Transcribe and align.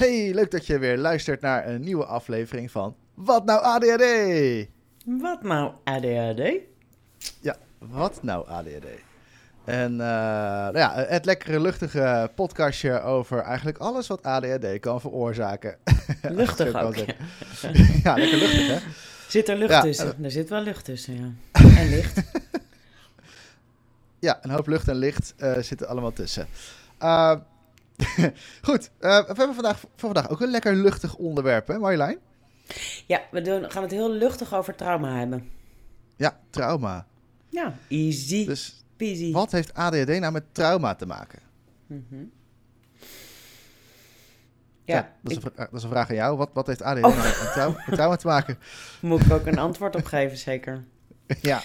Hey, 0.00 0.34
leuk 0.34 0.50
dat 0.50 0.66
je 0.66 0.78
weer 0.78 0.98
luistert 0.98 1.40
naar 1.40 1.68
een 1.68 1.80
nieuwe 1.80 2.04
aflevering 2.04 2.70
van 2.70 2.96
Wat 3.14 3.44
nou 3.44 3.62
ADHD? 3.62 4.04
Wat 5.04 5.42
nou 5.42 5.72
ADHD? 5.84 6.52
Ja, 7.40 7.56
wat 7.78 8.22
nou 8.22 8.48
ADHD? 8.48 8.86
En 9.64 9.92
uh, 9.92 9.98
nou 9.98 10.78
ja, 10.78 10.94
het 10.94 11.24
lekkere 11.24 11.60
luchtige 11.60 12.30
podcastje 12.34 13.02
over 13.02 13.38
eigenlijk 13.38 13.78
alles 13.78 14.06
wat 14.06 14.22
ADHD 14.22 14.78
kan 14.78 15.00
veroorzaken. 15.00 15.76
Luchtig 16.22 16.82
ook. 16.82 16.96
ja, 18.04 18.14
lekker 18.14 18.38
luchtig 18.38 18.66
hè? 18.66 18.78
Zit 19.28 19.48
er 19.48 19.56
lucht 19.56 19.82
tussen? 19.82 20.14
Uh, 20.18 20.24
er 20.24 20.30
zit 20.30 20.48
wel 20.48 20.62
lucht 20.62 20.84
tussen, 20.84 21.14
ja. 21.14 21.60
En 21.80 21.88
licht. 21.88 22.22
ja, 24.18 24.38
een 24.42 24.50
hoop 24.50 24.66
lucht 24.66 24.88
en 24.88 24.96
licht 24.96 25.34
uh, 25.38 25.58
zitten 25.58 25.88
allemaal 25.88 26.12
tussen. 26.12 26.46
Goed, 28.68 28.90
uh, 29.00 29.18
we 29.18 29.24
hebben 29.26 29.54
vandaag, 29.54 29.78
voor 29.78 29.90
vandaag 29.96 30.30
ook 30.30 30.40
een 30.40 30.50
lekker 30.50 30.74
luchtig 30.74 31.16
onderwerp, 31.16 31.66
hè 31.66 31.78
Marjolein? 31.78 32.18
Ja, 33.06 33.22
we 33.30 33.42
doen, 33.42 33.70
gaan 33.70 33.82
het 33.82 33.90
heel 33.90 34.12
luchtig 34.12 34.54
over 34.54 34.74
trauma 34.74 35.18
hebben. 35.18 35.50
Ja, 36.16 36.40
trauma. 36.50 37.06
Ja, 37.48 37.74
easy 37.88 38.46
dus 38.46 38.84
peasy. 38.96 39.32
Wat 39.32 39.52
heeft 39.52 39.74
ADHD 39.74 40.20
nou 40.20 40.32
met 40.32 40.44
trauma 40.52 40.94
te 40.94 41.06
maken? 41.06 41.38
Mm 41.86 42.06
-hmm. 42.08 42.30
Ja, 44.84 44.96
ja 44.96 45.12
dat, 45.22 45.32
is 45.32 45.38
ik... 45.38 45.44
een, 45.44 45.52
dat, 45.56 45.72
is 45.72 45.82
een, 45.82 45.90
vraag 45.90 46.08
aan 46.08 46.14
jou. 46.14 46.36
Wat, 46.36 46.50
wat 46.52 46.66
heeft 46.66 46.82
ADHD 46.82 47.04
oh. 47.04 47.16
nou 47.16 47.22
met, 47.22 47.52
trauma, 47.52 47.82
met 47.86 47.94
trauma 47.94 48.16
te 48.16 48.26
maken? 48.26 48.58
Moet 49.00 49.24
ik 49.24 49.32
ook 49.32 49.46
een 49.46 49.58
antwoord 49.58 49.96
op 49.96 50.04
geven, 50.04 50.38
zeker? 50.38 50.84
Ja. 51.40 51.62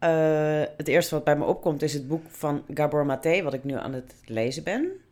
Uh, 0.00 0.66
het 0.76 0.88
eerste 0.88 1.14
wat 1.14 1.24
bij 1.24 1.36
me 1.36 1.44
opkomt 1.44 1.82
is 1.82 1.92
het 1.92 2.08
boek 2.08 2.24
van 2.28 2.64
Gabor 2.74 3.06
Maté, 3.06 3.42
wat 3.42 3.54
ik 3.54 3.64
nu 3.64 3.74
aan 3.74 3.92
het 3.92 4.14
lezen 4.24 4.64
ben 4.64 5.03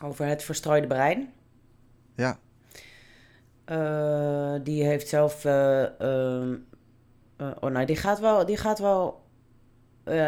over 0.00 0.26
het 0.26 0.42
verstrooide 0.42 0.86
brein. 0.86 1.32
Ja. 2.14 2.38
Uh, 3.66 4.60
die 4.62 4.84
heeft 4.84 5.08
zelf. 5.08 5.44
Uh, 5.44 5.82
uh, 6.00 6.52
oh, 7.60 7.70
nou, 7.70 7.84
die 7.84 7.96
gaat 7.96 8.20
wel. 8.20 8.46
Die 8.46 8.56
gaat 8.56 8.78
wel 8.78 9.26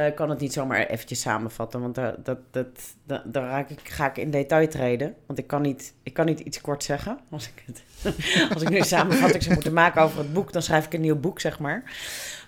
ik 0.07 0.15
kan 0.15 0.31
het 0.31 0.41
niet 0.41 0.53
zomaar 0.53 0.87
eventjes 0.87 1.21
samenvatten, 1.21 1.81
want 1.81 1.95
dat, 1.95 2.25
dat, 2.25 2.39
dat, 2.51 2.67
dat, 3.05 3.23
daar 3.25 3.43
raak 3.43 3.71
ik, 3.71 3.81
ga 3.83 4.07
ik 4.07 4.17
in 4.17 4.31
detail 4.31 4.69
treden. 4.69 5.15
Want 5.27 5.39
ik 5.39 5.47
kan 5.47 5.63
niet, 5.63 5.95
ik 6.03 6.15
kan 6.15 6.27
niet 6.27 6.41
iets 6.41 6.61
kort 6.61 6.85
zeggen. 6.85 7.19
Als 7.31 7.47
ik, 7.49 7.65
het, 7.67 7.83
als 8.55 8.63
ik 8.63 8.69
nu 8.69 8.77
een 8.77 8.85
samenvatting 8.85 9.43
zou 9.43 9.55
moeten 9.55 9.73
maken 9.73 10.03
over 10.03 10.19
het 10.19 10.33
boek, 10.33 10.53
dan 10.53 10.63
schrijf 10.63 10.87
ik 10.87 10.95
een 10.95 11.01
nieuw 11.01 11.21
boek, 11.21 11.41
zeg 11.41 11.59
maar. 11.59 11.83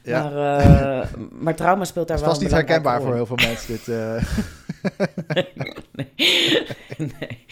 Ja. 0.02 0.28
Maar, 0.28 1.08
maar 1.30 1.54
trauma 1.54 1.84
speelt 1.84 2.08
daar 2.08 2.18
wel 2.18 2.28
Het 2.28 2.36
was 2.36 2.44
niet 2.44 2.54
herkenbaar 2.54 3.02
voor 3.02 3.14
heel 3.14 3.26
veel 3.26 3.36
mensen, 3.36 3.68
dit... 3.68 3.86
Nee. 5.92 6.12
nee. 6.96 7.44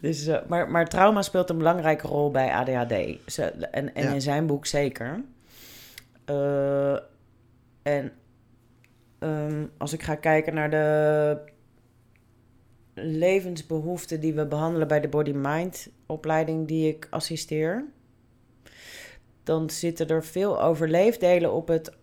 Dus, 0.00 0.26
uh, 0.26 0.38
maar, 0.48 0.70
maar 0.70 0.88
trauma 0.88 1.22
speelt 1.22 1.50
een 1.50 1.58
belangrijke 1.58 2.06
rol 2.06 2.30
bij 2.30 2.52
ADHD. 2.52 3.18
Ze, 3.26 3.42
en 3.44 3.94
en 3.94 4.04
ja. 4.04 4.12
in 4.12 4.20
zijn 4.20 4.46
boek 4.46 4.66
zeker. 4.66 5.24
en 7.82 8.12
um, 9.18 9.70
als 9.76 9.92
ik 9.92 10.02
ga 10.02 10.14
kijken 10.14 10.54
naar 10.54 10.70
de 10.70 11.38
levensbehoeften 12.94 14.20
die 14.20 14.34
we 14.34 14.46
behandelen 14.46 14.88
bij 14.88 15.00
de 15.00 15.08
Body-Mind 15.08 15.88
opleiding 16.06 16.68
die 16.68 16.88
ik 16.88 17.06
assisteer, 17.10 17.84
dan 19.42 19.70
zitten 19.70 20.08
er 20.08 20.24
veel 20.24 20.62
overleefdelen 20.62 21.52
op, 21.52 21.68
het, 21.68 21.96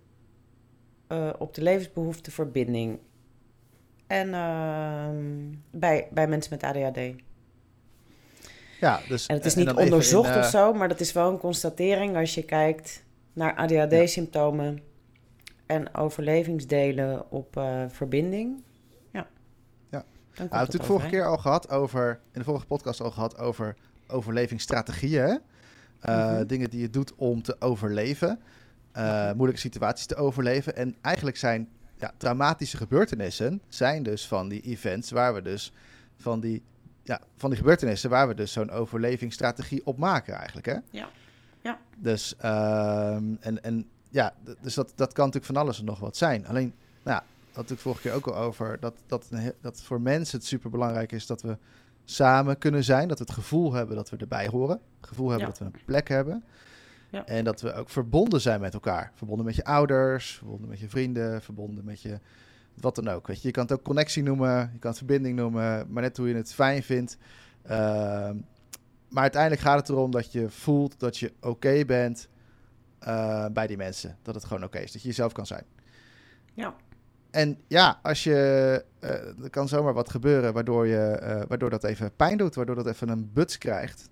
uh, 1.12 1.34
op 1.38 1.54
de 1.54 1.62
levensbehoefte 1.62 2.32
verbinding. 2.32 3.00
En 4.08 4.28
uh, 4.28 5.08
bij, 5.72 6.08
bij 6.12 6.28
mensen 6.28 6.58
met 6.60 6.64
ADHD. 6.64 7.00
Ja, 8.80 9.00
dus, 9.08 9.26
en 9.26 9.36
het 9.36 9.46
is 9.46 9.56
niet 9.56 9.72
onderzocht 9.72 10.30
in, 10.30 10.36
uh... 10.36 10.40
of 10.40 10.46
zo, 10.46 10.74
maar 10.74 10.88
dat 10.88 11.00
is 11.00 11.14
wel 11.14 11.32
een 11.32 11.38
constatering 11.38 12.16
als 12.18 12.34
je 12.34 12.44
kijkt 12.44 13.04
naar 13.34 13.56
ADHD-symptomen. 13.56 14.74
Ja 14.74 14.82
en 15.66 15.96
overlevingsdelen 15.96 17.32
op 17.32 17.58
uh, 17.58 17.84
verbinding. 17.88 18.64
Ja. 19.12 19.28
Ja. 19.90 20.06
We 20.32 20.38
hebben 20.38 20.60
het 20.60 20.72
de 20.72 20.84
vorige 20.84 21.10
keer 21.10 21.26
al 21.26 21.38
gehad 21.38 21.70
over, 21.70 22.20
in 22.32 22.40
de 22.40 22.46
vorige 22.46 22.66
podcast 22.66 23.02
al 23.02 23.12
gehad 23.12 23.38
over 23.38 23.76
overlevingsstrategieën. 24.08 25.28
Uh, 26.10 26.30
mm 26.30 26.36
-hmm. 26.36 26.48
Dingen 26.48 26.70
die 26.70 26.82
je 26.82 26.90
doet 26.90 27.16
om 27.16 27.42
te 27.42 27.56
overleven. 27.60 28.40
Uh, 28.98 29.32
moeilijke 29.32 29.62
situaties 29.62 30.06
te 30.06 30.16
overleven. 30.16 30.76
En 30.76 30.96
eigenlijk 31.02 31.38
zijn 31.38 31.70
ja, 31.98 32.14
traumatische 32.18 32.78
gebeurtenissen 32.78 33.62
zijn 33.68 34.04
dus 34.04 34.28
van 34.28 34.50
die 34.50 34.62
events 34.62 35.12
waar 35.12 35.34
we 35.34 35.42
dus 35.42 35.72
van 36.18 36.40
die, 36.40 36.64
ja, 37.04 37.22
van 37.38 37.50
die 37.50 37.60
gebeurtenissen 37.60 38.10
waar 38.10 38.28
we 38.28 38.34
dus 38.34 38.52
zo'n 38.52 38.72
overlevingsstrategie 38.72 39.86
op 39.86 39.98
maken 39.98 40.34
eigenlijk. 40.34 40.66
Hè? 40.66 40.78
Ja. 40.90 41.10
ja. 41.62 41.80
Dus 41.98 42.36
uh, 42.44 43.16
en, 43.40 43.64
en 43.64 43.90
ja, 44.10 44.34
dus 44.62 44.74
dat, 44.74 44.94
dat 44.96 45.14
kan 45.14 45.26
natuurlijk 45.26 45.54
van 45.54 45.64
alles 45.64 45.80
en 45.80 45.86
nog 45.86 46.00
wat 46.00 46.18
zijn. 46.18 46.48
Alleen, 46.48 46.74
nou 47.04 47.18
ja, 47.18 47.24
had 47.54 47.70
ik 47.70 47.80
vorige 47.80 48.02
keer 48.02 48.14
ook 48.14 48.28
al 48.28 48.36
over, 48.36 48.80
dat, 48.80 48.94
dat, 49.08 49.30
dat 49.62 49.82
voor 49.82 50.02
mensen 50.02 50.38
het 50.38 50.48
super 50.48 50.70
belangrijk 50.70 51.12
is 51.12 51.26
dat 51.26 51.42
we 51.42 51.58
samen 52.06 52.58
kunnen 52.58 52.84
zijn. 52.84 53.08
Dat 53.08 53.18
we 53.18 53.24
het 53.24 53.34
gevoel 53.34 53.74
hebben 53.74 53.96
dat 53.96 54.10
we 54.10 54.18
erbij 54.18 54.48
horen. 54.48 54.80
Het 55.00 55.08
gevoel 55.08 55.30
hebben 55.30 55.48
dat 55.48 55.58
we 55.58 55.66
een 55.66 55.86
plek 55.86 56.08
hebben. 56.08 56.44
Ja. 57.16 57.26
En 57.26 57.44
dat 57.44 57.62
we 57.62 57.74
ook 57.74 57.90
verbonden 57.90 58.42
zijn 58.42 58.62
met 58.62 58.74
elkaar. 58.74 59.12
Verbonden 59.16 59.46
met 59.46 59.56
je 59.56 59.64
ouders, 59.64 60.36
verbonden 60.36 60.70
met 60.70 60.80
je 60.80 60.90
vrienden, 60.90 61.42
verbonden 61.42 61.86
met 61.86 62.02
je 62.02 62.20
wat 62.82 62.96
dan 62.96 63.08
ook. 63.08 63.28
Weet 63.28 63.42
je, 63.42 63.48
je 63.48 63.54
kan 63.54 63.64
het 63.64 63.74
ook 63.74 63.84
connectie 63.84 64.24
noemen, 64.24 64.70
je 64.74 64.80
kan 64.80 64.90
het 64.90 64.98
verbinding 64.98 65.36
noemen, 65.36 65.86
maar 65.90 66.02
net 66.02 66.18
hoe 66.18 66.28
je 66.28 66.36
het 66.36 66.54
fijn 66.54 66.84
vindt. 66.84 67.18
Uh, 67.66 67.72
maar 69.10 69.24
uiteindelijk 69.24 69.62
gaat 69.62 69.80
het 69.80 69.90
erom 69.90 70.12
dat 70.12 70.32
je 70.32 70.50
voelt 70.50 71.00
dat 71.00 71.18
je 71.18 71.34
oké 71.42 71.86
bent 71.86 72.28
uh, 73.08 73.46
bij 73.48 73.68
die 73.68 73.78
mensen. 73.78 74.18
Dat 74.22 74.36
het 74.36 74.46
gewoon 74.46 74.64
oké 74.64 74.80
is, 74.80 74.92
dat 74.92 75.02
je 75.02 75.08
jezelf 75.08 75.32
kan 75.34 75.46
zijn. 75.46 75.64
Ja. 76.54 76.76
En 77.32 77.58
ja, 77.68 78.00
als 78.02 78.24
je, 78.24 78.86
uh, 79.00 79.44
er 79.44 79.50
kan 79.50 79.68
zomaar 79.68 79.94
wat 79.94 80.10
gebeuren 80.10 80.54
waardoor, 80.54 80.88
je, 80.88 81.20
uh, 81.22 81.42
waardoor 81.48 81.70
dat 81.70 81.84
even 81.84 82.16
pijn 82.16 82.38
doet, 82.38 82.56
waardoor 82.56 82.76
dat 82.76 82.88
even 82.88 83.10
een 83.10 83.32
buts 83.34 83.58
krijgt. 83.58 84.10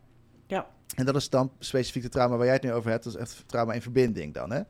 Ja. 0.48 0.68
En 0.96 1.06
dat 1.06 1.16
is 1.16 1.30
dan 1.30 1.52
specifiek 1.60 2.04
de 2.04 2.10
trauma 2.10 2.36
waar 2.36 2.46
jij 2.46 2.54
het 2.54 2.64
nu 2.64 2.74
over 2.74 2.92
hebt, 2.92 3.04
dat 3.04 3.14
is 3.14 3.20
echt 3.20 3.44
trauma 3.46 3.74
in 3.74 3.82
verbinding 3.82 4.34
dan, 4.34 4.52
hè? 4.52 4.62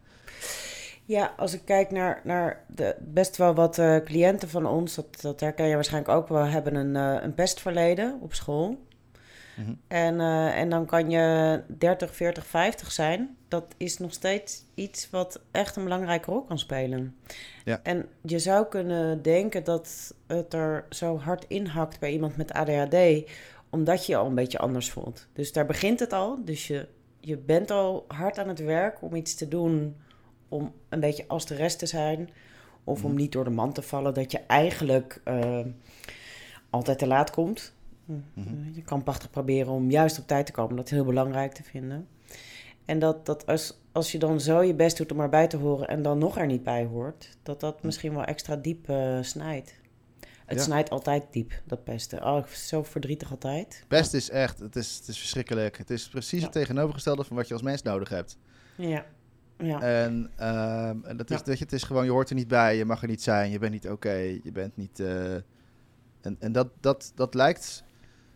Ja, 1.06 1.34
als 1.38 1.53
ik 1.53 1.61
kijk 1.66 1.91
naar, 1.91 2.22
naar 2.23 2.63
de, 2.67 2.95
best 3.00 3.38
wel 3.38 3.53
wat 3.53 3.78
uh, 3.78 3.97
cliënten 3.97 4.50
van 4.50 4.66
ons, 4.66 4.95
dat, 4.95 5.22
dat 5.22 5.39
herken 5.39 5.67
je 5.67 5.75
waarschijnlijk 5.75 6.17
ook 6.17 6.28
wel, 6.28 6.44
hebben 6.44 6.75
een, 6.75 6.95
uh, 6.95 7.23
een 7.23 7.33
pestverleden 7.33 8.19
op 8.22 8.33
school. 8.33 8.69
Mm 9.56 9.66
-hmm. 9.66 9.79
en, 9.88 10.16
uh, 10.16 10.57
en 10.57 10.69
dan 10.69 10.85
kan 10.85 11.09
je 11.09 11.62
30, 11.67 12.16
40, 12.16 12.45
50 12.45 12.91
zijn. 12.91 13.38
Dat 13.47 13.66
is 13.78 13.97
nog 13.97 14.13
steeds 14.13 14.63
iets 14.73 15.09
wat 15.09 15.41
echt 15.51 15.75
een 15.75 15.83
belangrijke 15.83 16.31
rol 16.31 16.44
kan 16.44 16.59
spelen. 16.59 17.16
Ja. 17.66 17.79
En 17.83 18.06
je 18.22 18.39
zou 18.39 18.66
kunnen 18.66 19.22
denken 19.22 19.63
dat 19.63 20.13
het 20.28 20.53
er 20.53 20.85
zo 20.89 21.17
hard 21.17 21.45
inhakt 21.47 22.00
bij 22.00 22.12
iemand 22.12 22.38
met 22.38 22.51
ADHD, 22.51 23.29
omdat 23.73 24.06
je 24.06 24.11
je 24.11 24.17
al 24.17 24.25
een 24.25 24.35
beetje 24.35 24.57
anders 24.57 24.91
voelt. 24.91 25.28
Dus 25.34 25.51
daar 25.51 25.66
begint 25.66 26.00
het 26.00 26.13
al. 26.13 26.45
Dus 26.45 26.67
je, 26.67 26.88
je 27.19 27.38
bent 27.38 27.72
al 27.72 28.06
hard 28.07 28.38
aan 28.38 28.47
het 28.47 28.59
werk 28.59 29.01
om 29.01 29.16
iets 29.16 29.35
te 29.35 29.47
doen 29.47 29.95
om 30.47 30.73
een 30.89 31.00
beetje 31.00 31.28
als 31.28 31.45
de 31.45 31.56
rest 31.56 31.79
te 31.79 31.85
zijn. 31.85 32.29
Of 32.83 33.00
mm. 33.00 33.06
om 33.06 33.16
niet 33.16 33.31
door 33.31 33.44
de 33.44 33.50
man 33.50 33.73
te 33.73 33.81
vallen 33.81 34.13
dat 34.13 34.31
je 34.31 34.39
eigenlijk 34.39 35.22
uh, 35.25 35.59
altijd 36.69 37.00
te 37.00 37.07
laat 37.07 37.31
komt. 37.31 37.73
Mm-hmm. 38.06 38.72
Je 38.73 38.81
kan 38.81 39.03
prachtig 39.03 39.29
proberen 39.29 39.72
om 39.72 39.89
juist 39.89 40.19
op 40.19 40.28
tijd 40.28 40.45
te 40.45 40.51
komen. 40.51 40.75
Dat 40.75 40.85
is 40.85 40.91
heel 40.91 41.06
belangrijk 41.06 41.53
te 41.53 41.63
vinden. 41.63 42.07
En 42.85 43.00
dat, 43.00 43.25
dat 43.25 43.45
als, 43.45 43.79
als 43.91 44.12
je 44.12 44.19
dan 44.19 44.41
zo 44.41 44.62
je 44.62 44.73
best 44.73 44.97
doet 44.97 45.12
om 45.12 45.19
erbij 45.19 45.47
te 45.47 45.57
horen 45.57 45.88
en 45.88 46.01
dan 46.01 46.17
nog 46.17 46.38
er 46.38 46.45
niet 46.45 46.63
bij 46.63 46.85
hoort, 46.85 47.38
dat 47.44 47.59
dat 47.59 47.83
misschien 47.83 48.13
wel 48.13 48.23
extra 48.23 48.56
diep 48.56 48.89
uh, 48.89 49.17
snijdt. 49.22 49.81
Het 50.46 50.58
ja. 50.58 50.64
snijdt 50.64 50.90
altijd 50.90 51.24
diep, 51.31 51.62
dat 51.66 51.84
pesten. 51.84 52.26
Oh, 52.26 52.46
zo 52.46 52.84
verdrietig 52.84 53.31
altijd. 53.31 53.86
Pest 53.88 54.14
is 54.14 54.30
echt, 54.30 54.59
het 54.59 54.76
is, 54.76 54.96
het 54.96 55.08
is 55.08 55.18
verschrikkelijk. 55.19 55.78
Het 55.78 55.90
is 55.90 56.07
precies 56.07 56.40
ja. 56.40 56.44
het 56.44 56.54
tegenovergestelde 56.54 57.24
van 57.24 57.36
wat 57.36 57.48
je 57.48 57.54
als 57.54 57.63
mens 57.63 57.81
nodig 57.81 58.10
hebt. 58.10 58.38
Ja. 58.75 59.06
ja. 59.57 59.81
En, 59.81 60.31
en 61.04 61.18
dat 61.18 61.31
is, 61.31 61.44
dat 61.44 61.57
je, 61.57 61.63
het 61.63 61.74
is 61.74 61.84
gewoon, 61.84 62.06
je 62.06 62.12
hoort 62.12 62.30
er 62.30 62.36
niet 62.36 62.48
bij, 62.48 62.78
je 62.78 62.86
mag 62.86 63.01
er 63.01 63.07
niet 63.07 63.24
zijn, 63.24 63.51
je 63.51 63.60
bent 63.60 63.72
niet 63.72 63.86
oké, 63.86 63.94
okay, 63.94 64.42
je 64.44 64.51
bent 64.51 64.78
niet... 64.78 65.00
Uh, 65.00 65.34
en 66.22 66.38
en 66.40 66.51
dat, 66.51 66.68
dat, 66.80 67.12
dat 67.16 67.34
lijkt 67.34 67.84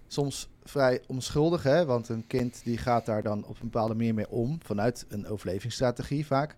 soms 0.07 0.50
vrij 0.63 1.01
onschuldig, 1.07 1.63
hè? 1.63 1.86
want 1.86 2.10
een 2.10 2.27
kind 2.27 2.63
die 2.63 2.77
gaat 2.77 3.06
daar 3.06 3.24
dan 3.24 3.45
op 3.45 3.56
een 3.56 3.69
bepaalde 3.69 3.95
manier 3.95 4.13
mee 4.13 4.30
om, 4.30 4.57
vanuit 4.63 5.06
een 5.10 5.27
overlevingsstrategie 5.27 6.25
vaak. 6.25 6.56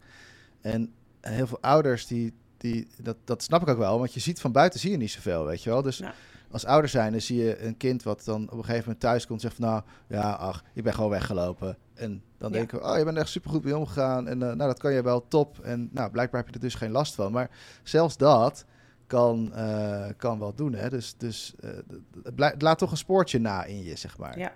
En 0.61 0.93
heel 1.21 1.47
veel 1.47 1.61
ouders, 1.61 2.07
die, 2.07 2.33
die, 2.59 2.87
dat, 3.01 3.17
dat 3.23 3.43
snap 3.43 3.61
ik 3.61 3.67
ook 3.67 3.77
wel, 3.77 3.99
want 3.99 4.13
je 4.13 4.19
ziet 4.19 4.41
van 4.41 4.51
buiten 4.51 4.79
zie 4.79 4.91
je 4.91 4.97
niet 4.97 5.11
zoveel, 5.11 5.45
weet 5.45 5.63
je 5.63 5.69
wel. 5.69 5.81
Dus 5.81 5.97
ja. 5.97 6.13
als 6.51 6.65
ouder 6.65 6.89
zijn, 6.89 7.11
dan 7.11 7.21
zie 7.21 7.43
je 7.43 7.63
een 7.63 7.77
kind 7.77 8.03
wat 8.03 8.25
dan 8.25 8.43
op 8.43 8.57
een 8.57 8.63
gegeven 8.63 8.83
moment 8.83 8.99
thuis 8.99 9.27
komt 9.27 9.43
en 9.43 9.49
zegt 9.49 9.61
van, 9.61 9.69
nou, 9.69 9.83
ja, 10.07 10.31
ach, 10.31 10.63
ik 10.73 10.83
ben 10.83 10.93
gewoon 10.93 11.09
weggelopen. 11.09 11.77
En 11.93 12.23
dan 12.37 12.51
ja. 12.51 12.57
denken 12.57 12.79
we, 12.79 12.85
oh, 12.85 12.97
je 12.97 13.03
bent 13.03 13.17
echt 13.17 13.29
supergoed 13.29 13.63
mee 13.63 13.77
omgegaan 13.77 14.27
en 14.27 14.39
uh, 14.41 14.45
nou, 14.45 14.57
dat 14.57 14.79
kan 14.79 14.93
je 14.93 15.01
wel 15.01 15.27
top. 15.27 15.59
En 15.59 15.89
nou, 15.91 16.11
blijkbaar 16.11 16.39
heb 16.39 16.49
je 16.49 16.55
er 16.55 16.65
dus 16.65 16.75
geen 16.75 16.91
last 16.91 17.15
van. 17.15 17.31
Maar 17.31 17.49
zelfs 17.83 18.17
dat 18.17 18.65
kan, 19.07 19.51
uh, 19.55 20.05
kan 20.17 20.39
wel 20.39 20.55
doen. 20.55 20.73
Hè? 20.73 20.89
Dus, 20.89 21.15
dus 21.17 21.53
uh, 21.63 21.69
het, 22.23 22.39
het, 22.39 22.61
laat 22.61 22.77
toch 22.77 22.91
een 22.91 22.97
spoortje 22.97 23.39
na 23.39 23.63
in 23.63 23.83
je, 23.83 23.95
zeg 23.95 24.17
maar. 24.17 24.39
Ja, 24.39 24.53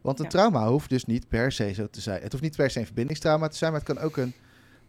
Want 0.00 0.18
een 0.18 0.24
Ja. 0.24 0.30
trauma 0.30 0.68
hoeft 0.68 0.88
dus 0.88 1.04
niet 1.04 1.28
per 1.28 1.52
se 1.52 1.72
zo 1.72 1.88
te 1.90 2.00
zijn. 2.00 2.22
Het 2.22 2.30
hoeft 2.30 2.44
niet 2.44 2.56
per 2.56 2.70
se 2.70 2.78
een 2.78 2.86
verbindingstrauma 2.86 3.48
te 3.48 3.56
zijn, 3.56 3.72
maar 3.72 3.80
het 3.80 3.94
kan 3.94 4.04
ook 4.04 4.16
een, 4.16 4.34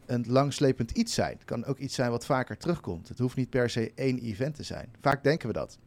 een 0.07 0.25
langslepend 0.27 0.92
iets 0.92 1.13
zijn. 1.13 1.33
Het 1.33 1.45
kan 1.45 1.65
ook 1.65 1.77
iets 1.77 1.95
zijn 1.95 2.12
wat 2.12 2.25
vaker 2.25 2.57
terugkomt. 2.57 3.07
Het 3.07 3.19
hoeft 3.19 3.36
niet 3.36 3.50
per 3.50 3.69
se 3.69 3.92
één 3.95 4.19
event 4.19 4.56
te 4.56 4.63
zijn. 4.63 4.89
Vaak 5.01 5.24
denken 5.24 5.48
we 5.48 5.54
dat. 5.54 5.77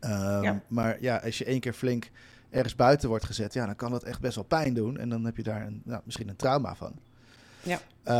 Ehm, 0.00 0.42
Ja. 0.42 0.62
Maar 0.68 1.02
ja, 1.02 1.16
als 1.16 1.38
je 1.38 1.44
één 1.44 1.60
keer 1.60 1.72
flink 1.72 2.10
ergens 2.50 2.74
buiten 2.74 3.08
wordt 3.08 3.24
gezet, 3.24 3.52
ja, 3.52 3.66
dan 3.66 3.76
kan 3.76 3.90
dat 3.90 4.02
echt 4.04 4.20
best 4.20 4.34
wel 4.34 4.44
pijn 4.44 4.74
doen. 4.74 4.98
En 4.98 5.08
dan 5.08 5.24
heb 5.24 5.36
je 5.36 5.42
daar 5.42 5.66
een, 5.66 5.82
nou, 5.84 6.02
misschien 6.04 6.28
een 6.28 6.36
trauma 6.36 6.74
van. 6.74 6.92
Ja. 7.62 7.80
Eh, 8.02 8.14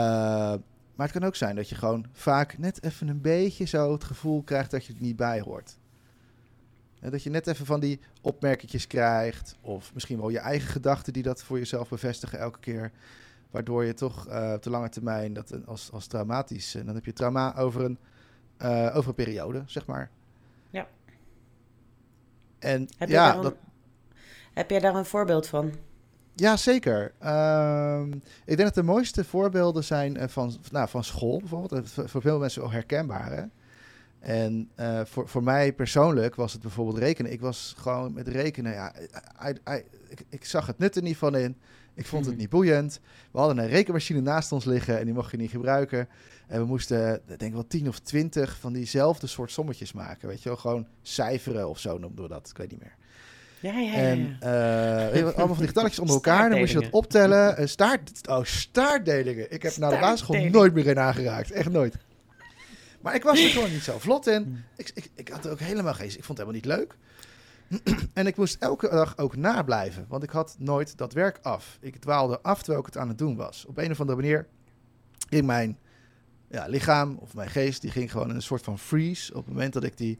maar 0.94 1.08
het 1.08 1.18
kan 1.18 1.24
ook 1.28 1.36
zijn 1.36 1.56
dat 1.56 1.68
je 1.68 1.74
gewoon 1.74 2.06
vaak 2.12 2.58
net 2.58 2.82
even 2.82 3.08
een 3.08 3.20
beetje 3.20 3.64
zo 3.64 3.92
het 3.92 4.04
gevoel 4.04 4.42
krijgt 4.42 4.70
dat 4.70 4.84
je 4.84 4.92
het 4.92 5.00
niet 5.02 5.16
bij 5.16 5.40
hoort. 5.40 5.78
En 7.00 7.10
dat 7.10 7.22
je 7.22 7.30
net 7.30 7.46
even 7.46 7.66
van 7.66 7.80
die 7.80 8.00
opmerkingjes 8.20 8.86
krijgt. 8.86 9.56
Of 9.60 9.94
misschien 9.94 10.18
wel 10.18 10.28
je 10.28 10.38
eigen 10.38 10.68
gedachten 10.68 11.12
die 11.12 11.22
dat 11.22 11.42
voor 11.42 11.58
jezelf 11.58 11.88
bevestigen 11.88 12.38
elke 12.38 12.58
keer. 12.58 12.92
Waardoor 13.50 13.84
je 13.84 13.94
toch 13.94 14.26
eh, 14.28 14.52
op 14.54 14.62
de 14.62 14.70
lange 14.70 14.88
termijn 14.88 15.32
dat 15.32 15.66
als, 15.66 15.90
als 15.92 16.06
traumatisch... 16.06 16.74
En 16.74 16.86
dan 16.86 16.94
heb 16.94 17.04
je 17.04 17.12
trauma 17.12 17.56
over 17.56 17.84
een, 17.84 17.98
eh, 18.56 18.90
over 18.96 19.08
een 19.08 19.14
periode, 19.14 19.62
zeg 19.66 19.86
maar. 19.86 20.10
Ja. 20.70 20.86
En 22.58 22.88
Heb, 22.98 23.08
je 23.08 23.14
ja, 23.14 23.34
een, 23.36 23.42
dat, 23.42 23.54
heb 24.52 24.70
jij 24.70 24.80
daar 24.80 24.94
een 24.94 25.04
voorbeeld 25.04 25.46
van? 25.46 25.72
Ja, 26.34 26.56
zeker. 26.56 27.12
Ehm, 27.18 28.12
ik 28.44 28.56
denk 28.56 28.58
dat 28.58 28.74
de 28.74 28.82
mooiste 28.82 29.24
voorbeelden 29.24 29.84
zijn 29.84 30.16
eh, 30.16 30.28
van, 30.28 30.52
nou, 30.70 30.88
van 30.88 31.04
school 31.04 31.38
bijvoorbeeld. 31.38 31.72
Eh, 31.72 32.04
Voor, 32.06 32.20
veel 32.20 32.38
mensen 32.38 32.60
wel 32.62 32.70
herkenbaar. 32.70 33.32
Hè? 33.32 33.42
En 34.20 34.70
eh, 34.74 35.00
voor, 35.04 35.28
voor 35.28 35.42
mij 35.42 35.72
persoonlijk 35.72 36.34
was 36.34 36.52
het 36.52 36.62
bijvoorbeeld 36.62 36.98
rekenen. 36.98 37.32
Ik 37.32 37.40
was 37.40 37.74
gewoon 37.78 38.12
met 38.12 38.28
rekenen, 38.28 38.72
ja, 38.72 38.92
I- 39.00 39.48
I- 39.48 39.72
I- 39.74 39.84
ik, 40.08 40.24
ik 40.28 40.44
zag 40.44 40.66
het 40.66 40.78
nut 40.78 40.96
er 40.96 41.02
niet 41.02 41.16
van 41.16 41.36
in. 41.36 41.56
Ik 41.94 42.06
vond 42.06 42.24
het 42.24 42.32
Mhm. 42.34 42.40
niet 42.42 42.50
boeiend. 42.50 43.00
We 43.30 43.38
hadden 43.38 43.58
een 43.58 43.68
rekenmachine 43.68 44.20
naast 44.20 44.52
ons 44.52 44.64
liggen 44.64 44.98
en 44.98 45.04
die 45.04 45.14
mocht 45.14 45.30
je 45.30 45.36
niet 45.36 45.50
gebruiken. 45.50 46.08
En 46.46 46.60
we 46.60 46.66
moesten, 46.66 47.20
ik 47.28 47.38
denk 47.38 47.52
wel 47.52 47.66
10 47.66 47.88
of 47.88 47.98
20 47.98 48.56
van 48.60 48.72
diezelfde 48.72 49.26
soort 49.26 49.50
sommetjes 49.50 49.92
maken. 49.92 50.28
Weet 50.28 50.42
je 50.42 50.48
wel, 50.48 50.58
gewoon 50.58 50.86
cijferen 51.02 51.68
of 51.68 51.78
zo 51.78 51.98
noemden 51.98 52.22
we 52.24 52.30
dat. 52.30 52.48
Ik 52.50 52.56
weet 52.56 52.70
niet 52.70 52.80
meer. 52.80 52.94
Ja, 53.60 53.72
ja, 53.78 53.78
ja. 53.80 53.94
En 53.94 54.36
eh, 54.40 55.24
allemaal 55.24 55.46
van 55.46 55.56
die 55.58 55.66
getalletjes 55.66 55.98
onder 55.98 56.14
elkaar. 56.14 56.50
Dan 56.50 56.58
moest 56.58 56.72
je 56.72 56.80
dat 56.80 56.90
optellen. 56.90 57.56
Eh, 57.56 57.66
staart, 57.66 58.28
oh, 58.28 58.44
staartdelingen. 58.44 59.52
Ik 59.52 59.62
heb 59.62 59.76
na 59.76 59.88
de 59.88 59.98
basisschool 59.98 60.44
nooit 60.44 60.74
meer 60.74 60.86
in 60.86 60.98
aangeraakt. 60.98 61.50
Echt 61.50 61.70
nooit. 61.70 61.96
Maar 63.00 63.14
ik 63.14 63.22
was 63.22 63.42
er 63.44 63.48
gewoon 63.50 63.70
niet 63.70 63.82
zo 63.82 63.98
vlot 63.98 64.26
in. 64.26 64.42
Hmm. 64.42 64.62
Ik, 64.76 64.90
ik, 64.94 65.10
ik 65.14 65.28
had 65.28 65.44
er 65.44 65.50
ook 65.50 65.60
helemaal 65.60 65.94
geen... 65.94 66.06
Ik 66.06 66.24
vond 66.24 66.38
het 66.38 66.48
helemaal 66.48 66.54
niet 66.54 66.78
leuk. 66.78 66.96
en 68.12 68.26
ik 68.26 68.36
moest 68.36 68.56
elke 68.62 68.88
dag 68.88 69.18
ook 69.18 69.36
nablijven. 69.36 70.04
Want 70.08 70.22
ik 70.22 70.30
had 70.30 70.56
nooit 70.58 70.96
dat 70.96 71.12
werk 71.12 71.38
af. 71.42 71.78
Ik 71.80 71.96
dwaalde 71.96 72.40
af 72.40 72.58
terwijl 72.58 72.80
ik 72.80 72.86
het 72.86 72.96
aan 72.96 73.08
het 73.08 73.18
doen 73.18 73.36
was. 73.36 73.64
Op 73.66 73.78
een 73.78 73.90
of 73.90 74.00
andere 74.00 74.20
manier 74.20 74.46
in 75.28 75.44
mijn 75.44 75.78
ja, 76.48 76.66
lichaam 76.66 77.16
of 77.16 77.34
mijn 77.34 77.50
geest... 77.50 77.80
die 77.80 77.90
ging 77.90 78.10
gewoon 78.10 78.28
in 78.28 78.34
een 78.34 78.42
soort 78.42 78.62
van 78.62 78.78
freeze... 78.78 79.34
op 79.34 79.44
het 79.44 79.54
moment 79.54 79.72
dat 79.72 79.84
ik 79.84 79.96
die 79.96 80.18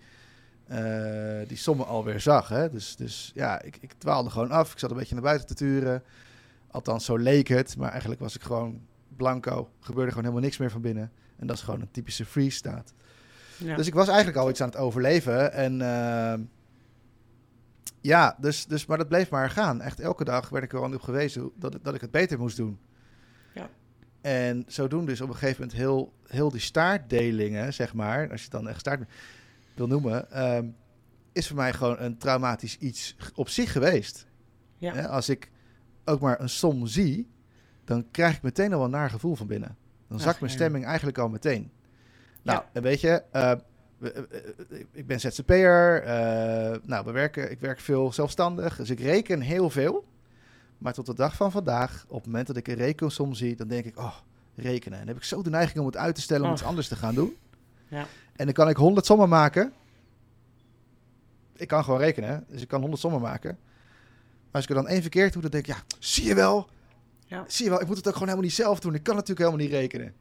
eh, 0.71 1.49
die 1.49 1.57
sommen 1.57 1.87
alweer 1.87 2.21
zag. 2.21 2.49
Hè? 2.49 2.69
Dus, 2.69 2.97
dus 2.97 3.31
ja, 3.35 3.63
ik, 3.63 3.77
ik 3.81 3.93
dwaalde 3.93 4.31
gewoon 4.31 4.51
af. 4.51 4.73
Ik 4.73 4.79
zat 4.79 4.91
een 4.91 4.97
beetje 4.97 5.15
naar 5.15 5.23
buiten 5.23 5.47
te 5.47 5.55
turen. 5.55 6.03
Althans, 6.71 7.05
zo 7.05 7.17
leek 7.17 7.49
het. 7.49 7.77
Maar 7.77 7.91
eigenlijk 7.91 8.21
was 8.21 8.35
ik 8.35 8.43
gewoon 8.43 8.81
blanco. 9.17 9.71
Gebeurde 9.81 10.11
gewoon 10.11 10.25
helemaal 10.25 10.45
niks 10.45 10.59
meer 10.59 10.71
van 10.71 10.81
binnen. 10.81 11.13
En 11.37 11.47
dat 11.47 11.57
is 11.57 11.63
gewoon 11.63 11.81
een 11.81 11.91
typische 11.91 12.25
freeze 12.25 12.57
staat. 12.57 12.93
Ja. 13.57 13.77
Dus 13.77 13.87
ik 13.87 13.95
was 13.95 14.09
eigenlijk 14.09 14.39
al 14.39 14.51
iets 14.51 14.61
aan 14.61 14.69
het 14.69 14.77
overleven. 14.77 15.53
En 15.53 15.81
ehm, 15.81 16.41
ja, 18.01 18.37
dus, 18.41 18.67
dus, 18.67 18.87
maar 18.87 18.99
dat 18.99 19.09
bleef 19.09 19.31
maar 19.31 19.51
gaan. 19.51 19.81
Echt 19.81 20.01
elke 20.01 20.25
dag 20.25 20.49
werd 20.49 20.65
ik 20.65 20.73
er 20.73 20.79
gewoon 20.79 20.95
op 20.95 21.01
gewezen 21.03 21.51
dat, 21.57 21.79
dat 21.83 21.95
ik 21.95 22.01
het 22.01 22.11
beter 22.11 22.39
moest 22.39 22.57
doen. 22.57 22.79
Ja. 23.55 23.71
En 24.21 24.65
zodoende 24.67 25.13
is 25.13 25.21
op 25.21 25.29
een 25.29 25.35
gegeven 25.35 25.61
moment 25.61 25.79
heel, 25.79 26.13
heel 26.27 26.51
die 26.51 26.61
staartdelingen, 26.61 27.75
zeg 27.75 27.95
maar, 27.95 28.31
als 28.31 28.39
je 28.39 28.49
het 28.51 28.53
dan 28.53 28.69
echt 28.69 28.81
staart 28.81 29.11
wil 29.75 29.87
noemen, 29.87 30.31
ehm, 30.31 30.67
is 31.33 31.47
voor 31.47 31.57
mij 31.57 31.73
gewoon 31.73 31.99
een 31.99 32.19
traumatisch 32.19 32.77
iets 32.79 33.17
op 33.35 33.49
zich 33.49 33.73
geweest. 33.73 34.27
Ja. 34.77 35.05
Als 35.05 35.29
ik 35.29 35.51
ook 36.05 36.21
maar 36.21 36.41
een 36.41 36.49
som 36.49 36.87
zie, 36.87 37.31
dan 37.85 38.11
krijg 38.11 38.37
ik 38.37 38.43
meteen 38.43 38.73
al 38.73 38.85
een 38.85 38.91
naar 38.91 39.11
gevoel 39.11 39.35
van 39.35 39.47
binnen. 39.47 39.77
Dan 40.09 40.21
zakt 40.21 40.41
mijn 40.41 40.53
stemming 40.53 40.85
eigenlijk 40.85 41.19
al 41.19 41.29
meteen. 41.29 41.71
Nou, 42.43 42.59
Ja. 42.59 42.71
en 42.73 42.83
weet 42.83 43.01
je, 43.01 43.09
eh, 43.11 43.21
we- 43.31 43.39
eh, 43.39 43.51
eh, 43.53 43.59
ik 44.93 45.07
ben 45.07 45.21
ZZP'er. 45.21 46.03
eh 46.03 46.79
nou, 46.83 47.05
we 47.05 47.11
werken, 47.11 47.51
ik 47.51 47.61
werk 47.61 47.81
veel 47.81 48.13
zelfstandig, 48.13 48.77
dus 48.77 48.91
ik 48.91 49.01
reken 49.01 49.41
heel 49.41 49.71
veel. 49.71 50.05
Maar 50.79 50.93
tot 50.93 51.07
de 51.07 51.15
dag 51.15 51.37
van 51.37 51.51
vandaag, 51.51 52.05
op 52.09 52.17
het 52.17 52.27
moment 52.27 52.47
dat 52.47 52.57
ik 52.57 52.69
een 52.69 52.75
rekensom 52.75 53.35
zie, 53.35 53.57
dan 53.57 53.69
denk 53.69 53.85
ik, 53.85 53.99
oh, 53.99 54.17
rekenen. 54.55 54.99
En 54.99 55.05
dan 55.05 55.15
heb 55.15 55.23
ik 55.23 55.29
zo 55.29 55.43
de 55.43 55.51
neiging 55.51 55.79
om 55.79 55.87
het 55.87 55.97
uit 55.97 56.15
te 56.15 56.21
stellen 56.21 56.47
om 56.47 56.53
iets 56.53 56.65
anders 56.65 56.89
te 56.89 56.97
gaan 56.97 57.15
doen. 57.15 57.37
Ja. 57.89 58.07
En 58.37 58.45
dan 58.45 58.55
kan 58.55 58.69
ik 58.69 58.77
100 58.77 59.07
sommen 59.07 59.29
maken. 59.29 59.73
Ik 61.57 61.69
kan 61.69 61.85
gewoon 61.85 62.01
rekenen, 62.01 62.45
dus 62.49 62.63
ik 62.63 62.69
kan 62.69 62.81
100 62.81 63.01
sommen 63.01 63.21
maken. 63.21 63.59
Maar 63.61 64.61
als 64.61 64.63
ik 64.63 64.69
er 64.69 64.75
dan 64.75 64.89
één 64.89 65.03
verkeerd 65.03 65.33
doe, 65.33 65.43
dan 65.43 65.51
denk 65.51 65.67
ik, 65.67 65.75
ja, 65.75 65.83
zie 65.99 66.25
je 66.25 66.35
wel? 66.35 66.69
Ja. 67.27 67.45
Zie 67.47 67.65
je 67.65 67.71
wel, 67.71 67.81
ik 67.81 67.87
moet 67.87 67.97
het 67.97 68.07
ook 68.07 68.13
gewoon 68.13 68.29
helemaal 68.29 68.49
niet 68.49 68.59
zelf 68.59 68.81
doen. 68.81 68.95
Ik 68.95 69.03
kan 69.03 69.15
natuurlijk 69.15 69.47
helemaal 69.47 69.67
niet 69.67 69.75
rekenen. 69.75 70.15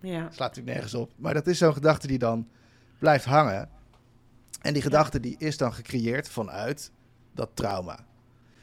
Ja. 0.00 0.20
Slaat 0.20 0.38
natuurlijk 0.38 0.66
nergens 0.66 0.94
op. 0.94 1.12
Maar 1.16 1.34
dat 1.34 1.46
is 1.46 1.58
zo'n 1.58 1.72
gedachte 1.72 2.06
die 2.06 2.18
dan 2.18 2.48
blijft 3.02 3.24
hangen. 3.24 3.68
En 4.60 4.72
die 4.72 4.82
gedachte 4.82 5.20
die 5.20 5.34
is 5.38 5.56
dan 5.56 5.72
gecreëerd 5.72 6.28
vanuit 6.28 6.90
dat 7.34 7.50
trauma. 7.54 7.98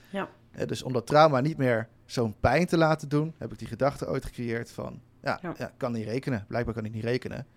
Ja. 0.10 0.30
Eh, 0.52 0.68
dus 0.68 0.84
om 0.84 0.94
dat 0.94 1.08
trauma 1.08 1.40
niet 1.40 1.58
meer 1.58 1.88
zo'n 2.06 2.36
pijn 2.40 2.66
te 2.66 2.78
laten 2.78 3.10
doen, 3.10 3.34
heb 3.38 3.52
ik 3.52 3.60
die 3.60 3.68
gedachte 3.68 4.08
ooit 4.10 4.26
gecreëerd 4.26 4.72
van, 4.72 5.02
ja, 5.22 5.40
Ja. 5.58 5.72
kan 5.78 5.92
niet 5.92 6.06
rekenen. 6.06 6.46
Blijkbaar 6.48 6.74
kan 6.74 6.86
ik 6.86 6.94
niet 6.94 7.04
rekenen. 7.04 7.48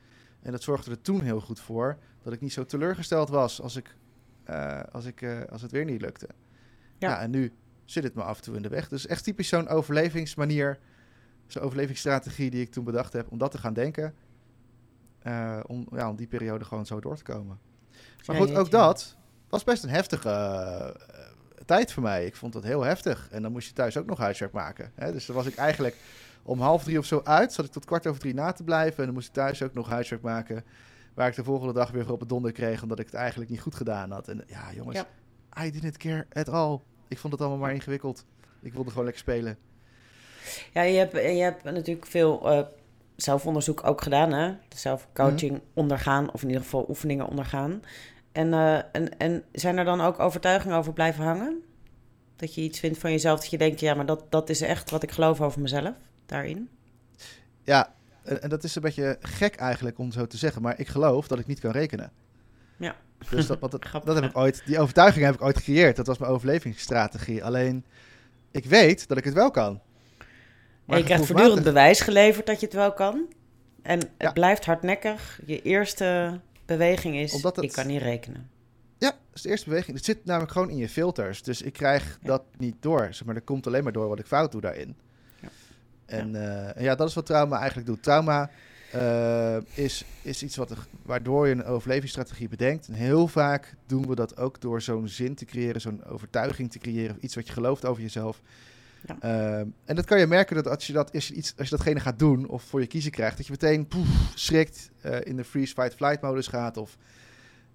En 0.41 0.53
dat 0.53 0.63
zorgde 0.63 0.91
er 0.91 1.01
toen 1.01 1.21
heel 1.21 1.41
goed 1.41 1.61
voor 1.61 1.99
dat 2.23 2.33
ik 2.33 2.41
niet 2.41 2.53
zo 2.53 2.65
teleurgesteld 2.65 3.29
was 3.29 3.61
als, 3.61 3.77
ik, 3.77 3.97
eh, 4.45 4.81
als, 4.93 5.05
ik, 5.05 5.23
eh, 5.23 5.41
als 5.51 5.63
het 5.63 5.71
weer 5.71 5.85
niet 5.85 6.01
lukte. 6.01 6.29
Ja. 6.99 7.09
Ja. 7.09 7.21
en 7.21 7.31
nu 7.31 7.53
zit 7.85 8.03
het 8.05 8.15
me 8.15 8.23
af 8.23 8.37
en 8.37 8.43
toe 8.43 8.57
in 8.57 8.63
de 8.63 8.69
weg. 8.69 8.89
Dus 8.89 9.07
echt 9.07 9.25
typisch 9.25 9.49
zo'n 9.49 9.69
overlevingsmanier, 9.69 10.79
zo'n 11.47 11.63
overlevingsstrategie 11.63 12.51
die 12.51 12.61
ik 12.61 12.71
toen 12.73 12.85
bedacht 12.85 13.13
heb 13.13 13.31
om 13.31 13.39
dat 13.39 13.51
te 13.51 13.59
gaan 13.59 13.75
denken. 13.75 14.15
Eh, 15.23 15.61
om, 15.67 15.87
ja, 15.91 16.09
om 16.09 16.17
die 16.17 16.27
periode 16.27 16.65
gewoon 16.65 16.87
zo 16.87 17.01
door 17.01 17.17
te 17.17 17.23
komen. 17.23 17.59
Maar 18.27 18.37
goed, 18.37 18.55
ook 18.55 18.71
dat 18.71 19.17
was 19.49 19.65
best 19.65 19.83
een 19.83 19.91
heftige 19.91 20.29
eh, 20.29 21.25
tijd 21.67 21.93
voor 21.93 22.03
mij. 22.03 22.27
Ik 22.27 22.37
vond 22.37 22.53
dat 22.53 22.63
heel 22.63 22.83
heftig. 22.83 23.29
En 23.31 23.43
dan 23.43 23.53
moest 23.53 23.69
je 23.69 23.75
thuis 23.75 23.97
ook 23.97 24.07
nog 24.07 24.19
huiswerk 24.19 24.53
maken. 24.53 24.93
Hè? 24.95 25.13
Dus 25.13 25.27
dan 25.27 25.37
was 25.37 25.47
ik 25.47 25.55
eigenlijk 25.55 25.97
om 26.43 26.61
half 26.61 26.83
drie 26.83 26.99
of 26.99 27.05
zo 27.05 27.21
uit. 27.25 27.53
Zat 27.53 27.65
ik 27.65 27.71
tot 27.71 27.85
kwart 27.85 28.07
over 28.07 28.21
drie 28.21 28.35
na 28.35 28.53
te 28.53 28.65
blijven. 28.65 28.99
En 28.99 29.05
dan 29.05 29.15
moest 29.15 29.29
ik 29.29 29.35
thuis 29.35 29.63
ook 29.63 29.75
nog 29.75 29.89
huiswerk 29.89 30.23
maken. 30.23 30.65
Waar 31.15 31.29
ik 31.29 31.35
de 31.35 31.45
volgende 31.45 31.73
dag 31.73 31.91
weer 31.91 32.05
voor 32.05 32.15
op 32.15 32.21
het 32.21 32.29
donder 32.29 32.53
kreeg. 32.53 32.83
Omdat 32.83 32.99
ik 32.99 33.07
het 33.07 33.15
eigenlijk 33.15 33.51
niet 33.51 33.61
goed 33.61 33.75
gedaan 33.75 34.11
had. 34.11 34.29
En 34.29 34.45
ja, 34.47 34.73
jongens. 34.75 34.99
Ja. 34.99 35.65
I 35.65 35.71
didn't 35.71 35.97
care 35.97 36.27
at 36.33 36.49
all. 36.49 36.79
Ik 37.09 37.19
vond 37.19 37.33
het 37.33 37.43
allemaal 37.43 37.61
maar 37.61 37.75
ingewikkeld. 37.75 38.25
Ik 38.61 38.73
wilde 38.73 38.89
gewoon 38.91 39.05
lekker 39.05 39.23
spelen. 39.23 39.59
Ja, 40.73 40.83
je 40.83 40.99
hebt, 40.99 41.13
je 41.13 41.43
hebt 41.43 41.65
natuurlijk 41.65 42.07
veel 42.07 42.51
eh, 42.51 42.67
zelfonderzoek 43.23 43.87
ook 43.87 44.03
gedaan, 44.03 44.33
hè? 44.33 44.53
Zelfcoaching 44.77 45.61
ondergaan, 45.75 46.33
of 46.33 46.43
in 46.43 46.49
ieder 46.49 46.63
geval 46.63 46.87
oefeningen 46.89 47.27
ondergaan. 47.27 47.83
En, 48.33 48.53
eh, 48.53 48.77
en, 48.77 49.19
en 49.19 49.45
zijn 49.53 49.79
er 49.79 49.85
dan 49.85 50.01
ook 50.01 50.19
overtuigingen 50.19 50.77
over 50.77 50.93
blijven 50.93 51.25
hangen? 51.25 51.63
Dat 52.37 52.55
je 52.55 52.61
iets 52.61 52.79
vindt 52.79 52.99
van 52.99 53.11
jezelf, 53.11 53.41
dat 53.41 53.51
je 53.51 53.59
denkt, 53.59 53.81
ja, 53.81 53.95
maar 53.95 54.07
dat, 54.07 54.25
dat 54.31 54.49
is 54.49 54.61
echt 54.61 54.91
wat 54.91 55.03
ik 55.03 55.11
geloof 55.11 55.41
over 55.41 55.61
mezelf, 55.61 55.95
daarin? 56.27 56.69
Ja, 57.63 57.95
en, 58.23 58.43
en 58.43 58.49
dat 58.49 58.65
is 58.65 58.75
een 58.75 58.83
beetje 58.83 59.17
gek 59.21 59.55
eigenlijk 59.55 59.99
om 59.99 60.13
zo 60.13 60.27
te 60.27 60.37
zeggen. 60.37 60.63
Maar 60.63 60.81
ik 60.81 60.89
geloof 60.89 61.29
dat 61.29 61.39
ik 61.39 61.47
niet 61.47 61.61
kan 61.61 61.71
rekenen. 61.71 62.13
Ja. 62.77 62.97
Dus 63.31 63.47
dat, 63.47 63.61
dat, 63.71 63.85
Grappig, 63.85 64.13
dat 64.13 64.23
heb 64.23 64.31
ik 64.31 64.37
ooit, 64.37 64.63
die 64.67 64.79
overtuiging 64.79 65.25
heb 65.25 65.35
ik 65.35 65.43
ooit 65.43 65.57
gecreëerd. 65.57 65.97
Dat 65.97 66.07
was 66.07 66.19
mijn 66.19 66.33
overlevingsstrategie. 66.33 67.45
Alleen, 67.45 67.85
ik 68.51 68.65
weet 68.65 69.09
dat 69.09 69.19
ik 69.19 69.25
het 69.25 69.35
wel 69.35 69.51
kan. 69.51 69.81
Maar 70.85 70.99
je 70.99 71.05
krijgt 71.05 71.27
voortdurend 71.27 71.63
bewijs 71.63 72.01
geleverd 72.01 72.47
dat 72.47 72.61
je 72.61 72.67
het 72.67 72.75
wel 72.75 72.93
kan. 72.93 73.27
En 73.83 73.99
het 73.99 74.09
Ja. 74.19 74.33
blijft 74.33 74.65
hardnekkig. 74.65 75.41
Je 75.47 75.63
eerste 75.63 76.41
beweging 76.67 77.17
is, 77.17 77.33
Omdat 77.33 77.57
het- 77.57 77.65
ik 77.65 77.73
kan 77.73 77.87
niet 77.87 78.03
rekenen. 78.03 78.51
Ja, 78.99 79.09
dat 79.11 79.19
is 79.35 79.43
de 79.43 79.49
eerste 79.49 79.69
beweging. 79.69 79.97
Het 79.97 80.05
zit 80.05 80.25
namelijk 80.25 80.53
gewoon 80.53 80.71
in 80.71 80.77
je 80.77 80.89
filters. 80.89 81.43
Dus 81.43 81.63
ik 81.63 81.73
krijg 81.73 82.19
Ja. 82.23 82.27
dat 82.29 82.43
niet 82.59 82.77
door. 82.81 83.09
Zeg 83.11 83.25
maar 83.25 83.35
er 83.35 83.43
komt 83.43 83.67
alleen 83.67 83.83
maar 83.83 83.93
door 83.93 84.09
wat 84.09 84.19
ik 84.19 84.27
fout 84.27 84.53
doe 84.53 84.61
daarin. 84.61 84.97
Ja. 85.41 85.49
En 86.07 86.33
ja. 86.33 86.73
en 86.75 86.83
ja, 86.83 86.95
dat 86.95 87.09
is 87.09 87.15
wat 87.15 87.27
trauma 87.27 87.57
eigenlijk 87.59 87.87
doet. 87.87 88.03
Trauma 88.03 88.51
eh, 88.93 89.57
is, 89.75 90.05
is 90.23 90.43
iets 90.43 90.57
wat 90.57 90.71
er, 90.71 90.79
waardoor 91.03 91.47
je 91.47 91.53
een 91.55 91.65
overlevingsstrategie 91.65 92.49
bedenkt. 92.49 92.87
En 92.89 92.95
heel 92.95 93.29
vaak 93.29 93.75
doen 93.87 94.07
we 94.07 94.15
dat 94.15 94.37
ook 94.37 94.61
door 94.61 94.83
zo'n 94.83 95.09
zin 95.09 95.35
te 95.35 95.45
creëren, 95.45 95.81
zo'n 95.81 96.05
overtuiging 96.05 96.71
te 96.71 96.79
creëren. 96.79 97.17
Of 97.17 97.23
iets 97.23 97.35
wat 97.35 97.47
je 97.47 97.53
gelooft 97.53 97.85
over 97.85 98.03
jezelf. 98.03 98.41
Ja. 99.07 99.17
Ehm, 99.21 99.67
en 99.85 99.97
dat 99.97 100.05
kan 100.05 100.19
je 100.19 100.27
merken 100.27 100.57
dat 100.57 100.69
als 100.69 100.87
je, 100.87 100.93
dat, 100.93 101.13
als, 101.13 101.29
je 101.29 101.35
iets, 101.35 101.55
als 101.59 101.69
je 101.69 101.77
datgene 101.77 102.01
gaat 102.01 102.19
doen 102.19 102.49
of 102.49 102.63
voor 102.63 102.81
je 102.81 102.87
kiezen 102.87 103.11
krijgt, 103.11 103.37
dat 103.37 103.47
je 103.47 103.53
meteen 103.53 103.87
poef, 103.87 104.33
schrikt, 104.35 104.91
eh, 105.01 105.17
in 105.23 105.37
de 105.37 105.45
freeze, 105.45 105.75
fight, 105.75 105.95
flight 105.95 106.21
modus 106.21 106.47
gaat. 106.47 106.77
Of 106.77 106.97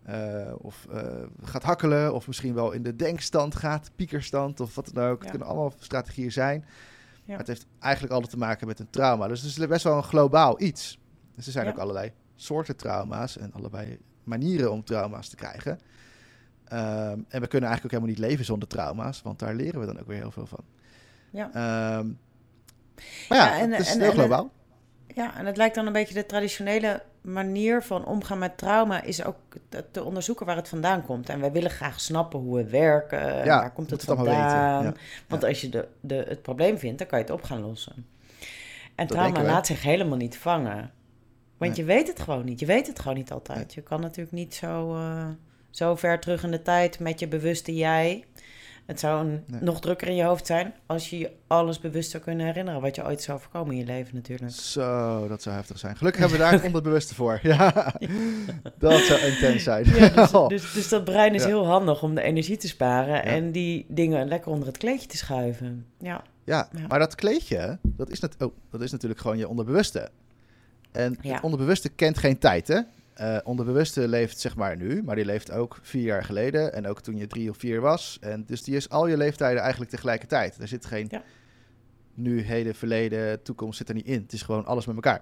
eh, 0.08 0.54
of 0.58 0.88
eh, 0.92 1.02
gaat 1.44 1.64
hakkelen, 1.64 2.14
of 2.14 2.28
misschien 2.28 2.54
wel 2.54 2.72
in 2.72 2.84
de 2.84 2.96
denkstand 2.96 3.56
gaat, 3.56 3.92
piekerstand 3.96 4.60
of 4.60 4.76
wat 4.76 4.90
dan 4.94 5.04
ook. 5.04 5.22
Het 5.22 5.30
kunnen 5.30 5.48
allemaal 5.48 5.74
strategieën 5.80 6.32
zijn. 6.32 6.60
Ja. 6.60 7.22
Maar 7.28 7.38
het 7.38 7.48
heeft 7.48 7.66
eigenlijk 7.80 8.14
altijd 8.14 8.32
te 8.32 8.38
maken 8.38 8.68
met 8.68 8.80
een 8.80 8.90
trauma. 8.90 9.28
Dus 9.28 9.42
het 9.42 9.58
is 9.58 9.68
best 9.68 9.84
wel 9.84 9.98
een 9.98 10.04
globaal 10.04 10.62
iets. 10.62 11.00
Dus 11.36 11.46
er 11.46 11.52
zijn 11.52 11.68
ook 11.68 11.78
allerlei 11.78 12.12
soorten 12.36 12.76
trauma's 12.76 13.38
en 13.38 13.54
allerlei 13.54 13.98
manieren 14.24 14.72
om 14.72 14.84
trauma's 14.84 15.30
te 15.30 15.36
krijgen. 15.36 15.80
Ehm, 16.64 17.20
en 17.28 17.42
we 17.42 17.48
kunnen 17.48 17.70
eigenlijk 17.70 17.84
ook 17.84 17.92
helemaal 17.92 18.10
niet 18.10 18.20
leven 18.20 18.46
zonder 18.46 18.68
trauma's, 18.68 19.22
want 19.22 19.40
daar 19.40 19.56
leren 19.56 19.80
we 19.80 19.86
dan 19.86 20.00
ook 20.00 20.08
weer 20.08 20.18
heel 20.18 20.32
veel 20.32 20.46
van. 20.46 20.64
Ja. 21.32 21.46
Ehm, 21.54 22.08
maar 23.30 23.38
ja, 23.38 23.46
Ja, 23.56 23.60
en- 23.60 23.72
het 23.72 23.80
is 23.80 23.92
en- 23.94 24.00
heel 24.00 24.10
en- 24.10 24.16
globaal. 24.18 24.50
Ja, 25.08 25.36
en 25.38 25.46
het 25.46 25.58
lijkt 25.58 25.76
dan 25.76 25.86
een 25.88 25.94
beetje 25.94 26.14
de 26.14 26.26
traditionele 26.26 27.02
manier 27.22 27.84
van 27.84 28.06
omgaan 28.06 28.38
met 28.40 28.58
trauma 28.58 29.02
is 29.04 29.24
ook 29.24 29.38
te- 29.92 30.04
onderzoeken 30.04 30.46
waar 30.46 30.56
het 30.56 30.70
vandaan 30.70 31.04
komt. 31.06 31.30
En 31.30 31.40
wij 31.40 31.52
willen 31.52 31.70
graag 31.72 32.00
snappen 32.00 32.40
hoe 32.40 32.56
we 32.56 32.70
werken, 32.70 33.20
en 33.20 33.46
Ja, 33.46 33.60
waar 33.60 33.72
komt 33.74 33.90
het 33.90 34.02
het 34.02 34.16
vandaan. 34.18 34.84
weten, 34.84 34.98
Want 35.28 35.44
als 35.44 35.62
je 35.62 35.70
de, 35.70 35.88
de, 36.02 36.26
het 36.28 36.42
probleem 36.42 36.78
vindt, 36.78 36.98
dan 36.98 37.08
kan 37.08 37.20
je 37.20 37.24
het 37.26 37.34
op 37.34 37.44
gaan 37.44 37.62
lossen. 37.62 37.94
En 38.96 39.08
Dat 39.08 39.18
trauma 39.18 39.44
laat 39.44 39.66
zich 39.68 39.84
helemaal 39.84 40.18
niet 40.18 40.38
vangen. 40.38 40.92
Want 41.58 41.72
Nee. 41.72 41.80
je 41.80 41.94
weet 41.94 42.08
het 42.08 42.20
gewoon 42.20 42.46
niet. 42.46 42.60
Je 42.60 42.66
weet 42.66 42.88
het 42.88 43.00
gewoon 43.00 43.18
niet 43.18 43.32
altijd. 43.32 43.74
Je 43.74 43.82
kan 43.82 44.02
natuurlijk 44.02 44.36
niet 44.36 44.56
zo, 44.56 44.96
eh, 44.96 45.28
zo 45.70 45.96
ver 45.96 46.20
terug 46.20 46.44
in 46.44 46.52
de 46.52 46.62
tijd 46.62 47.00
met 47.00 47.20
je 47.20 47.28
bewuste 47.28 47.76
jij. 47.76 48.26
Het 48.88 49.00
zou 49.00 49.26
een, 49.28 49.44
Nee. 49.48 49.62
nog 49.62 49.80
drukker 49.82 50.08
in 50.08 50.16
je 50.16 50.24
hoofd 50.24 50.46
zijn 50.46 50.74
als 50.86 51.10
je 51.10 51.18
je 51.20 51.32
alles 51.48 51.80
bewust 51.80 52.12
zou 52.12 52.24
kunnen 52.24 52.46
herinneren. 52.46 52.82
Wat 52.82 52.96
je 52.96 53.06
ooit 53.06 53.22
zou 53.22 53.40
voorkomen 53.40 53.72
in 53.74 53.78
je 53.80 53.86
leven 53.86 54.16
natuurlijk. 54.16 54.52
Zo, 54.52 55.28
dat 55.28 55.42
zou 55.42 55.56
heftig 55.56 55.80
zijn. 55.80 55.98
Gelukkig 55.98 56.22
hebben 56.22 56.40
we 56.40 56.44
daar 56.58 56.64
onderbewuste 56.66 57.16
voor. 57.16 57.40
Ja, 57.48 57.94
dat 58.78 59.00
zou 59.02 59.20
intens 59.22 59.64
zijn. 59.64 59.86
Ja, 59.86 60.10
dus, 60.10 60.32
dus, 60.64 60.74
dus 60.74 60.90
dat 60.90 61.04
brein 61.04 61.34
is 61.34 61.42
Ja. 61.42 61.48
heel 61.48 61.66
handig 61.66 62.04
om 62.04 62.16
de 62.16 62.22
energie 62.22 62.58
te 62.58 62.68
sparen 62.68 63.24
en 63.24 63.52
die 63.52 63.86
dingen 63.88 64.28
lekker 64.28 64.52
onder 64.52 64.68
het 64.68 64.78
kleedje 64.78 65.08
te 65.08 65.18
schuiven. 65.18 65.86
Ja, 66.00 66.24
Ja, 66.44 66.70
maar 66.88 67.00
dat 67.00 67.16
kleedje, 67.16 67.78
dat 67.84 68.10
is, 68.10 68.20
net, 68.20 68.36
oh, 68.40 68.54
dat 68.72 68.82
is 68.82 68.92
natuurlijk 68.92 69.22
gewoon 69.22 69.38
je 69.38 69.48
onderbewuste. 69.48 70.10
En 70.92 71.18
het 71.22 71.42
onderbewuste 71.42 71.90
kent 71.90 72.18
geen 72.18 72.38
tijd, 72.38 72.68
hè? 72.68 72.80
Eh, 73.18 73.38
onderbewuste 73.44 74.08
leeft 74.08 74.40
zeg 74.40 74.56
maar 74.56 74.78
nu, 74.78 75.04
maar 75.04 75.16
die 75.16 75.26
leeft 75.26 75.52
ook 75.52 75.80
vier 75.82 76.04
jaar 76.04 76.24
geleden 76.24 76.74
en 76.74 76.88
ook 76.88 77.02
toen 77.02 77.16
je 77.18 77.28
drie 77.28 77.50
of 77.50 77.58
vier 77.58 77.82
was. 77.82 78.18
En 78.22 78.44
dus 78.46 78.64
die 78.64 78.76
is 78.76 78.90
al 78.90 79.08
je 79.08 79.18
leeftijden 79.18 79.62
eigenlijk 79.62 79.92
tegelijkertijd. 79.92 80.58
Er 80.60 80.68
zit 80.68 80.86
geen 80.86 81.08
Ja. 81.10 81.24
nu, 82.14 82.42
heden, 82.42 82.76
verleden, 82.76 83.44
toekomst 83.44 83.78
zit 83.78 83.90
er 83.90 83.96
niet 83.96 84.06
in. 84.06 84.22
Het 84.22 84.34
is 84.34 84.42
gewoon 84.42 84.66
alles 84.66 84.86
met 84.86 84.96
elkaar. 84.96 85.22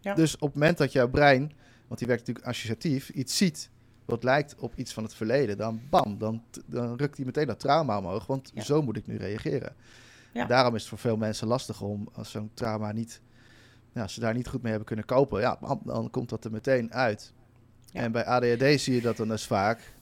Ja. 0.00 0.14
Dus 0.14 0.34
op 0.34 0.40
het 0.48 0.54
moment 0.54 0.78
dat 0.78 0.92
jouw 0.92 1.08
brein, 1.08 1.52
want 1.86 1.98
die 1.98 2.08
werkt 2.08 2.26
natuurlijk 2.26 2.46
associatief, 2.46 3.08
iets 3.10 3.36
ziet 3.36 3.70
wat 4.04 4.22
lijkt 4.24 4.54
op 4.58 4.72
iets 4.76 4.92
van 4.92 5.02
het 5.02 5.14
verleden, 5.14 5.56
dan 5.56 5.80
bam, 5.90 6.18
dan, 6.18 6.42
dan 6.66 6.96
rukt 6.96 7.16
hij 7.16 7.26
meteen 7.26 7.46
dat 7.46 7.60
trauma 7.60 7.98
omhoog, 7.98 8.26
want 8.26 8.50
Ja. 8.54 8.62
zo 8.62 8.82
moet 8.82 8.96
ik 8.96 9.06
nu 9.06 9.16
reageren. 9.16 9.74
Daarom 10.48 10.74
is 10.74 10.80
het 10.80 10.88
voor 10.88 10.98
veel 10.98 11.16
mensen 11.16 11.46
lastig 11.46 11.80
om 11.82 12.08
als 12.12 12.30
zo'n 12.30 12.50
trauma 12.54 12.92
niet, 12.92 13.20
ja, 13.96 14.02
als 14.02 14.14
ze 14.14 14.20
daar 14.20 14.34
niet 14.34 14.48
goed 14.48 14.60
mee 14.60 14.70
hebben 14.70 14.88
kunnen 14.88 15.04
kopen, 15.04 15.40
ja, 15.40 15.58
dan 15.84 16.10
komt 16.10 16.28
dat 16.28 16.44
er 16.44 16.50
meteen 16.50 16.92
uit. 16.94 17.32
Ja. 17.90 18.00
En 18.00 18.12
bij 18.12 18.24
ADHD 18.24 18.80
zie 18.80 18.94
je 18.94 19.00
dat 19.00 19.16
dan 19.16 19.28
dus 19.28 19.46
vaak, 19.46 19.92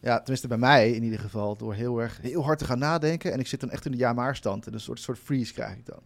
ja, 0.00 0.16
tenminste 0.18 0.48
bij 0.48 0.58
mij 0.58 0.90
in 0.90 1.02
ieder 1.02 1.18
geval, 1.18 1.56
door 1.56 1.74
heel 1.74 1.98
erg 1.98 2.18
heel 2.22 2.44
hard 2.44 2.58
te 2.58 2.64
gaan 2.64 2.78
nadenken 2.78 3.32
en 3.32 3.38
ik 3.40 3.46
zit 3.46 3.60
dan 3.60 3.70
echt 3.70 3.84
in 3.84 3.90
de 3.90 3.96
ja-maar-stand 3.98 4.66
en 4.66 4.72
een 4.72 4.80
soort, 4.80 5.00
soort 5.00 5.18
freeze 5.18 5.52
krijg 5.52 5.72
ik 5.76 5.86
dan. 5.86 6.00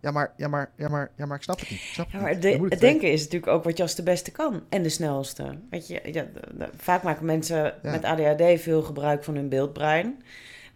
Ja, 0.00 0.10
maar, 0.10 0.32
ja, 0.36 0.48
maar, 0.48 0.70
ja, 0.76 0.88
maar, 0.88 1.10
ja, 1.16 1.26
maar 1.26 1.36
ik 1.36 1.42
snap 1.42 1.60
het 1.60 1.70
niet. 1.70 1.78
Ik 1.78 1.84
snap 1.92 2.06
Ja, 2.10 2.12
het 2.18 2.22
maar 2.22 2.40
de- 2.40 2.48
het 2.48 2.70
het 2.70 2.80
denken 2.80 3.12
is 3.12 3.22
natuurlijk 3.22 3.52
ook 3.52 3.64
wat 3.64 3.76
je 3.76 3.82
als 3.82 3.94
de 3.94 4.02
beste 4.02 4.30
kan 4.30 4.62
en 4.68 4.82
de 4.82 4.88
snelste. 4.88 5.58
Weet 5.70 5.86
je, 5.88 6.00
ja, 6.04 6.22
de- 6.22 6.56
de- 6.58 6.68
vaak 6.76 7.02
maken 7.02 7.24
mensen 7.26 7.74
Ja. 7.82 7.90
met 7.90 8.04
ADHD 8.04 8.60
veel 8.60 8.82
gebruik 8.82 9.24
van 9.24 9.34
hun 9.34 9.48
beeldbrein. 9.48 10.22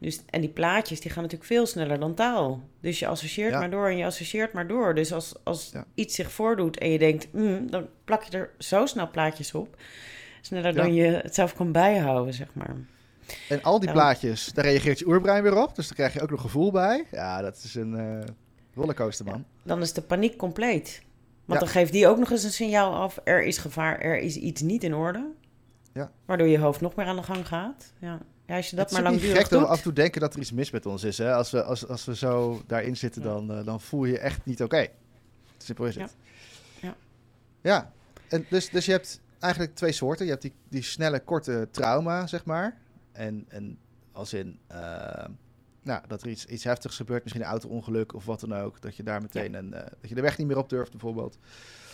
Dus, 0.00 0.20
en 0.30 0.40
die 0.40 0.50
plaatjes 0.50 1.00
die 1.00 1.10
gaan 1.10 1.22
natuurlijk 1.22 1.50
veel 1.50 1.66
sneller 1.66 2.00
dan 2.00 2.14
taal. 2.14 2.60
Dus 2.80 2.98
je 2.98 3.06
associeert 3.06 3.52
Ja. 3.52 3.58
maar 3.58 3.70
door 3.70 3.88
en 3.88 3.96
je 3.96 4.04
associeert 4.04 4.52
maar 4.52 4.66
door. 4.66 4.94
Dus 4.94 5.12
als, 5.12 5.34
als 5.44 5.70
Ja. 5.72 5.84
iets 5.94 6.14
zich 6.14 6.30
voordoet 6.32 6.78
en 6.78 6.90
je 6.90 6.98
denkt, 6.98 7.28
"Hmm," 7.32 7.70
dan 7.70 7.86
plak 8.04 8.22
je 8.22 8.38
er 8.38 8.50
zo 8.58 8.86
snel 8.86 9.10
plaatjes 9.10 9.54
op. 9.54 9.76
Sneller 10.40 10.74
dan 10.74 10.94
je 10.94 11.04
het 11.06 11.34
zelf 11.34 11.54
kan 11.54 11.72
bijhouden, 11.72 12.34
zeg 12.34 12.48
maar. 12.54 12.76
En 13.48 13.62
al 13.62 13.80
die 13.80 13.92
plaatjes, 13.92 14.46
daar 14.46 14.64
reageert 14.64 14.98
je 14.98 15.06
oerbrein 15.06 15.42
weer 15.42 15.62
op. 15.62 15.74
Dus 15.76 15.86
daar 15.86 15.96
krijg 15.96 16.12
je 16.12 16.20
ook 16.20 16.30
nog 16.30 16.40
gevoel 16.40 16.70
bij. 16.72 17.04
Ja, 17.10 17.40
dat 17.42 17.56
is 17.64 17.74
een 17.74 17.94
eh 17.96 18.28
rollercoaster, 18.74 19.24
man. 19.24 19.44
Dan 19.62 19.80
is 19.80 19.92
de 19.92 20.02
paniek 20.02 20.36
compleet. 20.36 21.02
Want 21.44 21.60
dan 21.60 21.68
geeft 21.68 21.92
die 21.92 22.06
ook 22.08 22.18
nog 22.18 22.30
eens 22.30 22.42
een 22.44 22.50
signaal 22.52 22.94
af. 22.94 23.18
Er 23.24 23.42
is 23.42 23.58
gevaar, 23.58 24.00
er 24.00 24.18
is 24.18 24.36
iets 24.36 24.60
niet 24.62 24.84
in 24.84 24.94
orde. 24.94 25.26
Ja. 25.92 26.10
Waardoor 26.24 26.46
je 26.46 26.58
hoofd 26.58 26.80
nog 26.80 26.94
meer 26.94 27.06
aan 27.06 27.16
de 27.16 27.22
gang 27.22 27.46
gaat. 27.48 27.92
Ja, 27.98 28.18
ja 28.50 28.56
als 28.56 28.70
je 28.70 28.76
dat 28.76 28.90
het 28.90 29.02
maar 29.02 29.10
niet 29.10 29.20
langdurig 29.20 29.40
gek 29.40 29.50
dat 29.50 29.58
we 29.58 29.64
doet. 29.64 29.68
af 29.74 29.76
en 29.76 29.82
toe 29.82 29.92
denken 29.92 30.20
dat 30.20 30.34
er 30.34 30.40
iets 30.40 30.52
mis 30.52 30.70
met 30.70 30.86
ons 30.86 31.04
is. 31.04 31.18
Hè? 31.18 31.34
Als, 31.34 31.50
we, 31.50 31.62
als, 31.62 31.88
als 31.88 32.04
we 32.04 32.16
zo 32.16 32.62
daarin 32.66 32.96
zitten, 32.96 33.22
Ja. 33.22 33.28
dan, 33.28 33.52
eh, 33.52 33.64
dan 33.64 33.80
voel 33.80 34.04
je 34.04 34.12
je 34.12 34.18
echt 34.18 34.44
niet 34.44 34.62
oké. 34.62 34.86
Simpel 35.58 35.86
is 35.86 35.94
het. 35.94 36.16
Ja. 36.80 36.94
Ja, 37.60 37.92
en 38.28 38.46
dus, 38.48 38.70
dus 38.70 38.84
je 38.86 38.92
hebt 38.92 39.20
eigenlijk 39.38 39.74
twee 39.74 39.92
soorten. 39.92 40.24
Je 40.24 40.30
hebt 40.30 40.42
die, 40.42 40.52
die 40.68 40.82
snelle, 40.82 41.20
korte 41.20 41.68
trauma, 41.70 42.26
zeg 42.26 42.44
maar. 42.44 42.76
En, 43.12 43.44
en 43.48 43.78
als 44.12 44.32
in, 44.32 44.58
eh, 44.66 45.24
nou, 45.82 46.02
dat 46.08 46.22
er 46.22 46.28
iets, 46.28 46.46
iets 46.46 46.64
heftigs 46.64 46.96
gebeurt, 46.96 47.22
misschien 47.22 47.44
een 47.44 47.50
auto-ongeluk 47.50 48.14
of 48.14 48.24
wat 48.24 48.40
dan 48.40 48.54
ook. 48.54 48.80
Dat 48.80 48.96
je 48.96 49.02
daar 49.02 49.22
meteen 49.22 49.54
een, 49.54 49.74
eh, 49.74 49.86
dat 50.00 50.08
je 50.08 50.14
de 50.14 50.20
weg 50.20 50.38
niet 50.38 50.46
meer 50.46 50.58
op 50.58 50.68
durft, 50.68 50.90
bijvoorbeeld. 50.90 51.38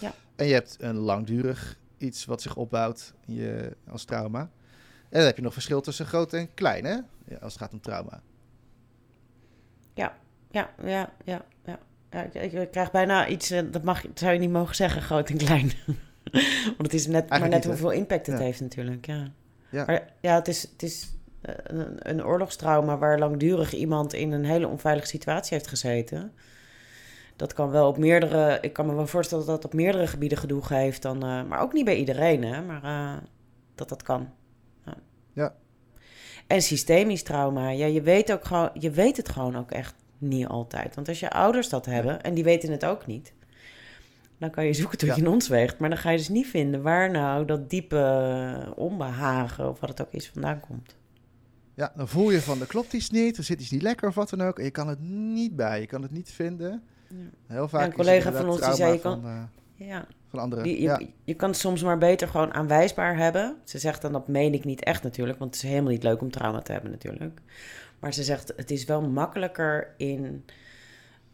Ja. 0.00 0.14
En 0.36 0.46
je 0.46 0.52
hebt 0.52 0.76
een 0.80 0.96
langdurig 0.96 1.78
iets 1.98 2.24
wat 2.24 2.42
zich 2.42 2.56
opbouwt 2.56 3.14
je, 3.24 3.76
als 3.88 4.04
trauma. 4.04 4.50
En 5.08 5.18
dan 5.18 5.26
heb 5.26 5.36
je 5.36 5.42
nog 5.42 5.52
verschil 5.52 5.80
tussen 5.80 6.06
groot 6.06 6.32
en 6.32 6.54
klein, 6.54 6.84
hè? 6.84 6.94
Ja, 7.24 7.36
als 7.40 7.52
het 7.52 7.62
gaat 7.62 7.72
om 7.72 7.80
trauma. 7.80 8.22
Ja, 9.94 10.16
ja, 10.50 10.70
ja, 10.84 11.10
ja. 11.24 11.42
ja 11.64 11.78
ik, 12.22 12.34
ik, 12.34 12.52
ik 12.52 12.70
krijg 12.70 12.90
bijna 12.90 13.28
iets, 13.28 13.50
eh, 13.50 13.62
dat, 13.70 13.82
mag, 13.82 14.02
dat 14.02 14.18
zou 14.18 14.32
je 14.32 14.38
niet 14.38 14.50
mogen 14.50 14.74
zeggen, 14.74 15.02
groot 15.02 15.28
en 15.28 15.36
klein. 15.36 15.72
Want 16.76 16.82
het 16.82 16.94
is 16.94 17.06
net, 17.06 17.28
maar 17.28 17.40
net 17.40 17.50
niet, 17.50 17.64
hoeveel 17.64 17.90
impact 17.90 18.26
het 18.26 18.38
Ja. 18.38 18.44
heeft 18.44 18.60
natuurlijk, 18.60 19.06
ja. 19.06 19.30
Ja. 19.70 19.84
Maar 19.86 20.12
ja, 20.20 20.34
het 20.34 20.48
is, 20.48 20.62
het 20.62 20.82
is 20.82 21.14
eh, 21.40 21.54
een, 21.62 21.96
een 22.10 22.24
oorlogstrauma 22.24 22.98
waar 22.98 23.18
langdurig 23.18 23.72
iemand 23.72 24.12
in 24.12 24.32
een 24.32 24.44
hele 24.44 24.68
onveilige 24.68 25.06
situatie 25.08 25.56
heeft 25.56 25.68
gezeten. 25.68 26.32
Dat 27.36 27.52
kan 27.52 27.70
wel 27.70 27.88
op 27.88 27.98
meerdere, 27.98 28.58
ik 28.60 28.72
kan 28.72 28.86
me 28.86 28.94
wel 28.94 29.06
voorstellen 29.06 29.46
dat 29.46 29.54
dat 29.54 29.64
op 29.64 29.78
meerdere 29.78 30.06
gebieden 30.06 30.38
gedoe 30.38 30.62
geeft 30.62 31.02
dan, 31.02 31.22
eh, 31.22 31.42
maar 31.44 31.60
ook 31.60 31.72
niet 31.72 31.84
bij 31.84 31.96
iedereen, 31.96 32.44
hè, 32.44 32.62
maar 32.62 33.20
dat 33.74 33.88
dat 33.88 34.02
kan. 34.02 34.32
Ja. 35.36 35.54
En 36.46 36.62
systemisch 36.62 37.22
trauma, 37.22 37.68
ja, 37.70 37.86
je 37.86 38.02
weet 38.02 38.32
ook 38.32 38.44
gewoon, 38.44 38.70
je 38.74 38.90
weet 38.90 39.16
het 39.16 39.28
gewoon 39.28 39.56
ook 39.56 39.70
echt 39.70 39.94
niet 40.18 40.46
altijd. 40.46 40.94
Want 40.94 41.08
als 41.08 41.20
je 41.20 41.30
ouders 41.30 41.68
dat 41.68 41.86
hebben 41.86 42.22
en 42.22 42.34
die 42.34 42.44
weten 42.44 42.70
het 42.70 42.84
ook 42.84 43.06
niet, 43.06 43.32
dan 44.38 44.50
kan 44.50 44.64
je 44.66 44.72
zoeken 44.72 44.98
tot 44.98 45.08
Ja. 45.08 45.14
je 45.14 45.20
in 45.20 45.28
ons 45.28 45.48
weegt, 45.48 45.78
maar 45.78 45.88
dan 45.88 45.98
ga 45.98 46.10
je 46.10 46.16
dus 46.16 46.28
niet 46.28 46.46
vinden 46.46 46.82
waar 46.82 47.10
nou 47.10 47.44
dat 47.44 47.70
diepe 47.70 48.72
onbehagen 48.76 49.68
of 49.68 49.80
wat 49.80 49.88
het 49.88 50.00
ook 50.00 50.12
is 50.12 50.28
vandaan 50.28 50.60
komt. 50.60 50.96
Ja, 51.74 51.92
dan 51.96 52.08
voel 52.08 52.30
je 52.30 52.40
van, 52.40 52.60
er 52.60 52.66
klopt 52.66 52.92
iets 52.92 53.10
niet, 53.10 53.36
er 53.36 53.44
zit 53.44 53.60
iets 53.60 53.70
niet 53.70 53.82
lekker 53.82 54.08
of 54.08 54.14
wat 54.14 54.30
dan 54.30 54.40
ook. 54.42 54.58
En 54.58 54.64
je 54.64 54.70
kan 54.70 54.88
het 54.88 55.00
niet 55.00 55.56
bij, 55.56 55.80
je 55.80 55.86
kan 55.86 56.02
het 56.02 56.10
niet 56.10 56.30
vinden. 56.30 56.82
Ja. 57.08 57.16
Heel 57.46 57.68
vaak 57.68 57.80
Ja, 57.80 57.86
een 57.86 57.92
collega 57.92 58.32
van 58.32 58.48
ons 58.48 58.60
die 58.60 58.74
zei, 58.74 58.92
je 58.92 59.00
kan- 59.00 59.20
van, 59.22 59.30
eh, 59.30 59.88
Ja, 59.88 60.06
van 60.36 60.44
anderen. 60.44 60.64
Die, 60.64 60.76
je, 60.76 60.82
ja. 60.82 61.00
je 61.24 61.34
kan 61.34 61.48
het 61.50 61.58
soms 61.58 61.82
maar 61.82 61.98
beter 61.98 62.28
gewoon 62.28 62.54
aanwijsbaar 62.54 63.16
hebben. 63.16 63.56
Ze 63.64 63.78
zegt 63.78 64.02
dan, 64.02 64.12
dat 64.12 64.28
meen 64.28 64.54
ik 64.54 64.64
niet 64.64 64.84
echt 64.84 65.02
natuurlijk, 65.02 65.38
want 65.38 65.54
het 65.54 65.64
is 65.64 65.68
helemaal 65.70 65.92
niet 65.92 66.02
leuk 66.02 66.20
om 66.20 66.30
trauma 66.30 66.60
te 66.60 66.72
hebben 66.72 66.90
natuurlijk. 66.90 67.40
Maar 67.98 68.14
ze 68.14 68.22
zegt, 68.22 68.52
het 68.56 68.70
is 68.70 68.84
wel 68.84 69.02
makkelijker 69.02 69.94
in 69.96 70.44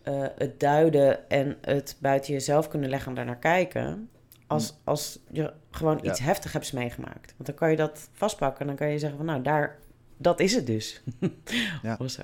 eh, 0.03 0.25
het 0.37 0.61
duiden 0.61 1.29
en 1.29 1.57
het 1.61 1.97
buiten 2.01 2.33
jezelf 2.33 2.69
kunnen 2.69 2.91
leggen 2.91 3.09
en 3.09 3.15
daarnaar 3.15 3.39
kijken. 3.39 4.11
Als, 4.47 4.75
als 4.85 5.19
je 5.31 5.53
gewoon 5.71 5.99
Ja. 6.03 6.11
iets 6.11 6.21
heftig 6.21 6.53
hebt 6.53 6.73
meegemaakt. 6.73 7.35
Want 7.37 7.47
dan 7.47 7.55
kan 7.55 7.71
je 7.71 7.77
dat 7.77 8.09
vastpakken 8.13 8.61
en 8.61 8.67
dan 8.67 8.77
kan 8.77 8.89
je 8.89 8.99
zeggen 8.99 9.19
van, 9.19 9.27
nou, 9.27 9.43
daar, 9.43 9.79
dat 10.17 10.41
is 10.41 10.55
het 10.55 10.67
dus. 10.67 11.03
Ja. 11.83 11.97
Of 11.99 12.11
zo. 12.11 12.23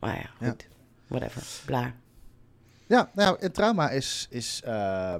Maar 0.00 0.14
ja, 0.14 0.46
goed. 0.48 0.68
Whatever. 1.06 1.42
Bla. 1.66 1.94
Ja, 2.86 3.10
nou, 3.14 3.36
en 3.40 3.52
trauma 3.52 3.90
is, 3.90 4.26
is 4.30 4.62
eh, 4.64 5.14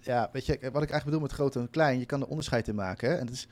ja, 0.00 0.28
weet 0.32 0.46
je, 0.46 0.52
wat 0.52 0.62
ik 0.62 0.90
eigenlijk 0.90 1.04
bedoel 1.04 1.20
met 1.20 1.32
groot 1.32 1.56
en 1.56 1.70
klein, 1.70 1.98
je 1.98 2.06
kan 2.06 2.20
er 2.20 2.26
onderscheid 2.26 2.68
in 2.68 2.74
maken. 2.74 3.08
Hè? 3.10 3.14
En 3.16 3.26
het 3.26 3.34
is, 3.34 3.48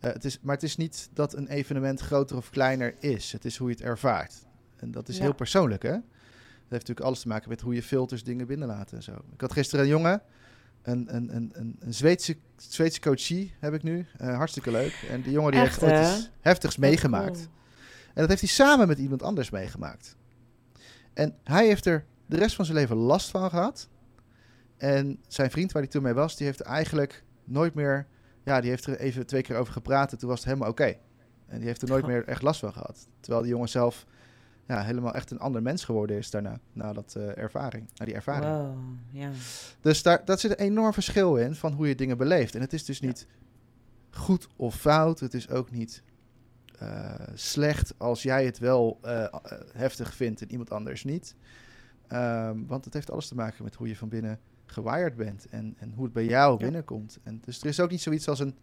eh, 0.00 0.12
het 0.12 0.24
is, 0.24 0.38
maar 0.40 0.54
het 0.54 0.64
is 0.64 0.76
niet 0.76 1.08
dat 1.12 1.34
een 1.34 1.48
evenement 1.48 2.00
groter 2.00 2.36
of 2.36 2.50
kleiner 2.50 2.94
is. 2.98 3.32
Het 3.32 3.44
is 3.44 3.56
hoe 3.56 3.68
je 3.68 3.74
het 3.74 3.84
ervaart. 3.84 4.34
En 4.76 4.90
dat 4.90 5.08
is 5.08 5.16
Ja. 5.16 5.22
heel 5.22 5.34
persoonlijk, 5.34 5.82
hè? 5.82 5.90
Dat 5.92 6.00
heeft 6.80 6.88
natuurlijk 6.88 7.06
alles 7.06 7.20
te 7.20 7.28
maken 7.28 7.48
met 7.48 7.60
hoe 7.60 7.74
je 7.74 7.82
filters 7.82 8.24
dingen 8.24 8.46
binnenlaten 8.46 8.96
en 8.96 9.02
zo. 9.02 9.12
Ik 9.32 9.40
had 9.40 9.52
gisteren 9.52 9.84
een 9.84 9.90
jongen, 9.90 10.22
een, 10.82 11.14
een, 11.16 11.36
een, 11.36 11.50
een, 11.52 11.76
een 11.80 11.94
Zweedse, 11.94 12.36
Zweedse 12.56 13.00
coachie 13.00 13.54
heb 13.58 13.74
ik 13.74 13.82
nu. 13.82 14.06
Eh, 14.18 14.36
hartstikke 14.36 14.70
leuk. 14.70 15.06
En 15.10 15.22
die 15.22 15.32
jongen 15.32 15.52
die 15.52 15.60
Echt, 15.60 15.80
heeft 15.80 15.92
ooit 15.92 16.06
hè? 16.06 16.16
iets 16.16 16.30
heftigs 16.40 16.76
meegemaakt. 16.76 17.36
Cool. 17.36 17.50
En 18.06 18.20
dat 18.20 18.28
heeft 18.28 18.40
hij 18.40 18.50
samen 18.50 18.88
met 18.88 18.98
iemand 18.98 19.22
anders 19.22 19.50
meegemaakt. 19.50 20.16
En 21.12 21.34
hij 21.44 21.66
heeft 21.66 21.86
er 21.86 22.04
de 22.26 22.36
rest 22.36 22.54
van 22.54 22.64
zijn 22.64 22.76
leven 22.76 22.96
last 22.96 23.30
van 23.30 23.50
gehad. 23.50 23.88
En 24.82 25.18
zijn 25.28 25.50
vriend 25.50 25.72
waar 25.72 25.82
hij 25.82 25.90
toen 25.90 26.02
mee 26.02 26.12
was, 26.12 26.36
die 26.36 26.46
heeft 26.46 26.60
eigenlijk 26.60 27.24
nooit 27.44 27.74
meer 27.74 28.06
ja, 28.44 28.60
die 28.60 28.70
heeft 28.70 28.86
er 28.86 28.98
even 28.98 29.26
twee 29.26 29.42
keer 29.42 29.56
over 29.56 29.72
gepraat 29.72 30.12
en 30.12 30.18
toen 30.18 30.28
was 30.28 30.38
het 30.38 30.48
helemaal 30.48 30.68
oké. 30.70 30.94
En 31.46 31.58
die 31.58 31.66
heeft 31.66 31.82
er 31.82 31.88
nooit 31.88 32.02
Oh. 32.02 32.08
meer 32.08 32.24
echt 32.24 32.42
last 32.42 32.60
van 32.60 32.72
gehad. 32.72 33.08
Terwijl 33.20 33.42
die 33.42 33.52
jongen 33.52 33.68
zelf 33.68 34.06
ja, 34.66 34.82
helemaal 34.82 35.14
echt 35.14 35.30
een 35.30 35.38
ander 35.38 35.62
mens 35.62 35.84
geworden 35.84 36.16
is 36.16 36.30
daarna. 36.30 36.58
Na 36.72 36.92
dat 36.92 37.14
eh, 37.16 37.36
ervaring, 37.38 37.88
na 37.96 38.04
die 38.04 38.14
ervaring. 38.14 38.44
Wow. 39.14 39.32
Dus 39.80 40.02
daar, 40.02 40.24
dat 40.24 40.40
zit 40.40 40.50
een 40.50 40.56
enorm 40.66 40.92
verschil 40.92 41.36
in 41.36 41.54
van 41.54 41.72
hoe 41.72 41.88
je 41.88 41.94
dingen 41.94 42.16
beleeft. 42.16 42.54
En 42.54 42.60
het 42.60 42.72
is 42.72 42.84
dus 42.84 42.98
Ja. 42.98 43.06
niet 43.06 43.26
goed 44.10 44.48
of 44.56 44.74
fout. 44.74 45.20
Het 45.20 45.34
is 45.34 45.48
ook 45.48 45.70
niet 45.70 46.02
eh, 46.78 47.14
slecht 47.34 47.94
als 47.98 48.22
jij 48.22 48.44
het 48.44 48.58
wel 48.58 48.98
eh, 49.02 49.26
heftig 49.72 50.14
vindt 50.14 50.42
en 50.42 50.50
iemand 50.50 50.70
anders 50.70 51.04
niet. 51.04 51.34
Ehm, 52.08 52.66
want 52.66 52.84
het 52.84 52.94
heeft 52.94 53.10
alles 53.10 53.28
te 53.28 53.34
maken 53.34 53.64
met 53.64 53.74
hoe 53.74 53.88
je 53.88 53.96
van 53.96 54.08
binnen 54.08 54.40
gewired 54.72 55.16
bent 55.16 55.46
en, 55.48 55.74
en 55.78 55.92
hoe 55.94 56.04
het 56.04 56.12
bij 56.12 56.24
jou 56.24 56.52
Ja. 56.52 56.58
binnenkomt. 56.58 57.18
En 57.22 57.40
dus 57.44 57.60
er 57.60 57.66
is 57.66 57.80
ook 57.80 57.90
niet 57.90 58.00
zoiets 58.00 58.28
als 58.28 58.38
een, 58.40 58.54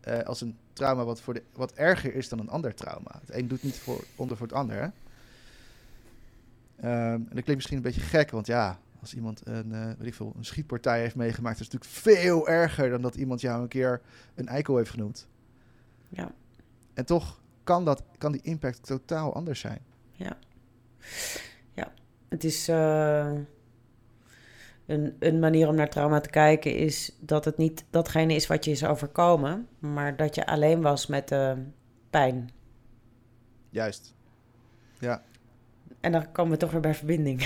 eh, 0.00 0.20
als 0.20 0.40
een 0.40 0.56
trauma 0.72 1.04
wat, 1.04 1.20
voor 1.20 1.34
de, 1.34 1.42
wat 1.52 1.72
erger 1.72 2.14
is 2.14 2.28
dan 2.28 2.38
een 2.38 2.48
ander 2.48 2.74
trauma. 2.74 3.20
Het 3.20 3.34
een 3.34 3.48
doet 3.48 3.62
niet 3.62 3.78
voor, 3.78 4.04
onder 4.16 4.36
voor 4.36 4.46
het 4.46 4.56
ander. 4.56 4.76
Hè? 4.76 4.88
Ehm, 6.76 7.12
en 7.12 7.18
dat 7.18 7.28
klinkt 7.30 7.54
misschien 7.54 7.76
een 7.76 7.82
beetje 7.82 8.00
gek, 8.00 8.30
want 8.30 8.46
ja, 8.46 8.78
als 9.00 9.14
iemand 9.14 9.46
een, 9.46 9.72
eh, 9.72 9.86
weet 9.98 10.06
ik 10.06 10.14
veel, 10.14 10.32
een 10.36 10.44
schietpartij 10.44 11.00
heeft 11.00 11.14
meegemaakt, 11.16 11.60
is 11.60 11.64
het 11.66 11.74
natuurlijk 11.74 12.02
veel 12.02 12.48
erger 12.48 12.90
dan 12.90 13.02
dat 13.02 13.14
iemand 13.14 13.40
jou 13.40 13.62
een 13.62 13.68
keer 13.68 14.00
een 14.34 14.48
eikel 14.48 14.76
heeft 14.76 14.90
genoemd. 14.90 15.26
Ja. 16.08 16.32
En 16.94 17.06
toch 17.06 17.40
kan, 17.64 17.84
dat, 17.84 18.02
kan 18.18 18.32
die 18.32 18.42
impact 18.42 18.86
totaal 18.86 19.34
anders 19.34 19.60
zijn. 19.60 19.80
Het 22.28 22.44
is 22.44 22.68
eh, 22.68 23.32
een, 24.86 25.16
een 25.18 25.38
manier 25.38 25.68
om 25.68 25.74
naar 25.74 25.88
trauma 25.90 26.20
te 26.20 26.30
kijken, 26.30 26.76
is 26.76 27.16
dat 27.20 27.44
het 27.44 27.56
niet 27.56 27.84
datgene 27.90 28.34
is 28.34 28.46
wat 28.46 28.64
je 28.64 28.70
is 28.70 28.84
overkomen, 28.84 29.68
maar 29.78 30.16
dat 30.16 30.34
je 30.34 30.46
alleen 30.46 30.80
was 30.82 31.06
met 31.06 31.28
de 31.28 31.56
pijn. 32.10 32.50
Juist. 33.70 34.14
Ja, 34.98 35.22
En 36.00 36.12
dan 36.12 36.32
komen 36.32 36.52
we 36.52 36.58
toch 36.58 36.70
weer 36.70 36.80
bij 36.80 36.94
verbinding. 36.94 37.38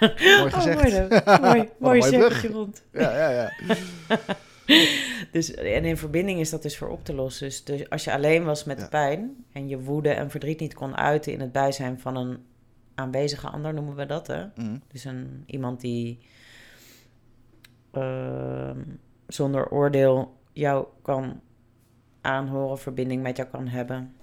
mooi 0.00 0.50
gezegd. 0.50 0.76
Oh, 0.76 0.82
mooi, 0.82 1.08
dan. 1.24 1.40
mooi, 1.40 1.68
mooi 2.00 2.00
brug. 2.18 2.50
rond. 2.50 2.82
ja, 2.92 3.16
ja, 3.18 3.30
ja. 3.30 3.52
Dus, 5.32 5.54
en 5.54 5.84
in 5.84 5.96
verbinding 5.96 6.40
is 6.40 6.50
dat 6.50 6.62
dus 6.62 6.76
voor 6.78 6.88
op 6.88 7.04
te 7.04 7.14
lossen. 7.14 7.46
Dus, 7.46 7.64
dus 7.64 7.90
als 7.90 8.04
je 8.04 8.12
alleen 8.12 8.44
was 8.44 8.64
met 8.64 8.76
Ja. 8.78 8.82
de 8.84 8.88
pijn 8.90 9.44
en 9.52 9.68
je 9.68 9.80
woede 9.80 10.08
en 10.10 10.30
verdriet 10.30 10.60
niet 10.60 10.74
kon 10.74 10.96
uiten 10.96 11.32
in 11.32 11.40
het 11.40 11.52
bijzijn 11.52 12.00
van 12.00 12.16
een 12.16 12.38
aanwezige 12.94 13.48
ander, 13.48 13.74
noemen 13.74 13.94
we 13.96 14.06
dat, 14.06 14.26
hè? 14.26 14.44
Mhm. 14.56 14.76
Dus 14.92 15.04
een, 15.04 15.42
iemand 15.46 15.80
die 15.80 16.18
ehm, 17.92 18.78
zonder 19.26 19.70
oordeel 19.70 20.36
jou 20.52 20.86
kan 21.02 21.40
aanhoren, 22.20 22.78
verbinding 22.78 23.22
met 23.22 23.36
jou 23.36 23.48
kan 23.48 23.68
hebben. 23.68 24.14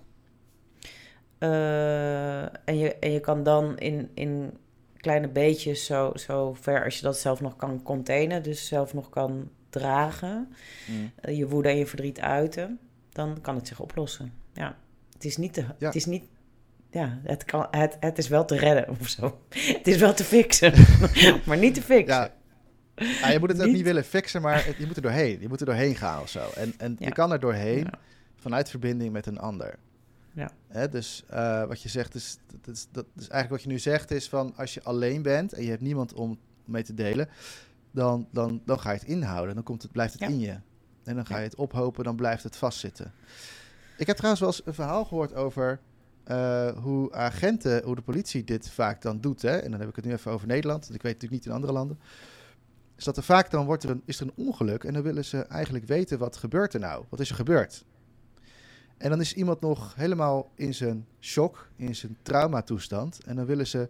Eh, 1.37 2.41
en, 2.41 2.77
je, 2.77 2.95
en 2.99 3.11
je 3.11 3.19
kan 3.19 3.43
dan 3.43 3.77
in, 3.77 4.09
in 4.13 4.57
kleine 4.97 5.27
beetjes, 5.27 5.85
zo, 5.85 6.11
zo 6.15 6.53
ver 6.53 6.83
als 6.83 6.95
je 6.95 7.01
dat 7.01 7.17
zelf 7.17 7.41
nog 7.41 7.55
kan 7.55 7.83
containen, 7.83 8.43
dus 8.43 8.67
zelf 8.67 8.93
nog 8.93 9.09
kan 9.09 9.49
dragen, 9.69 10.53
Mhm. 10.87 10.97
eh, 11.21 11.37
je 11.37 11.47
woede 11.47 11.69
en 11.69 11.77
je 11.77 11.85
verdriet 11.87 12.19
uiten, 12.19 12.79
dan 13.09 13.37
kan 13.41 13.55
het 13.55 13.67
zich 13.67 13.79
oplossen. 13.79 14.33
Ja, 14.53 14.75
het 15.13 15.25
is 15.25 15.37
niet 15.37 15.53
te, 15.53 15.61
Ja. 15.61 15.85
het 15.85 15.95
is 15.95 16.05
niet, 16.05 16.23
ja, 16.91 17.19
het, 17.23 17.43
kan, 17.45 17.67
het, 17.71 17.97
het 17.99 18.17
is 18.17 18.27
wel 18.27 18.45
te 18.45 18.57
redden 18.57 18.89
of 18.89 19.07
zo. 19.07 19.39
Het 19.77 19.87
is 19.87 19.97
wel 19.97 20.13
te 20.13 20.23
fixen, 20.23 20.73
maar 21.47 21.57
niet 21.57 21.73
te 21.73 21.81
fixen. 21.81 22.15
Ja. 22.21 22.31
Ja, 22.97 23.29
je 23.31 23.39
moet 23.39 23.49
het 23.49 23.61
ook 23.61 23.67
Niet- 23.71 23.83
willen 23.83 24.03
fixen, 24.03 24.41
maar 24.41 24.75
je 24.79 24.85
moet 24.85 24.95
er 24.95 25.01
doorheen. 25.01 25.41
Je 25.41 25.47
moet 25.47 25.59
er 25.59 25.65
doorheen 25.65 25.95
gaan 25.95 26.21
of 26.21 26.29
zo. 26.29 26.49
En, 26.55 26.73
en 26.77 26.95
Ja. 26.99 27.05
je 27.05 27.11
kan 27.13 27.31
er 27.31 27.39
doorheen 27.39 27.77
Ja. 27.83 27.99
vanuit 28.35 28.69
verbinding 28.69 29.11
met 29.13 29.25
een 29.25 29.39
ander. 29.39 29.75
Ja. 30.33 30.51
Hè, 30.67 30.89
dus 30.89 31.23
eh, 31.29 31.63
wat 31.65 31.81
je 31.81 31.89
zegt 31.89 32.15
is, 32.15 32.37
dat 32.61 32.75
is, 32.75 32.87
dat 32.91 33.05
is 33.15 33.27
eigenlijk 33.27 33.49
wat 33.49 33.61
je 33.61 33.67
nu 33.67 33.79
zegt 33.79 34.11
is 34.11 34.29
van 34.29 34.53
als 34.55 34.73
je 34.73 34.83
alleen 34.83 35.21
bent 35.21 35.53
en 35.53 35.63
je 35.63 35.69
hebt 35.69 35.81
niemand 35.81 36.13
om 36.13 36.39
mee 36.65 36.83
te 36.83 36.93
delen, 36.93 37.29
dan, 37.91 38.27
dan, 38.31 38.61
dan 38.65 38.79
ga 38.79 38.91
je 38.91 38.97
het 38.99 39.07
inhouden. 39.07 39.55
Dan 39.55 39.63
komt 39.63 39.81
het, 39.81 39.91
blijft 39.91 40.13
het 40.13 40.21
Ja. 40.21 40.27
in 40.27 40.39
je. 40.39 40.55
En 41.03 41.15
dan 41.15 41.25
ga 41.25 41.37
je 41.37 41.43
het 41.43 41.55
ophopen, 41.55 42.03
dan 42.03 42.15
blijft 42.15 42.43
het 42.43 42.55
vastzitten. 42.55 43.13
Ik 43.97 44.07
heb 44.07 44.15
trouwens 44.15 44.41
wel 44.41 44.51
eens 44.51 44.61
een 44.65 44.73
verhaal 44.73 45.05
gehoord 45.05 45.33
over 45.33 45.79
eh, 46.23 46.69
hoe 46.77 47.13
agenten, 47.13 47.83
hoe 47.83 47.95
de 47.95 48.01
politie 48.01 48.43
dit 48.43 48.69
vaak 48.69 49.01
dan 49.01 49.21
doet. 49.21 49.41
Hè? 49.41 49.57
En 49.57 49.71
dan 49.71 49.79
heb 49.79 49.89
ik 49.89 49.95
het 49.95 50.05
nu 50.05 50.11
even 50.11 50.31
over 50.31 50.47
Nederland, 50.47 50.81
want 50.83 50.95
ik 50.95 51.01
weet 51.01 51.13
natuurlijk 51.13 51.41
niet 51.41 51.45
in 51.49 51.55
andere 51.55 51.73
landen. 51.73 51.99
Is 52.97 53.03
dat 53.03 53.17
er 53.17 53.23
vaak 53.23 53.51
dan 53.51 53.65
wordt 53.65 53.83
er 53.83 53.89
een, 53.89 54.01
is 54.05 54.19
er 54.19 54.25
een 54.25 54.45
ongeluk 54.45 54.83
en 54.83 54.93
dan 54.93 55.03
willen 55.03 55.25
ze 55.25 55.41
eigenlijk 55.41 55.85
weten 55.85 56.19
wat 56.19 56.37
gebeurt 56.37 56.73
er 56.73 56.79
nou? 56.79 57.05
Wat 57.09 57.19
is 57.19 57.29
er 57.29 57.35
gebeurd? 57.35 57.85
En 58.97 59.09
dan 59.09 59.21
is 59.21 59.33
iemand 59.33 59.61
nog 59.61 59.95
helemaal 59.95 60.51
in 60.55 60.73
zijn 60.73 61.05
shock, 61.19 61.69
in 61.75 61.95
zijn 61.95 62.17
traumatoestand. 62.21 63.23
En 63.23 63.35
dan 63.35 63.45
willen 63.45 63.67
ze 63.67 63.89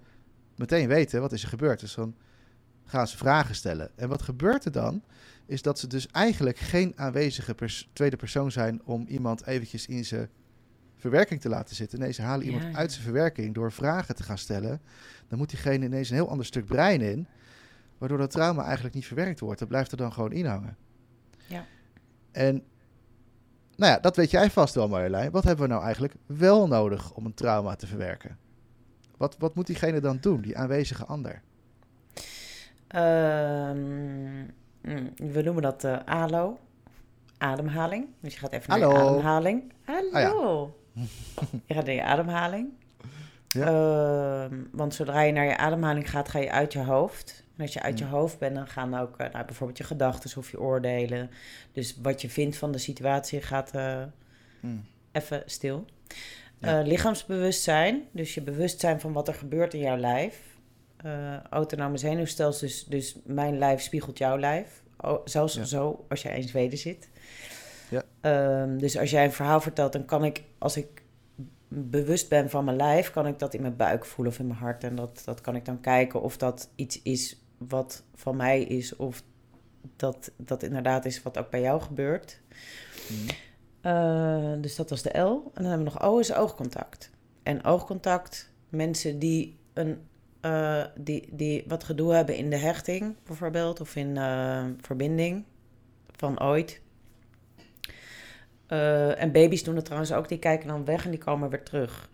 meteen 0.55 0.87
weten 0.87 1.21
wat 1.21 1.31
is 1.31 1.43
er 1.43 1.49
gebeurd. 1.49 1.79
Dus 1.79 1.93
dan 1.95 2.15
gaan 2.85 3.07
ze 3.07 3.17
vragen 3.17 3.55
stellen. 3.55 3.89
En 3.95 4.09
wat 4.09 4.21
gebeurt 4.21 4.65
er 4.65 4.71
dan? 4.71 5.03
Is 5.45 5.61
dat 5.61 5.79
ze 5.79 5.87
dus 5.87 6.07
eigenlijk 6.07 6.57
geen 6.57 6.93
aanwezige 6.95 7.53
pers- 7.55 7.89
tweede 7.93 8.15
persoon 8.15 8.51
zijn 8.51 8.81
om 8.85 9.05
iemand 9.07 9.45
eventjes 9.45 9.85
in 9.85 10.05
zijn 10.05 10.29
verwerking 10.95 11.41
te 11.41 11.49
laten 11.49 11.75
zitten. 11.75 11.99
Nee, 11.99 12.11
ze 12.11 12.21
halen 12.21 12.45
Ja, 12.45 12.51
iemand 12.51 12.71
ja. 12.71 12.77
uit 12.77 12.91
zijn 12.91 13.03
verwerking 13.03 13.53
door 13.53 13.71
vragen 13.71 14.15
te 14.15 14.23
gaan 14.23 14.37
stellen. 14.37 14.81
Dan 15.27 15.37
moet 15.37 15.49
diegene 15.49 15.85
ineens 15.85 16.09
een 16.09 16.15
heel 16.15 16.29
ander 16.29 16.45
stuk 16.45 16.65
brein 16.65 17.01
in. 17.01 17.27
Waardoor 17.97 18.17
dat 18.17 18.31
trauma 18.31 18.63
eigenlijk 18.63 18.95
niet 18.95 19.07
verwerkt 19.07 19.39
wordt. 19.39 19.59
Dat 19.59 19.67
blijft 19.67 19.91
er 19.91 19.97
dan 19.97 20.13
gewoon 20.13 20.31
in 20.31 20.45
hangen. 20.45 20.77
Ja. 21.47 21.65
En 22.31 22.63
nou 23.75 23.91
ja, 23.91 23.99
dat 23.99 24.15
weet 24.15 24.31
jij 24.31 24.49
vast 24.49 24.75
wel 24.75 24.87
Marjolein. 24.87 25.31
Wat 25.31 25.43
hebben 25.43 25.67
we 25.67 25.71
nou 25.71 25.83
eigenlijk 25.83 26.13
wel 26.25 26.67
nodig 26.67 27.13
om 27.13 27.25
een 27.25 27.33
trauma 27.33 27.75
te 27.75 27.87
verwerken? 27.87 28.37
Wat, 29.17 29.35
wat 29.39 29.55
moet 29.55 29.67
diegene 29.67 29.99
dan 29.99 30.17
doen, 30.21 30.41
die 30.41 30.57
aanwezige 30.57 31.05
ander? 31.05 31.41
Ehm, 32.87 34.39
mm, 34.81 35.11
we 35.15 35.41
noemen 35.43 35.61
dat 35.61 35.83
eh 35.83 35.97
ALO, 36.05 36.59
ademhaling. 37.37 38.07
Dus 38.19 38.33
je 38.33 38.39
gaat 38.39 38.51
even 38.51 38.69
naar 38.69 38.79
je 38.79 38.85
Hallo. 38.85 39.09
ademhaling. 39.09 39.73
Hallo. 39.85 40.75
je 41.65 41.73
gaat 41.73 41.85
naar 41.85 41.95
je 41.95 42.03
ademhaling. 42.03 42.69
Ja. 43.47 43.65
Ehm, 43.65 44.55
want 44.71 44.93
zodra 44.93 45.21
je 45.21 45.31
naar 45.31 45.45
je 45.45 45.57
ademhaling 45.57 46.09
gaat, 46.09 46.29
ga 46.29 46.39
je 46.39 46.51
uit 46.51 46.73
je 46.73 46.83
hoofd. 46.83 47.43
En 47.57 47.63
als 47.63 47.73
je 47.73 47.81
uit 47.81 47.99
je 47.99 48.05
Mm. 48.05 48.11
hoofd 48.11 48.39
bent, 48.39 48.55
dan 48.55 48.67
gaan 48.67 48.95
ook 48.97 49.17
eh, 49.17 49.31
nou, 49.31 49.45
bijvoorbeeld 49.45 49.77
je 49.77 49.83
gedachten 49.83 50.37
of 50.37 50.51
je 50.51 50.59
oordelen. 50.59 51.29
Dus 51.71 51.97
wat 52.01 52.21
je 52.21 52.29
vindt 52.29 52.57
van 52.57 52.71
de 52.71 52.77
situatie 52.77 53.41
gaat 53.41 53.71
eh, 53.75 54.03
Hmm. 54.59 54.85
even 55.11 55.43
stil. 55.45 55.85
Ja. 56.59 56.79
Eh, 56.79 56.87
lichaamsbewustzijn, 56.87 58.01
dus 58.11 58.33
je 58.33 58.41
bewustzijn 58.41 58.99
van 58.99 59.13
wat 59.13 59.27
er 59.27 59.33
gebeurt 59.33 59.73
in 59.73 59.79
jouw 59.79 59.97
lijf. 59.97 60.39
Eh, 60.97 61.43
autonome 61.49 61.97
zenuwstelsel, 61.97 62.67
dus, 62.67 62.83
dus 62.85 63.15
mijn 63.25 63.57
lijf 63.57 63.81
spiegelt 63.81 64.17
jouw 64.17 64.37
lijf. 64.37 64.83
O, 64.97 65.21
zelfs 65.25 65.53
Ja. 65.53 65.63
zo 65.63 66.05
als 66.09 66.21
jij 66.21 66.35
in 66.37 66.47
Zweden 66.47 66.77
zit. 66.77 67.09
Ja. 67.89 68.03
Ehm, 68.21 68.77
dus 68.77 68.97
als 68.97 69.09
jij 69.09 69.23
een 69.25 69.31
verhaal 69.31 69.61
vertelt, 69.61 69.93
dan 69.93 70.05
kan 70.05 70.25
ik, 70.25 70.43
als 70.57 70.77
ik 70.77 71.01
bewust 71.67 72.29
ben 72.29 72.49
van 72.49 72.65
mijn 72.65 72.77
lijf, 72.77 73.11
kan 73.11 73.27
ik 73.27 73.39
dat 73.39 73.53
in 73.53 73.61
mijn 73.61 73.75
buik 73.75 74.05
voelen 74.05 74.33
of 74.33 74.39
in 74.39 74.47
mijn 74.47 74.59
hart. 74.59 74.83
En 74.83 74.95
dat, 74.95 75.21
dat 75.25 75.41
kan 75.41 75.55
ik 75.55 75.65
dan 75.65 75.79
kijken 75.81 76.21
of 76.21 76.37
dat 76.37 76.69
iets 76.75 77.01
is 77.01 77.41
wat 77.57 78.03
van 78.15 78.35
mij 78.35 78.61
is, 78.61 78.95
of 78.95 79.23
dat 79.95 80.31
dat 80.37 80.63
inderdaad 80.63 81.05
is 81.05 81.23
wat 81.23 81.37
ook 81.37 81.49
bij 81.49 81.61
jou 81.61 81.81
gebeurt. 81.81 82.41
Hmm. 83.07 83.27
Eh, 83.81 84.53
dus 84.61 84.75
dat 84.75 84.89
was 84.89 85.01
de 85.01 85.19
L. 85.19 85.51
En 85.53 85.63
dan 85.63 85.65
hebben 85.65 85.87
we 85.87 85.93
nog 85.93 86.01
O, 86.01 86.17
is 86.17 86.33
oogcontact. 86.33 87.11
En 87.43 87.63
oogcontact, 87.63 88.51
mensen 88.69 89.19
die, 89.19 89.59
een, 89.73 90.01
eh, 90.41 90.83
die, 90.95 91.29
die 91.31 91.63
wat 91.67 91.83
gedoe 91.83 92.13
hebben 92.13 92.35
in 92.35 92.49
de 92.49 92.57
hechting, 92.57 93.15
bijvoorbeeld, 93.23 93.81
of 93.81 93.95
in 93.95 94.17
eh, 94.17 94.65
verbinding 94.81 95.43
van 96.11 96.41
ooit. 96.41 96.81
En 98.67 99.31
baby's 99.31 99.63
doen 99.63 99.75
het 99.75 99.85
trouwens 99.85 100.11
ook, 100.11 100.29
die 100.29 100.39
kijken 100.39 100.67
dan 100.67 100.85
weg 100.85 101.05
en 101.05 101.11
die 101.11 101.19
komen 101.19 101.49
weer 101.49 101.63
terug. 101.63 102.09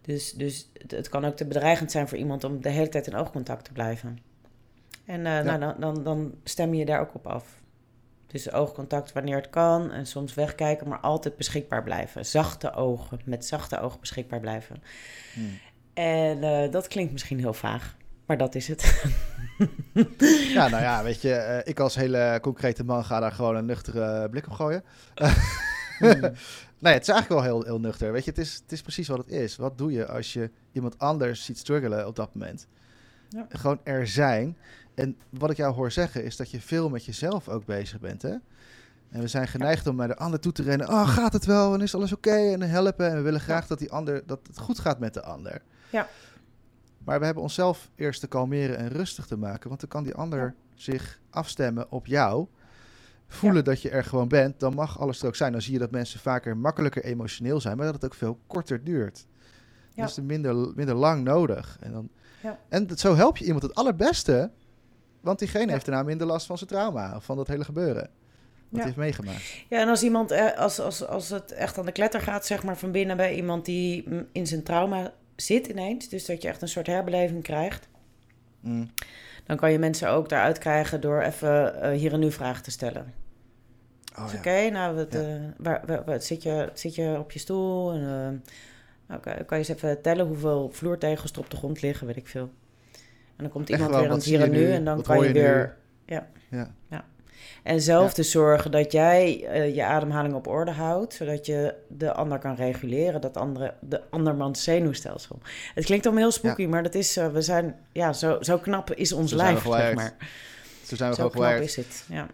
Dus, 0.00 0.32
dus 0.32 0.70
het, 0.72 0.90
het 0.90 1.08
kan 1.08 1.24
ook 1.24 1.36
te 1.36 1.46
bedreigend 1.46 1.90
zijn 1.90 2.08
voor 2.08 2.18
iemand 2.18 2.44
om 2.44 2.62
de 2.62 2.68
hele 2.68 2.88
tijd 2.88 3.06
in 3.06 3.14
oogcontact 3.14 3.64
te 3.64 3.72
blijven. 3.72 4.18
En 5.08 5.26
eh, 5.26 5.44
nou, 5.44 5.58
dan, 5.58 5.74
dan, 5.78 6.02
dan 6.02 6.34
stem 6.44 6.74
je 6.74 6.84
daar 6.84 7.00
ook 7.00 7.14
op 7.14 7.26
af. 7.26 7.62
Dus 8.26 8.52
oogcontact 8.52 9.12
wanneer 9.12 9.36
het 9.36 9.50
kan 9.50 9.92
en 9.92 10.06
soms 10.06 10.34
wegkijken, 10.34 10.88
maar 10.88 11.00
altijd 11.00 11.36
beschikbaar 11.36 11.82
blijven. 11.82 12.26
Zachte 12.26 12.72
ogen, 12.72 13.20
met 13.24 13.44
zachte 13.44 13.80
ogen 13.80 14.00
beschikbaar 14.00 14.40
blijven. 14.40 14.82
Hmm. 15.34 15.58
En 15.94 16.42
eh, 16.42 16.70
dat 16.70 16.88
klinkt 16.88 17.12
misschien 17.12 17.38
heel 17.38 17.54
vaag, 17.54 17.96
maar 18.26 18.38
dat 18.38 18.54
is 18.54 18.68
het. 18.68 18.82
Ja, 20.54 20.68
nou 20.68 20.82
ja, 20.82 21.02
weet 21.02 21.22
je, 21.22 21.32
eh, 21.32 21.58
ik 21.64 21.80
als 21.80 21.94
hele 21.94 22.38
concrete 22.42 22.84
man 22.84 23.04
ga 23.04 23.20
daar 23.20 23.32
gewoon 23.32 23.56
een 23.56 23.66
nuchtere 23.66 24.28
blik 24.28 24.46
op 24.46 24.52
gooien. 24.52 24.84
Hmm. 25.14 25.30
nee, 26.78 26.92
het 26.92 27.02
is 27.02 27.08
eigenlijk 27.08 27.28
wel 27.28 27.42
heel, 27.42 27.62
heel 27.62 27.80
nuchter. 27.80 28.12
Weet 28.12 28.24
je, 28.24 28.30
het 28.30 28.38
is, 28.40 28.54
het 28.54 28.72
is 28.72 28.82
precies 28.82 29.08
wat 29.08 29.18
het 29.18 29.28
is. 29.28 29.56
Wat 29.56 29.78
doe 29.78 29.92
je 29.92 30.06
als 30.06 30.32
je 30.32 30.50
iemand 30.72 30.98
anders 30.98 31.44
ziet 31.44 31.58
struggelen 31.58 32.06
op 32.06 32.16
dat 32.16 32.34
moment? 32.34 32.66
Ja. 33.28 33.46
Gewoon 33.48 33.80
er 33.82 34.06
zijn. 34.06 34.56
En 34.94 35.16
wat 35.30 35.50
ik 35.50 35.56
jou 35.56 35.74
hoor 35.74 35.92
zeggen 35.92 36.24
is 36.24 36.36
dat 36.36 36.50
je 36.50 36.60
veel 36.60 36.88
met 36.88 37.04
jezelf 37.04 37.48
ook 37.48 37.64
bezig 37.64 38.00
bent, 38.00 38.22
hè? 38.22 38.34
En 39.10 39.20
we 39.20 39.28
zijn 39.28 39.48
geneigd 39.48 39.86
om 39.86 39.96
naar 39.96 40.08
de 40.08 40.16
ander 40.16 40.40
toe 40.40 40.52
te 40.52 40.62
rennen. 40.62 40.88
Oh, 40.88 41.08
gaat 41.08 41.32
het 41.32 41.44
wel? 41.44 41.74
En 41.74 41.80
is 41.80 41.94
alles 41.94 42.12
oké? 42.12 42.30
En 42.52 42.60
helpen. 42.62 43.08
En 43.10 43.16
we 43.16 43.22
willen 43.22 43.40
graag 43.40 43.66
dat, 43.66 43.78
die 43.78 43.92
ander, 43.92 44.22
dat 44.26 44.40
het 44.46 44.58
goed 44.58 44.78
gaat 44.78 44.98
met 44.98 45.14
de 45.14 45.22
ander. 45.22 45.62
Ja. 45.90 46.08
Maar 47.04 47.18
we 47.18 47.24
hebben 47.24 47.42
onszelf 47.42 47.90
eerst 47.94 48.20
te 48.20 48.26
kalmeren 48.26 48.76
en 48.76 48.88
rustig 48.88 49.26
te 49.26 49.36
maken. 49.36 49.68
Want 49.68 49.80
dan 49.80 49.88
kan 49.88 50.04
die 50.04 50.14
ander 50.14 50.38
Ja. 50.40 50.54
zich 50.74 51.20
afstemmen 51.30 51.90
op 51.90 52.06
jou. 52.06 52.46
Voelen 53.28 53.64
dat 53.64 53.82
je 53.82 53.90
er 53.90 54.04
gewoon 54.04 54.28
bent. 54.28 54.60
Dan 54.60 54.74
mag 54.74 55.00
alles 55.00 55.20
er 55.20 55.26
ook 55.26 55.36
zijn. 55.36 55.52
Dan 55.52 55.62
zie 55.62 55.72
je 55.72 55.78
dat 55.78 55.90
mensen 55.90 56.20
vaker 56.20 56.56
makkelijker 56.56 57.04
emotioneel 57.04 57.60
zijn. 57.60 57.76
Maar 57.76 57.86
dat 57.86 57.94
het 57.94 58.04
ook 58.04 58.14
veel 58.14 58.38
korter 58.46 58.84
duurt. 58.84 59.26
Ja. 59.94 60.04
Dus 60.04 60.20
minder, 60.20 60.72
minder 60.74 60.94
lang 60.94 61.24
nodig. 61.24 61.76
En, 61.80 61.92
dan, 61.92 62.08
Ja. 62.42 62.58
en 62.68 62.86
dat, 62.86 62.98
zo 63.00 63.14
help 63.16 63.36
je 63.36 63.44
iemand 63.44 63.62
het 63.62 63.74
allerbeste. 63.74 64.50
Want 65.20 65.38
diegene 65.38 65.66
Ja. 65.66 65.72
heeft 65.72 65.86
daarna 65.86 66.02
minder 66.02 66.26
last 66.26 66.46
van 66.46 66.58
zijn 66.58 66.70
trauma. 66.70 67.16
Of 67.16 67.24
van 67.24 67.36
dat 67.36 67.48
hele 67.48 67.64
gebeuren. 67.64 68.02
Wat 68.02 68.10
Ja. 68.68 68.76
hij 68.76 68.84
heeft 68.84 68.96
meegemaakt. 68.96 69.42
Ja, 69.68 69.80
en 69.80 69.88
als 69.88 70.02
iemand, 70.02 70.30
eh, 70.30 70.56
als, 70.58 70.80
als, 70.80 71.06
als 71.06 71.28
het 71.30 71.52
echt 71.52 71.78
aan 71.78 71.86
de 71.86 71.92
kletter 71.92 72.20
gaat, 72.20 72.46
zeg 72.46 72.62
maar 72.62 72.76
van 72.76 72.90
binnen 72.92 73.16
bij 73.16 73.34
iemand 73.34 73.64
die 73.64 74.08
in 74.32 74.46
zijn 74.46 74.62
trauma 74.62 75.12
zit 75.36 75.66
ineens, 75.66 76.08
dus 76.08 76.26
dat 76.26 76.42
je 76.42 76.48
echt 76.48 76.62
een 76.62 76.68
soort 76.68 76.86
herbeleving 76.86 77.42
krijgt, 77.42 77.88
Mm. 78.60 78.90
dan 79.46 79.56
kan 79.56 79.72
je 79.72 79.78
mensen 79.78 80.10
ook 80.10 80.28
daaruit 80.28 80.58
krijgen 80.58 81.00
door 81.00 81.20
even 81.22 81.82
eh, 81.82 81.90
hier 81.98 82.12
en 82.12 82.20
nu 82.20 82.32
vragen 82.32 82.62
te 82.62 82.70
stellen. 82.70 83.14
Oh, 84.18 84.28
ja. 84.32 84.38
Oké, 84.38 84.70
nou, 84.70 84.94
wat, 84.96 85.12
Ja. 85.12 85.18
eh, 85.20 85.34
waar, 85.56 85.82
waar, 85.86 86.04
waar- 86.04 86.22
zit, 86.22 86.42
je, 86.42 86.70
zit 86.74 86.94
je 86.94 87.16
op 87.18 87.32
je 87.32 87.38
stoel? 87.38 87.92
En, 87.92 88.44
nou, 89.08 89.20
kan, 89.20 89.34
kan 89.34 89.58
je 89.58 89.68
eens 89.68 89.68
even 89.68 90.02
tellen 90.02 90.26
hoeveel 90.26 90.70
vloertegels 90.72 91.32
er 91.32 91.38
op 91.38 91.50
de 91.50 91.56
grond 91.56 91.82
liggen, 91.82 92.06
weet 92.06 92.16
ik 92.16 92.28
veel. 92.28 92.50
En 93.36 93.44
dan 93.44 93.48
komt 93.50 93.70
Echt 93.70 93.80
iemand 93.80 94.00
weer 94.00 94.10
aan 94.10 94.16
het 94.16 94.24
hier 94.24 94.42
en 94.42 94.50
nu 94.50 94.58
nu? 94.58 94.72
en 94.72 94.84
dan 94.84 95.02
kan 95.02 95.18
je 95.18 95.22
je 95.22 95.32
nu? 95.32 95.40
weer... 95.40 95.76
Ja. 96.06 96.28
En 97.62 97.80
zelf 97.80 98.06
Ja. 98.06 98.12
te 98.12 98.22
zorgen 98.22 98.70
dat 98.70 98.92
jij 98.92 99.44
eh, 99.46 99.74
je 99.74 99.84
ademhaling 99.84 100.34
op 100.34 100.46
orde 100.46 100.70
houdt, 100.70 101.14
zodat 101.14 101.46
je 101.46 101.74
de 101.88 102.12
ander 102.12 102.38
kan 102.38 102.54
reguleren, 102.54 103.20
dat 103.20 103.36
andere, 103.36 103.74
de 103.80 104.02
andermans 104.10 104.62
zenuwstelsel. 104.62 105.38
Het 105.74 105.84
klinkt 105.84 106.06
allemaal 106.06 106.22
heel 106.22 106.32
spooky, 106.32 106.66
maar 106.66 106.82
dat 106.82 106.94
is, 106.94 107.16
eh, 107.16 107.28
we 107.28 107.42
zijn, 107.42 107.76
ja, 107.92 108.12
zo, 108.12 108.38
zo 108.40 108.58
knap 108.58 108.94
is 108.94 109.12
ons 109.12 109.30
Zo 109.30 109.36
lijf, 109.36 109.62
zeg 109.62 109.94
maar. 109.94 110.16
Zo 110.84 110.96
zijn 110.96 111.10
we 111.10 111.16
Zo 111.16 111.28
knap 111.28 111.60
is 111.60 111.76
het, 111.76 112.04
ja. 112.08 112.26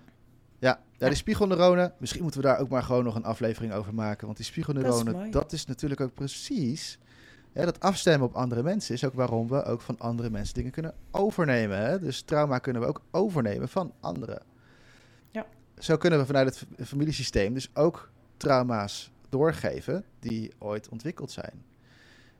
Ja, 0.99 1.07
die 1.09 1.17
spiegelneuronen. 1.17 1.93
Misschien 1.99 2.23
moeten 2.23 2.41
we 2.41 2.47
daar 2.47 2.59
ook 2.59 2.69
maar 2.69 2.83
gewoon 2.83 3.05
nog 3.05 3.15
een 3.15 3.25
aflevering 3.25 3.73
over 3.73 3.95
maken. 3.95 4.25
Want 4.25 4.37
die 4.37 4.47
spiegelneuronen, 4.47 5.31
dat 5.31 5.53
is, 5.53 5.67
natuurlijk 5.67 6.01
ook 6.01 6.15
precies... 6.15 6.99
Hè, 7.53 7.65
dat 7.65 7.81
afstemmen 7.81 8.29
op 8.29 8.35
andere 8.35 8.63
mensen 8.63 8.95
is 8.95 9.05
ook 9.05 9.15
waarom 9.15 9.49
we 9.49 9.65
ook 9.65 9.81
van 9.81 9.99
andere 9.99 10.31
mensen 10.31 10.55
dingen 10.55 10.71
kunnen 10.71 10.95
overnemen. 11.11 11.79
Hè? 11.79 11.99
Dus 11.99 12.23
trauma 12.23 12.59
kunnen 12.59 12.83
we 12.83 12.89
ook 12.89 13.03
overnemen 13.11 13.69
van 13.69 13.93
anderen. 14.01 14.43
Ja. 15.31 15.47
Zo 15.79 15.97
kunnen 15.97 16.19
we 16.19 16.27
vanuit 16.27 16.47
het 16.47 16.89
familiesysteem 16.89 17.55
dus 17.55 17.71
ook 17.75 18.11
trauma's 18.37 19.13
doorgeven 19.29 20.05
die 20.19 20.53
ooit 20.59 20.89
ontwikkeld 20.89 21.31
zijn. 21.31 21.65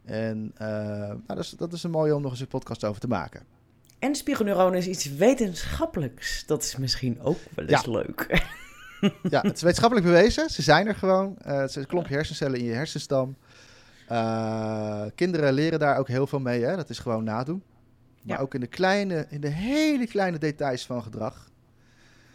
En 0.05 0.53
eh, 0.57 0.69
nou, 0.69 1.23
dat, 1.27 1.39
is, 1.39 1.51
dat 1.51 1.73
is 1.73 1.83
een 1.83 1.91
mooie 1.91 2.15
om 2.15 2.23
nog 2.23 2.31
eens 2.31 2.41
een 2.41 2.47
podcast 2.47 2.85
over 2.85 3.01
te 3.01 3.09
maken. 3.09 3.47
En 4.05 4.15
spiegelneuronen 4.15 4.79
is 4.79 4.87
iets 4.87 5.15
wetenschappelijks. 5.15 6.47
Dat 6.47 6.63
is 6.63 6.77
misschien 6.77 7.21
ook 7.21 7.39
wel 7.55 7.67
eens 7.67 7.87
leuk. 7.87 8.27
Ja, 9.31 9.41
het 9.41 9.57
is 9.57 9.63
wetenschappelijk 9.63 10.07
bewezen. 10.07 10.51
Ze 10.51 10.63
zijn 10.63 10.87
er 10.87 10.95
gewoon. 10.95 11.37
Eh, 11.39 11.59
het 11.59 11.73
zijn 11.73 11.85
een 11.85 11.91
klompje 11.91 12.15
hersencellen 12.15 12.59
in 12.59 12.65
je 12.65 12.73
hersenstam. 12.73 13.37
Eh, 14.09 15.03
kinderen 15.15 15.53
leren 15.53 15.79
daar 15.79 15.99
ook 15.99 16.09
heel 16.09 16.27
veel 16.27 16.39
mee. 16.41 16.65
Hè? 16.65 16.77
Dat 16.77 16.91
is 16.91 16.99
gewoon 16.99 17.25
nadoen. 17.25 17.63
Maar 18.23 18.37
Ja. 18.37 18.43
ook 18.43 18.55
in 18.55 18.61
de, 18.61 18.67
kleine, 18.67 19.27
in 19.29 19.41
de 19.41 19.49
hele 19.49 20.07
kleine 20.07 20.39
details 20.39 20.87
van 20.87 21.03
gedrag. 21.03 21.49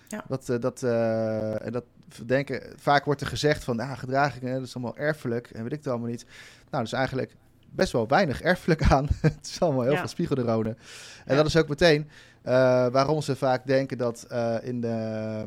Ja. 0.07 0.23
Dat, 0.27 0.49
eh, 0.49 0.59
dat, 0.59 0.83
eh, 0.83 1.65
en 1.65 1.71
dat 1.71 1.83
denken, 2.25 2.73
vaak 2.75 3.05
wordt 3.05 3.21
er 3.21 3.27
gezegd 3.27 3.63
van 3.63 3.79
ah, 3.79 3.97
gedragingen, 3.97 4.53
dat 4.53 4.67
is 4.67 4.75
allemaal 4.75 4.97
erfelijk 4.97 5.49
en 5.49 5.63
weet 5.63 5.71
ik 5.71 5.77
het 5.77 5.87
allemaal 5.87 6.09
niet. 6.09 6.25
Nou, 6.69 6.83
is 6.83 6.93
eigenlijk 6.93 7.35
best 7.71 7.91
wel 7.91 8.07
weinig 8.07 8.41
erfelijk 8.41 8.83
aan. 8.91 9.07
het 9.21 9.45
is 9.45 9.59
allemaal 9.59 9.81
heel 9.83 9.91
Ja. 9.91 9.99
veel 9.99 10.07
spiegelneuronen. 10.07 10.77
En 11.25 11.35
Ja. 11.35 11.35
dat 11.35 11.45
is 11.45 11.57
ook 11.57 11.67
meteen 11.69 12.09
eh, 12.41 12.87
waarom 12.87 13.21
ze 13.21 13.35
vaak 13.35 13.65
denken 13.67 13.97
dat, 13.97 14.25
eh, 14.29 14.55
in 14.61 14.81
de, 14.81 15.43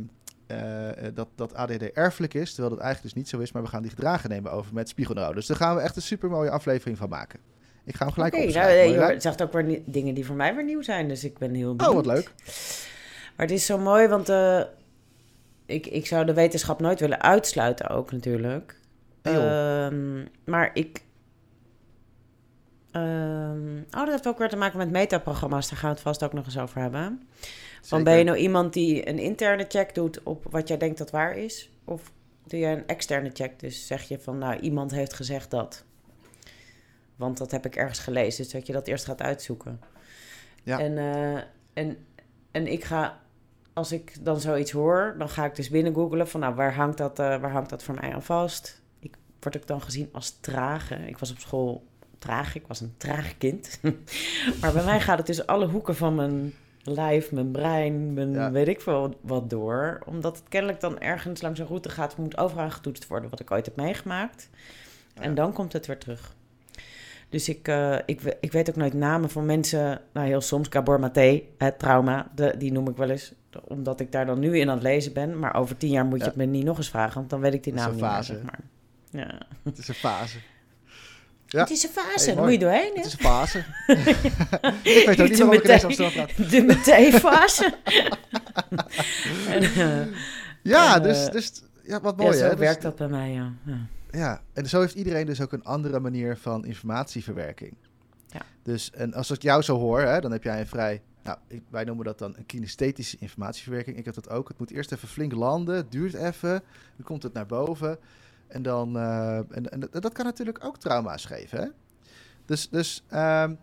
eh, 0.46 0.56
dat, 1.14 1.28
dat 1.34 1.54
ADD 1.54 1.82
erfelijk 1.92 2.34
is, 2.34 2.52
terwijl 2.54 2.74
dat 2.74 2.84
eigenlijk 2.84 3.14
dus 3.14 3.22
niet 3.22 3.32
zo 3.32 3.38
is. 3.38 3.52
Maar 3.52 3.62
we 3.62 3.68
gaan 3.68 3.82
die 3.82 3.90
gedragen 3.90 4.30
nemen 4.30 4.52
over 4.52 4.74
met 4.74 4.88
spiegelneuronen. 4.88 5.38
Dus 5.38 5.46
daar 5.46 5.56
gaan 5.56 5.76
we 5.76 5.80
echt 5.80 5.96
een 5.96 6.02
super 6.02 6.30
mooie 6.30 6.50
aflevering 6.50 6.98
van 6.98 7.08
maken. 7.08 7.40
Ik 7.84 7.94
ga 7.96 8.04
hem 8.04 8.14
gelijk 8.14 8.32
nou, 8.32 8.44
opschrijven. 8.44 8.98
Mooi, 8.98 9.12
je 9.12 9.20
zegt 9.20 9.42
ook 9.42 9.52
weer 9.52 9.82
dingen 9.86 10.14
die 10.14 10.26
voor 10.26 10.36
mij 10.36 10.54
weer 10.54 10.64
nieuw 10.64 10.82
zijn, 10.82 11.08
dus 11.08 11.24
ik 11.24 11.38
ben 11.38 11.54
heel 11.54 11.76
benieuwd. 11.76 11.88
Oh, 11.96 12.04
wat 12.04 12.14
leuk. 12.14 12.32
Maar 13.36 13.46
het 13.46 13.50
is 13.50 13.66
zo 13.66 13.78
mooi, 13.78 14.08
want 14.08 14.28
ik, 15.66 15.86
ik 15.86 16.06
zou 16.06 16.24
de 16.24 16.34
wetenschap 16.34 16.80
nooit 16.80 17.00
willen 17.00 17.22
uitsluiten 17.22 17.88
ook 17.88 18.12
natuurlijk. 18.12 18.76
Ehm, 19.22 20.24
maar 20.44 20.70
ik... 20.74 21.02
ehm, 22.92 23.76
oh, 23.76 24.00
dat 24.00 24.08
heeft 24.08 24.28
ook 24.28 24.38
weer 24.38 24.48
te 24.48 24.56
maken 24.56 24.78
met 24.78 24.90
metaprogramma's. 24.90 25.68
Daar 25.68 25.78
gaan 25.78 25.88
we 25.88 25.94
het 25.94 26.04
vast 26.04 26.24
ook 26.24 26.32
nog 26.32 26.44
eens 26.44 26.58
over 26.58 26.80
hebben. 26.80 27.22
Van 27.82 28.04
ben 28.04 28.18
je 28.18 28.24
nou 28.24 28.36
iemand 28.36 28.72
die 28.72 29.08
een 29.08 29.18
interne 29.18 29.64
check 29.68 29.94
doet 29.94 30.22
op 30.22 30.46
wat 30.50 30.68
jij 30.68 30.76
denkt 30.76 30.98
dat 30.98 31.10
waar 31.10 31.36
is? 31.36 31.70
Of 31.84 32.12
doe 32.46 32.60
je 32.60 32.66
een 32.66 32.86
externe 32.86 33.30
check? 33.32 33.60
Dus 33.60 33.86
zeg 33.86 34.02
je 34.02 34.18
van, 34.18 34.38
nou, 34.38 34.60
iemand 34.60 34.90
heeft 34.90 35.12
gezegd 35.12 35.50
dat. 35.50 35.84
Want 37.16 37.38
dat 37.38 37.50
heb 37.50 37.66
ik 37.66 37.76
ergens 37.76 37.98
gelezen. 37.98 38.42
Dus 38.42 38.52
dat 38.52 38.66
je 38.66 38.72
dat 38.72 38.86
eerst 38.86 39.04
gaat 39.04 39.22
uitzoeken. 39.22 39.80
Ja. 40.62 40.78
En, 40.78 40.98
eh, 40.98 41.42
en, 41.72 41.96
en 42.50 42.66
ik 42.66 42.84
ga, 42.84 43.20
als 43.72 43.92
ik 43.92 44.24
dan 44.24 44.40
zoiets 44.40 44.70
hoor, 44.70 45.14
dan 45.18 45.28
ga 45.28 45.44
ik 45.44 45.54
dus 45.54 45.70
binnen 45.70 45.94
googelen 45.94 46.28
van, 46.28 46.40
nou, 46.40 46.54
waar 46.54 46.74
hangt 46.74 46.98
dat, 46.98 47.18
eh, 47.18 47.40
waar 47.40 47.50
hangt 47.50 47.70
dat 47.70 47.82
voor 47.82 47.94
mij 47.94 48.14
aan 48.14 48.22
vast? 48.22 48.82
Ik 48.98 49.16
word 49.40 49.56
ook 49.56 49.66
dan 49.66 49.82
gezien 49.82 50.08
als 50.12 50.40
trage. 50.40 50.94
Ik 50.94 51.18
was 51.18 51.30
op 51.30 51.38
school 51.38 51.86
traag. 52.22 52.54
Ik 52.54 52.66
was 52.66 52.80
een 52.80 52.94
traag 52.96 53.38
kind. 53.38 53.80
maar 54.60 54.72
bij 54.72 54.84
mij 54.84 55.00
gaat 55.00 55.18
het 55.18 55.26
dus 55.26 55.46
alle 55.46 55.66
hoeken 55.66 55.96
van 55.96 56.14
mijn 56.14 56.52
lijf, 56.82 57.32
mijn 57.32 57.50
brein, 57.50 58.12
mijn 58.14 58.32
Ja. 58.32 58.50
weet 58.50 58.68
ik 58.68 58.80
veel 58.80 59.14
wat 59.20 59.50
door. 59.50 59.98
Omdat 60.06 60.36
het 60.36 60.48
kennelijk 60.48 60.80
dan 60.80 61.00
ergens 61.00 61.42
langs 61.42 61.58
een 61.60 61.66
route 61.66 61.88
gaat, 61.88 62.16
moet 62.16 62.38
overal 62.38 62.70
getoetst 62.70 63.06
worden 63.06 63.30
wat 63.30 63.40
ik 63.40 63.50
ooit 63.50 63.64
heb 63.66 63.76
meegemaakt. 63.76 64.48
En 65.14 65.34
dan 65.34 65.52
komt 65.52 65.72
het 65.72 65.86
weer 65.86 65.98
terug. 65.98 66.34
Dus 67.28 67.48
ik, 67.48 67.68
eh, 67.68 67.96
ik, 68.06 68.36
ik 68.40 68.52
weet 68.52 68.68
ook 68.68 68.76
nooit 68.76 68.94
namen 68.94 69.30
van 69.30 69.46
mensen. 69.46 70.00
Nou, 70.12 70.26
heel 70.26 70.40
soms, 70.40 70.66
Gabor 70.70 71.00
Maté, 71.00 71.42
het 71.58 71.78
trauma, 71.78 72.30
de, 72.34 72.54
die 72.58 72.72
noem 72.72 72.88
ik 72.88 72.96
wel 72.96 73.10
eens. 73.10 73.32
Omdat 73.64 74.00
ik 74.00 74.12
daar 74.12 74.26
dan 74.26 74.38
nu 74.38 74.58
in 74.58 74.68
aan 74.68 74.74
het 74.74 74.82
lezen 74.82 75.12
ben. 75.12 75.38
Maar 75.38 75.54
over 75.54 75.76
tien 75.76 75.90
jaar 75.90 76.04
moet 76.04 76.18
je 76.18 76.24
Ja. 76.24 76.26
het 76.30 76.36
me 76.36 76.44
niet 76.44 76.64
nog 76.64 76.76
eens 76.76 76.88
vragen, 76.90 77.14
want 77.14 77.30
dan 77.30 77.40
weet 77.40 77.54
ik 77.54 77.64
die 77.64 77.72
naam 77.72 77.92
niet 77.92 78.00
meer, 78.00 78.22
zeg 78.22 78.42
maar. 78.42 78.60
Ja. 79.10 79.38
Het 79.62 79.78
is 79.78 79.88
een 79.88 79.94
fase. 79.94 80.38
Ja. 81.52 81.60
Het 81.60 81.70
is 81.70 81.82
een 81.82 81.90
fase, 81.90 82.08
Hey, 82.16 82.26
daar 82.26 82.34
mooi. 82.36 82.50
moet 82.50 82.60
je 82.60 82.66
doorheen, 82.66 82.90
hè? 82.94 82.96
Het 82.96 83.06
is 83.06 83.12
een 83.12 83.18
fase. 83.18 83.58
ik 85.00 85.06
weet 85.06 85.20
ook 85.20 85.28
niet 85.28 85.36
De 85.38 85.44
waarom 85.44 85.52
ik 85.52 85.64
ineens 85.64 85.82
meteen- 85.82 85.84
Amsterdam 85.84 86.12
praat. 86.12 86.50
De 86.50 86.62
meteen-fase. 86.62 87.74
En, 89.48 89.62
eh, 89.62 90.06
Ja, 90.62 90.96
En, 90.96 91.02
dus, 91.02 91.26
eh, 91.26 91.32
dus 91.32 91.62
ja, 91.82 92.00
wat 92.00 92.16
mooi 92.16 92.32
ja, 92.32 92.38
zo 92.38 92.44
hè. 92.44 92.50
Dus- 92.50 92.58
werkt 92.58 92.82
dat 92.82 92.96
bij 92.96 93.08
mij, 93.08 93.30
ja. 93.30 93.52
ja. 93.64 93.86
Ja, 94.10 94.40
en 94.52 94.68
zo 94.68 94.80
heeft 94.80 94.94
iedereen 94.94 95.26
dus 95.26 95.40
ook 95.40 95.52
een 95.52 95.64
andere 95.64 96.00
manier 96.00 96.36
van 96.36 96.64
informatieverwerking. 96.64 97.74
Ja. 98.28 98.40
Dus, 98.62 98.90
en 98.90 99.14
als 99.14 99.30
ik 99.30 99.42
jou 99.42 99.62
zo 99.62 99.78
hoor, 99.78 100.00
hè, 100.00 100.20
dan 100.20 100.32
heb 100.32 100.42
jij 100.42 100.60
een 100.60 100.66
vrij, 100.66 101.02
nou, 101.22 101.38
wij 101.70 101.84
noemen 101.84 102.04
dat 102.04 102.18
dan 102.18 102.34
een 102.36 102.46
kinesthetische 102.46 103.16
informatieverwerking. 103.20 103.96
Ik 103.96 104.04
heb 104.04 104.14
dat 104.14 104.30
ook. 104.30 104.48
Het 104.48 104.58
moet 104.58 104.70
eerst 104.70 104.92
even 104.92 105.08
flink 105.08 105.32
landen, 105.32 105.76
het 105.76 105.92
duurt 105.92 106.14
even, 106.14 106.50
dan 106.96 107.04
komt 107.04 107.22
het 107.22 107.32
naar 107.32 107.46
boven. 107.46 107.98
En 108.52 108.62
dan, 108.62 108.96
eh, 108.96 109.36
en, 109.36 109.70
en 109.70 109.80
dat- 109.90 110.12
kan 110.12 110.24
natuurlijk 110.24 110.64
ook 110.64 110.78
trauma's 110.78 111.24
geven, 111.24 111.58
hè. 111.60 111.66
Dus, 112.44 112.68
dus 112.68 113.02
ehm, 113.08 113.54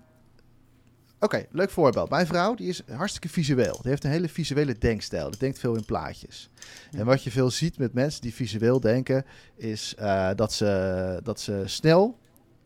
oké, 1.19 1.45
leuk 1.51 1.69
voorbeeld. 1.69 2.09
Mijn 2.09 2.27
vrouw, 2.27 2.55
die 2.55 2.67
is 2.67 2.81
hartstikke 2.91 3.29
visueel. 3.29 3.77
Die 3.81 3.89
heeft 3.89 4.03
een 4.03 4.09
hele 4.11 4.29
visuele 4.29 4.77
denkstijl. 4.77 5.29
Die 5.29 5.39
denkt 5.39 5.59
veel 5.59 5.75
in 5.75 5.85
plaatjes. 5.85 6.49
En 6.91 7.05
wat 7.05 7.23
je 7.23 7.31
veel 7.31 7.51
ziet 7.51 7.77
met 7.77 7.93
mensen 7.93 8.21
die 8.21 8.33
visueel 8.33 8.79
denken, 8.79 9.25
is 9.55 9.95
eh, 9.95 10.29
dat, 10.35 10.53
ze, 10.53 11.19
dat 11.23 11.39
ze 11.39 11.63
snel 11.65 12.17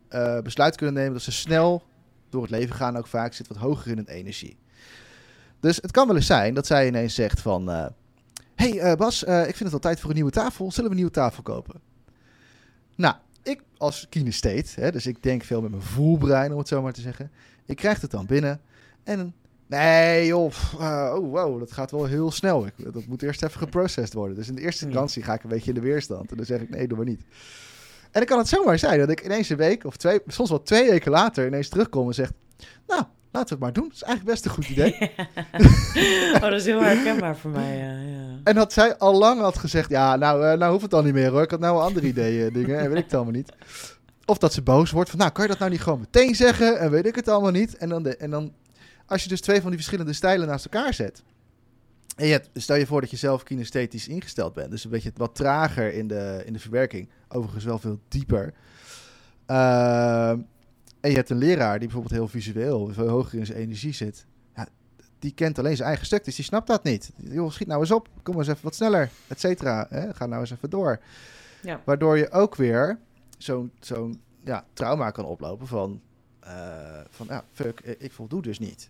eh, 0.07 0.39
besluit 0.39 0.75
kunnen 0.75 0.95
nemen, 0.95 1.13
dat 1.13 1.21
ze 1.21 1.31
snel 1.31 1.83
door 2.29 2.41
het 2.41 2.51
leven 2.51 2.75
gaan 2.75 2.97
ook 2.97 3.07
vaak, 3.07 3.33
zit 3.33 3.47
wat 3.47 3.57
hoger 3.57 3.91
in 3.91 3.97
hun 3.97 4.07
energie. 4.07 4.57
Dus 5.59 5.75
het 5.75 5.91
kan 5.91 6.07
wel 6.07 6.15
eens 6.15 6.25
zijn 6.25 6.53
dat 6.53 6.67
zij 6.67 6.87
ineens 6.87 7.15
zegt 7.15 7.41
van, 7.41 7.69
eh, 7.71 7.85
hey 8.55 8.95
Bas, 8.95 9.23
ik 9.23 9.29
vind 9.55 9.59
het 9.59 9.73
al 9.73 9.79
tijd 9.79 9.99
voor 9.99 10.09
een 10.09 10.15
nieuwe 10.15 10.31
tafel, 10.31 10.65
zullen 10.71 10.83
we 10.83 10.89
een 10.89 10.95
nieuwe 10.95 11.11
tafel 11.11 11.43
kopen? 11.43 11.91
Nou, 12.95 13.15
ik 13.43 13.61
als 13.77 14.07
kinestheet, 14.09 14.75
hè, 14.75 14.91
dus 14.91 15.07
ik 15.07 15.23
denk 15.23 15.43
veel 15.43 15.61
met 15.61 15.71
mijn 15.71 15.83
voelbrein 15.83 16.51
om 16.51 16.57
het 16.57 16.67
zo 16.67 16.81
maar 16.81 16.93
te 16.93 17.01
zeggen, 17.01 17.31
ik 17.65 17.75
krijg 17.75 18.01
het 18.01 18.11
dan 18.11 18.25
binnen 18.25 18.61
en 19.03 19.33
Nee, 19.67 20.25
joh. 20.25 20.49
pff, 20.49 20.73
eh, 20.79 21.13
oh, 21.15 21.31
wow, 21.31 21.59
dat 21.59 21.71
gaat 21.71 21.91
wel 21.91 22.05
heel 22.05 22.31
snel. 22.31 22.65
Ik, 22.65 22.73
dat 22.93 23.05
moet 23.05 23.21
eerst 23.21 23.43
even 23.43 23.59
geprocessed 23.59 24.13
worden. 24.13 24.35
Dus 24.35 24.47
in 24.47 24.55
de 24.55 24.61
eerste 24.61 24.81
Ja. 24.81 24.87
instantie 24.89 25.23
ga 25.23 25.33
ik 25.33 25.43
een 25.43 25.49
beetje 25.49 25.69
in 25.69 25.75
de 25.75 25.81
weerstand. 25.81 26.31
En 26.31 26.37
dan 26.37 26.45
zeg 26.45 26.61
ik, 26.61 26.69
nee, 26.69 26.87
doe 26.87 26.97
maar 26.97 27.05
niet. 27.05 27.21
En 28.01 28.09
dan 28.11 28.25
kan 28.25 28.37
het 28.37 28.47
zomaar 28.47 28.79
zijn 28.79 28.99
dat 28.99 29.09
ik 29.09 29.25
ineens 29.25 29.49
een 29.49 29.57
week 29.57 29.85
of 29.85 29.97
twee, 29.97 30.19
soms 30.27 30.49
wel 30.49 30.61
twee 30.63 30.89
weken 30.89 31.11
later 31.11 31.47
ineens 31.47 31.69
terugkom 31.69 32.07
en 32.07 32.13
zeg, 32.13 32.31
nou, 32.87 33.03
laten 33.31 33.47
we 33.47 33.49
het 33.49 33.59
maar 33.59 33.73
doen. 33.73 33.83
Dat 33.87 33.93
is 33.95 34.01
eigenlijk 34.03 34.33
best 34.33 34.45
een 34.45 34.51
goed 34.51 34.69
idee. 34.69 34.95
oh, 36.35 36.41
dat 36.41 36.53
is 36.53 36.65
heel 36.65 36.81
herkenbaar 36.83 37.37
voor 37.37 37.51
mij, 37.51 37.77
ja. 37.77 37.91
ja. 37.99 38.22
En 38.43 38.55
dat 38.55 38.73
zij 38.73 38.97
al 38.97 39.17
lang 39.17 39.41
had 39.41 39.57
gezegd, 39.57 39.89
ja, 39.89 40.15
nou, 40.15 40.45
uh, 40.45 40.53
nou 40.53 40.71
hoeft 40.71 40.83
het 40.83 40.93
al 40.93 41.03
niet 41.03 41.13
meer 41.13 41.29
hoor. 41.29 41.41
Ik 41.41 41.51
had 41.51 41.59
nou 41.59 41.81
andere 41.81 42.07
ideeën, 42.07 42.53
dingen, 42.53 42.79
en 42.79 42.89
weet 42.89 42.97
ik 42.97 43.03
het 43.03 43.13
allemaal 43.13 43.33
niet. 43.33 43.51
Of 44.25 44.37
dat 44.37 44.53
ze 44.53 44.61
boos 44.61 44.91
wordt 44.91 45.09
van, 45.09 45.19
nou, 45.19 45.31
kan 45.31 45.43
je 45.43 45.49
dat 45.49 45.59
nou 45.59 45.71
niet 45.71 45.81
gewoon 45.81 45.99
meteen 45.99 46.35
zeggen? 46.35 46.79
En 46.79 46.91
weet 46.91 47.05
ik 47.05 47.15
het 47.15 47.27
allemaal 47.27 47.51
niet. 47.51 47.77
En 47.77 47.89
dan, 47.89 48.05
en 48.05 48.29
dan 48.29 48.53
als 49.05 49.23
je 49.23 49.29
dus 49.29 49.41
twee 49.41 49.61
van 49.61 49.69
die 49.69 49.77
verschillende 49.77 50.13
stijlen 50.13 50.47
naast 50.47 50.65
elkaar 50.65 50.93
zet. 50.93 51.23
En 52.15 52.25
je 52.25 52.31
hebt, 52.31 52.49
stel 52.53 52.75
je 52.75 52.85
voor 52.85 53.01
dat 53.01 53.09
je 53.09 53.17
zelf 53.17 53.43
kinesthetisch 53.43 54.07
ingesteld 54.07 54.53
bent. 54.53 54.71
Dus 54.71 54.83
een 54.83 54.89
beetje 54.89 55.11
wat 55.15 55.35
trager 55.35 55.93
in 55.93 56.07
de, 56.07 56.41
in 56.45 56.53
de 56.53 56.59
verwerking. 56.59 57.09
Overigens 57.27 57.65
wel 57.65 57.79
veel 57.79 57.99
dieper. 58.07 58.53
Uh, 59.47 60.29
en 60.99 61.09
je 61.09 61.15
hebt 61.15 61.29
een 61.29 61.37
leraar 61.37 61.79
die 61.79 61.87
bijvoorbeeld 61.87 62.13
heel 62.13 62.27
visueel, 62.27 62.89
veel 62.93 63.07
hoger 63.07 63.39
in 63.39 63.45
zijn 63.45 63.57
energie 63.57 63.93
zit. 63.93 64.25
Die 65.23 65.33
kent 65.33 65.59
alleen 65.59 65.75
zijn 65.75 65.87
eigen 65.87 66.05
stuk, 66.05 66.23
dus 66.23 66.35
die 66.35 66.45
snapt 66.45 66.67
dat 66.67 66.83
niet. 66.83 67.11
Joh, 67.17 67.51
schiet 67.51 67.67
nou 67.67 67.79
eens 67.79 67.91
op, 67.91 68.09
kom 68.23 68.37
eens 68.37 68.47
even 68.47 68.63
wat 68.63 68.75
sneller, 68.75 69.09
et 69.27 69.39
cetera. 69.39 69.87
Ga 70.13 70.25
nou 70.25 70.41
eens 70.41 70.51
even 70.51 70.69
door. 70.69 70.99
Ja. 71.61 71.81
Waardoor 71.85 72.17
je 72.17 72.31
ook 72.31 72.55
weer 72.55 72.99
zo'n 73.37 73.71
zo'n 73.79 74.21
ja, 74.43 74.65
trauma 74.73 75.11
kan 75.11 75.25
oplopen 75.25 75.67
van, 75.67 76.01
uh, 76.43 76.99
van 77.09 77.27
ja, 77.29 77.43
fuck, 77.51 77.79
ik 77.79 78.11
voldoe 78.11 78.41
dus 78.41 78.59
niet. 78.59 78.89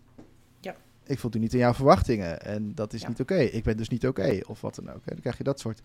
Ja. 0.60 0.74
Ik 1.04 1.18
voldoe 1.18 1.40
niet 1.40 1.52
aan 1.52 1.58
jouw 1.58 1.74
verwachtingen 1.74 2.42
en 2.42 2.74
dat 2.74 2.92
is 2.92 3.06
niet 3.06 3.20
oké. 3.20 3.36
Ik 3.36 3.64
ben 3.64 3.76
dus 3.76 3.88
niet 3.88 4.06
oké 4.06 4.40
of 4.46 4.60
wat 4.60 4.74
dan 4.74 4.88
ook. 4.88 4.94
En 5.04 5.12
dan 5.12 5.20
krijg 5.20 5.38
je 5.38 5.44
dat 5.44 5.60
soort 5.60 5.80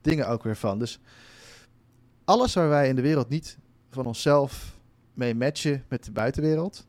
dingen 0.00 0.28
ook 0.28 0.42
weer 0.42 0.56
van. 0.56 0.78
Dus 0.78 1.00
alles 2.24 2.54
waar 2.54 2.68
wij 2.68 2.88
in 2.88 2.96
de 2.96 3.02
wereld 3.02 3.28
niet 3.28 3.58
van 3.90 4.06
onszelf 4.06 4.78
mee 5.12 5.34
matchen 5.34 5.84
met 5.88 6.04
de 6.04 6.12
buitenwereld. 6.12 6.86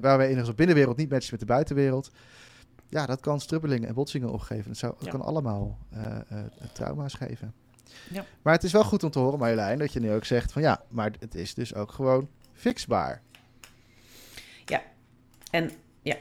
Waar 0.00 0.18
wij 0.18 0.30
in 0.30 0.38
onze 0.38 0.54
binnenwereld 0.54 0.96
niet 0.96 1.10
matchen 1.10 1.30
met 1.30 1.40
de 1.40 1.46
buitenwereld. 1.46 2.10
Ja, 2.88 3.06
dat 3.06 3.20
kan 3.20 3.40
strubbelingen 3.40 3.88
en 3.88 3.94
botsingen 3.94 4.30
opgeven. 4.30 4.70
Het, 4.70 4.78
zou, 4.78 4.94
kan 5.08 5.20
allemaal 5.20 5.78
uh, 5.94 6.00
uh, 6.32 6.38
trauma's 6.72 7.14
geven. 7.14 7.54
Ja. 8.10 8.24
Maar 8.42 8.54
het 8.54 8.64
is 8.64 8.72
wel 8.72 8.84
goed 8.84 9.04
om 9.04 9.10
te 9.10 9.18
horen, 9.18 9.38
Marjolein, 9.38 9.78
dat 9.78 9.92
je 9.92 10.00
nu 10.00 10.12
ook 10.12 10.24
zegt 10.24 10.52
van 10.52 10.62
ja, 10.62 10.82
maar 10.88 11.12
het 11.18 11.34
is 11.34 11.54
dus 11.54 11.74
ook 11.74 11.92
gewoon 11.92 12.28
fixbaar. 12.52 13.22
Ja, 14.64 14.82
en 15.50 15.70
ja. 16.02 16.16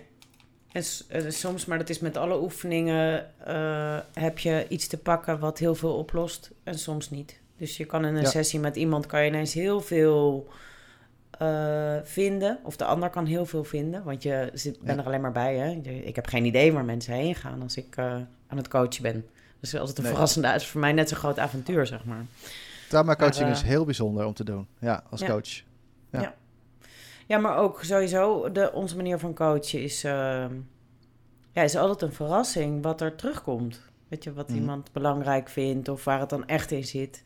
En 0.71 0.83
uh, 1.11 1.29
soms, 1.29 1.65
maar 1.65 1.77
dat 1.77 1.89
is 1.89 1.99
met 1.99 2.17
alle 2.17 2.41
oefeningen, 2.41 3.31
uh, 3.47 3.99
heb 4.13 4.39
je 4.39 4.65
iets 4.69 4.87
te 4.87 4.97
pakken 4.97 5.39
wat 5.39 5.57
heel 5.57 5.75
veel 5.75 5.97
oplost 5.97 6.51
en 6.63 6.79
soms 6.79 7.09
niet. 7.09 7.39
Dus 7.57 7.77
je 7.77 7.85
kan 7.85 8.05
in 8.05 8.15
een 8.15 8.25
sessie 8.25 8.59
met 8.59 8.75
iemand 8.75 9.05
kan 9.05 9.21
je 9.21 9.27
ineens 9.27 9.53
heel 9.53 9.81
veel 9.81 10.47
uh, 11.41 11.95
vinden. 12.03 12.59
Of 12.63 12.75
de 12.75 12.85
ander 12.85 13.09
kan 13.09 13.25
heel 13.25 13.45
veel 13.45 13.63
vinden. 13.63 14.03
Want 14.03 14.23
je 14.23 14.49
zit, 14.53 14.79
ben 14.79 14.97
er 14.97 15.05
alleen 15.05 15.21
maar 15.21 15.31
bij. 15.31 15.55
Hè? 15.55 15.69
Ik 15.89 16.15
heb 16.15 16.27
geen 16.27 16.45
idee 16.45 16.73
waar 16.73 16.85
mensen 16.85 17.13
heen 17.13 17.35
gaan 17.35 17.61
als 17.61 17.77
ik 17.77 17.97
uh, 17.97 18.05
aan 18.47 18.57
het 18.57 18.67
coachen 18.67 19.01
ben. 19.01 19.25
Dus 19.59 19.75
als 19.75 19.89
het 19.89 19.97
een 19.97 20.03
nee. 20.03 20.13
verrassende 20.13 20.47
is 20.47 20.67
voor 20.67 20.81
mij 20.81 20.91
net 20.91 21.09
zo'n 21.09 21.17
groot 21.17 21.39
avontuur, 21.39 21.85
zeg 21.87 22.05
maar. 22.05 22.25
Trauma 22.89 23.15
coaching 23.15 23.45
uh, 23.45 23.51
is 23.51 23.61
heel 23.61 23.85
bijzonder 23.85 24.25
om 24.25 24.33
te 24.33 24.43
doen. 24.43 24.67
Ja, 24.79 25.03
als 25.09 25.19
ja. 25.19 25.27
coach. 25.27 25.49
Ja. 26.11 26.21
ja. 26.21 26.33
Ja. 27.27 27.37
maar 27.37 27.57
ook 27.57 27.83
sowieso 27.83 28.51
de, 28.51 28.71
onze 28.73 28.95
manier 28.95 29.19
van 29.19 29.33
coachen 29.33 29.81
is, 29.81 30.01
ja, 30.01 30.49
is 31.53 31.75
altijd 31.75 32.01
een 32.01 32.13
verrassing 32.15 32.83
wat 32.83 33.01
er 33.01 33.15
terugkomt. 33.15 33.90
Weet 34.11 34.23
je, 34.23 34.33
wat 34.33 34.49
mm. 34.49 34.55
iemand 34.55 34.91
belangrijk 34.91 35.49
vindt 35.49 35.89
of 35.89 36.03
waar 36.03 36.19
het 36.19 36.29
dan 36.29 36.47
echt 36.47 36.71
in 36.71 36.83
zit. 36.83 37.23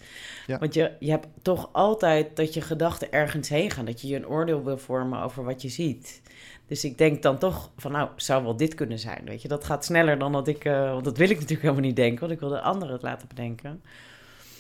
Ja. 0.47 0.57
Want 0.59 0.73
je, 0.73 0.91
je 0.99 1.09
hebt 1.09 1.27
toch 1.41 1.69
altijd 1.71 2.35
dat 2.35 2.53
je 2.53 2.61
gedachten 2.61 3.11
ergens 3.11 3.49
heen 3.49 3.71
gaan. 3.71 3.85
Dat 3.85 4.01
je 4.01 4.07
je 4.07 4.15
een 4.15 4.27
oordeel 4.27 4.63
wil 4.63 4.77
vormen 4.77 5.21
over 5.21 5.43
wat 5.43 5.61
je 5.61 5.69
ziet. 5.69 6.21
Dus 6.67 6.83
ik 6.83 6.97
denk 6.97 7.21
dan 7.21 7.37
toch 7.37 7.71
van, 7.77 7.91
nou, 7.91 8.09
zou 8.15 8.43
wel 8.43 8.57
dit 8.57 8.75
kunnen 8.75 8.99
zijn. 8.99 9.21
Weet 9.25 9.41
je, 9.41 9.47
dat 9.47 9.63
gaat 9.63 9.85
sneller 9.85 10.19
dan 10.19 10.31
dat 10.31 10.47
ik... 10.47 10.65
Uh, 10.65 10.91
want 10.91 11.03
dat 11.03 11.17
wil 11.17 11.29
ik 11.29 11.35
natuurlijk 11.35 11.61
helemaal 11.61 11.81
niet 11.83 11.95
denken. 11.95 12.19
Want 12.19 12.31
ik 12.31 12.39
wil 12.39 12.49
de 12.49 12.61
anderen 12.61 12.93
het 12.93 13.03
laten 13.03 13.27
bedenken. 13.27 13.81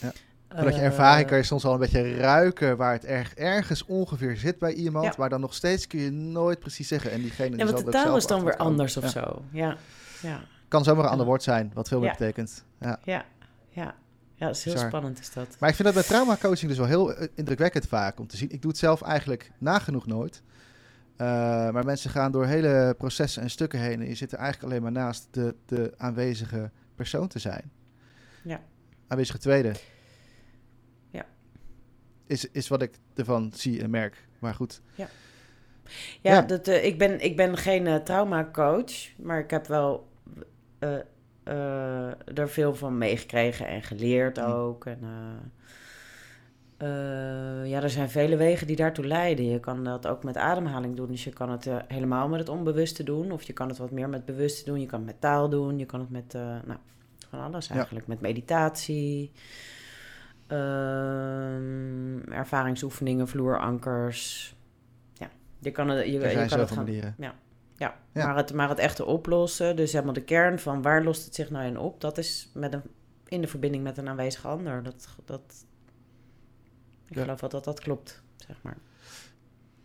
Ja. 0.01 0.11
Vanuit 0.49 0.75
je 0.75 0.81
ervaring 0.81 1.27
kan 1.27 1.37
je 1.37 1.43
soms 1.43 1.65
al 1.65 1.73
een 1.73 1.79
beetje 1.79 2.15
ruiken 2.15 2.77
waar 2.77 2.93
het 2.93 3.05
erg, 3.05 3.33
ergens 3.33 3.85
ongeveer 3.85 4.37
zit 4.37 4.59
bij 4.59 4.73
iemand. 4.73 5.05
Ja. 5.05 5.13
Maar 5.17 5.29
dan 5.29 5.41
nog 5.41 5.53
steeds 5.53 5.87
kun 5.87 5.99
je 5.99 6.11
nooit 6.11 6.59
precies 6.59 6.87
zeggen. 6.87 7.11
En 7.11 7.21
diegene 7.21 7.57
ja, 7.57 7.65
want 7.65 7.85
de 7.85 7.91
taal 7.91 8.15
is 8.15 8.27
dan 8.27 8.43
weer 8.43 8.57
anders 8.57 8.97
of 8.97 9.09
zo. 9.09 9.41
Ja, 9.51 9.77
ja. 10.21 10.41
Kan 10.67 10.83
zomaar 10.83 11.03
een 11.03 11.09
ander 11.09 11.25
woord 11.25 11.43
zijn, 11.43 11.71
wat 11.73 11.87
veel 11.87 11.99
meer 11.99 12.11
betekent. 12.11 12.65
Ja, 12.79 12.99
ja, 13.03 13.25
ja. 13.69 13.95
Ja, 14.37 14.47
dat 14.47 14.55
is 14.55 14.63
heel 14.63 14.77
spannend 14.77 15.19
is 15.19 15.33
dat. 15.33 15.57
Maar 15.59 15.69
ik 15.69 15.75
vind 15.75 15.87
dat 15.87 15.97
bij 15.97 16.03
trauma 16.07 16.37
coaching 16.37 16.69
dus 16.69 16.77
wel 16.77 16.87
heel 16.87 17.21
uh, 17.21 17.27
indrukwekkend 17.35 17.87
vaak 17.87 18.19
om 18.19 18.27
te 18.27 18.37
zien. 18.37 18.51
Ik 18.51 18.61
doe 18.61 18.71
het 18.71 18.79
zelf 18.79 19.01
eigenlijk 19.01 19.51
nagenoeg 19.57 20.05
nooit. 20.05 20.41
Uh, 21.17 21.27
maar 21.69 21.85
mensen 21.85 22.09
gaan 22.09 22.31
door 22.31 22.45
hele 22.45 22.95
processen 22.97 23.41
en 23.41 23.49
stukken 23.49 23.79
heen 23.79 24.01
en 24.01 24.07
je 24.07 24.15
zit 24.15 24.31
er 24.31 24.37
eigenlijk 24.37 24.71
alleen 24.71 24.83
maar 24.83 25.03
naast 25.03 25.27
de, 25.31 25.55
de 25.65 25.93
aanwezige 25.97 26.71
persoon 26.95 27.27
te 27.27 27.39
zijn. 27.39 27.71
Ja. 28.43 28.61
Aanwezige 29.07 29.37
tweede. 29.37 29.71
Ja. 31.09 31.25
Is, 32.27 32.51
is 32.51 32.67
wat 32.67 32.81
ik 32.81 32.97
ervan 33.15 33.51
zie 33.53 33.81
en 33.81 33.89
merk. 33.89 34.27
Maar 34.39 34.53
goed. 34.53 34.81
Ja. 34.95 35.07
Ja, 36.21 36.33
ja. 36.33 36.41
Dat, 36.41 36.67
uh, 36.67 36.85
ik, 36.85 36.97
ben, 36.97 37.23
ik 37.23 37.35
ben 37.35 37.57
geen 37.57 37.85
uh, 37.85 37.95
trauma 37.95 38.49
coach, 38.51 39.17
maar 39.17 39.39
ik 39.39 39.49
heb 39.49 39.67
wel 39.67 40.07
uh, 40.85 41.53
uh, 41.55 42.37
er 42.37 42.49
veel 42.49 42.75
van 42.75 42.97
meegekregen 42.97 43.67
en 43.67 43.83
geleerd 43.83 44.41
ook. 44.41 44.85
En, 44.85 44.99
uh, 46.81 47.69
ja, 47.69 47.81
er 47.81 47.89
zijn 47.89 48.09
vele 48.09 48.35
wegen 48.35 48.67
die 48.67 48.75
daartoe 48.75 49.05
leiden. 49.05 49.45
Je 49.45 49.59
kan 49.59 49.83
dat 49.83 50.07
ook 50.07 50.23
met 50.23 50.37
ademhaling 50.37 50.95
doen. 50.95 51.07
Dus 51.07 51.23
je 51.23 51.33
kan 51.33 51.49
het 51.49 51.67
helemaal 51.87 52.27
met 52.27 52.39
het 52.39 52.49
onbewuste 52.49 53.03
doen. 53.03 53.31
Of 53.31 53.43
je 53.43 53.53
kan 53.53 53.67
het 53.67 53.77
wat 53.77 53.91
meer 53.91 54.09
met 54.09 54.25
bewuste 54.25 54.65
doen. 54.65 54.79
Je 54.79 54.85
kan 54.85 54.99
het 54.99 55.07
met 55.07 55.21
taal 55.21 55.49
doen. 55.49 55.77
Je 55.79 55.85
kan 55.85 55.99
het 55.99 56.09
met 56.09 56.33
nou, 56.65 56.79
van 57.29 57.39
alles 57.39 57.69
eigenlijk. 57.69 58.05
Ja. 58.07 58.13
Met 58.13 58.21
meditatie. 58.21 59.31
Ehm, 60.47 62.19
ervaringsoefeningen, 62.31 63.27
vloerankers. 63.27 64.55
Ja, 65.13 65.29
je 65.59 65.71
kan 65.71 65.89
het, 65.89 66.05
je, 66.05 66.11
je 66.11 66.45
kan 66.47 66.59
het 66.59 66.71
gaan. 66.71 66.83
Manieren. 66.83 67.15
Ja. 67.17 67.35
Ja, 67.77 67.95
ja. 68.11 68.25
Maar, 68.25 68.35
het, 68.35 68.53
maar 68.53 68.69
het 68.69 68.79
echte 68.79 69.05
oplossen, 69.05 69.75
dus 69.75 69.91
helemaal 69.91 70.13
de 70.13 70.23
kern 70.23 70.59
van 70.59 70.81
waar 70.81 71.03
lost 71.03 71.25
het 71.25 71.35
zich 71.35 71.49
nou 71.49 71.65
in 71.65 71.77
op, 71.77 72.01
dat 72.01 72.17
is 72.17 72.51
met 72.53 72.73
een, 72.73 72.81
in 73.27 73.41
de 73.41 73.47
verbinding 73.47 73.83
met 73.83 73.97
een 73.97 74.09
aanwezige 74.09 74.47
ander. 74.47 74.83
Dat, 74.83 75.07
dat, 75.25 75.65
ik 77.07 77.15
ja. 77.15 77.21
geloof 77.21 77.41
wel 77.41 77.49
dat 77.49 77.63
dat 77.63 77.79
klopt, 77.79 78.21
zeg 78.47 78.57
maar. 78.61 78.77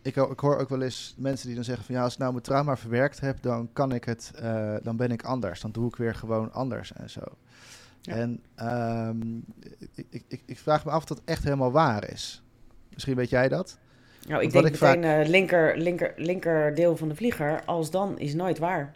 Ik, 0.01 0.15
ik, 0.15 0.39
hoor 0.39 0.57
ook 0.57 0.69
wel 0.69 0.81
eens 0.81 1.15
mensen 1.17 1.45
die 1.45 1.55
dan 1.55 1.63
zeggen 1.63 1.85
van 1.85 1.95
ja, 1.95 2.03
als 2.03 2.13
ik 2.13 2.19
nou 2.19 2.31
mijn 2.31 2.43
trauma 2.43 2.77
verwerkt 2.77 3.19
heb, 3.19 3.41
dan 3.41 3.69
kan 3.73 3.91
ik 3.91 4.03
het, 4.03 4.31
uh, 4.41 4.75
dan 4.83 4.97
ben 4.97 5.11
ik 5.11 5.23
anders. 5.23 5.61
Dan 5.61 5.71
doe 5.71 5.87
ik 5.87 5.95
weer 5.95 6.15
gewoon 6.15 6.53
anders 6.53 6.93
en 6.93 7.09
zo. 7.09 7.21
Ja. 8.01 8.15
En 8.15 8.43
um, 9.07 9.45
ik, 10.09 10.23
ik, 10.27 10.43
ik 10.45 10.59
vraag 10.59 10.85
me 10.85 10.91
af 10.91 10.97
of 10.97 11.05
dat 11.05 11.21
echt 11.25 11.43
helemaal 11.43 11.71
waar 11.71 12.09
is. 12.09 12.43
Misschien 12.93 13.15
weet 13.15 13.29
jij 13.29 13.47
dat? 13.47 13.77
Nou, 14.27 14.43
ik 14.43 14.51
denk 14.51 14.63
meteen 14.63 14.79
vaak... 14.79 14.97
uh, 14.97 15.29
linker, 15.29 15.77
linker, 15.77 16.13
linker 16.15 16.75
deel 16.75 16.97
van 16.97 17.09
de 17.09 17.15
vlieger. 17.15 17.61
Als 17.65 17.91
dan 17.91 18.19
is 18.19 18.33
nooit 18.33 18.57
waar. 18.57 18.95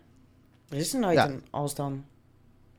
Er 0.70 0.78
is 0.78 0.94
er 0.94 1.00
nooit 1.00 1.16
ja. 1.16 1.30
een 1.30 1.42
als 1.50 1.76
dan. 1.76 2.04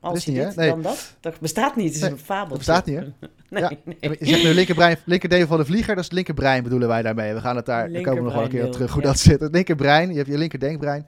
Als 0.01 0.25
je 0.25 0.33
dit, 0.33 0.57
nee. 0.57 0.69
dan 0.69 0.83
dat. 0.83 1.17
Dat 1.21 1.41
bestaat 1.41 1.77
niet. 1.77 1.87
Het 1.87 1.95
is 1.95 2.01
nee, 2.01 2.11
een 2.11 2.19
fabel. 2.19 2.49
Dat 2.49 2.59
bestaat 2.59 2.87
niet, 2.87 2.97
hè? 2.97 3.05
nee, 3.51 3.63
ja. 3.63 3.73
nee. 3.85 3.97
Je 4.01 4.27
zegt 4.27 4.43
nu 4.43 4.55
linkerbrein, 4.55 4.97
linkerdeel 5.05 5.47
van 5.47 5.59
de 5.59 5.65
vlieger. 5.65 5.89
Dat 5.89 5.99
is 5.99 6.05
het 6.05 6.13
linkerbrein 6.13 6.63
bedoelen 6.63 6.89
wij 6.89 7.03
daarmee. 7.03 7.35
We 7.35 7.41
gaan 7.41 7.57
het 7.57 7.67
daar, 7.67 7.93
daar 7.93 8.03
komen 8.03 8.19
we 8.19 8.25
nog 8.25 8.35
wel 8.35 8.43
een 8.43 8.49
keer 8.49 8.65
op 8.65 8.73
terug 8.73 8.93
hoe 8.93 9.03
ja. 9.03 9.09
dat 9.09 9.19
zit. 9.19 9.41
Het 9.41 9.53
linkerbrein, 9.53 10.11
je 10.11 10.17
hebt 10.17 10.29
je 10.29 10.39
linkerdenkbrein. 10.39 11.07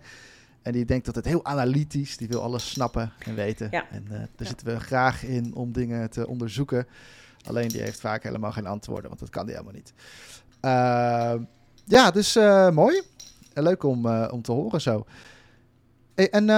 En 0.62 0.72
die 0.72 0.84
denkt 0.84 1.06
dat 1.06 1.14
het 1.14 1.24
heel 1.24 1.44
analytisch, 1.44 2.16
die 2.16 2.28
wil 2.28 2.42
alles 2.42 2.70
snappen 2.70 3.12
en 3.18 3.34
weten. 3.34 3.68
Ja. 3.70 3.84
En 3.90 4.04
uh, 4.10 4.18
daar 4.36 4.46
zitten 4.46 4.66
we 4.66 4.80
graag 4.80 5.24
in 5.24 5.54
om 5.54 5.72
dingen 5.72 6.10
te 6.10 6.26
onderzoeken. 6.26 6.86
Alleen 7.44 7.68
die 7.68 7.80
heeft 7.80 8.00
vaak 8.00 8.22
helemaal 8.22 8.52
geen 8.52 8.66
antwoorden, 8.66 9.08
want 9.08 9.20
dat 9.20 9.30
kan 9.30 9.46
die 9.46 9.54
helemaal 9.54 9.74
niet. 9.74 9.92
Uh, 10.62 11.34
ja, 11.84 12.10
dus 12.10 12.36
uh, 12.36 12.70
mooi. 12.70 13.02
Leuk 13.54 13.82
om, 13.82 14.06
uh, 14.06 14.28
om 14.32 14.42
te 14.42 14.52
horen 14.52 14.80
zo. 14.80 15.06
Hey, 16.14 16.30
en 16.30 16.48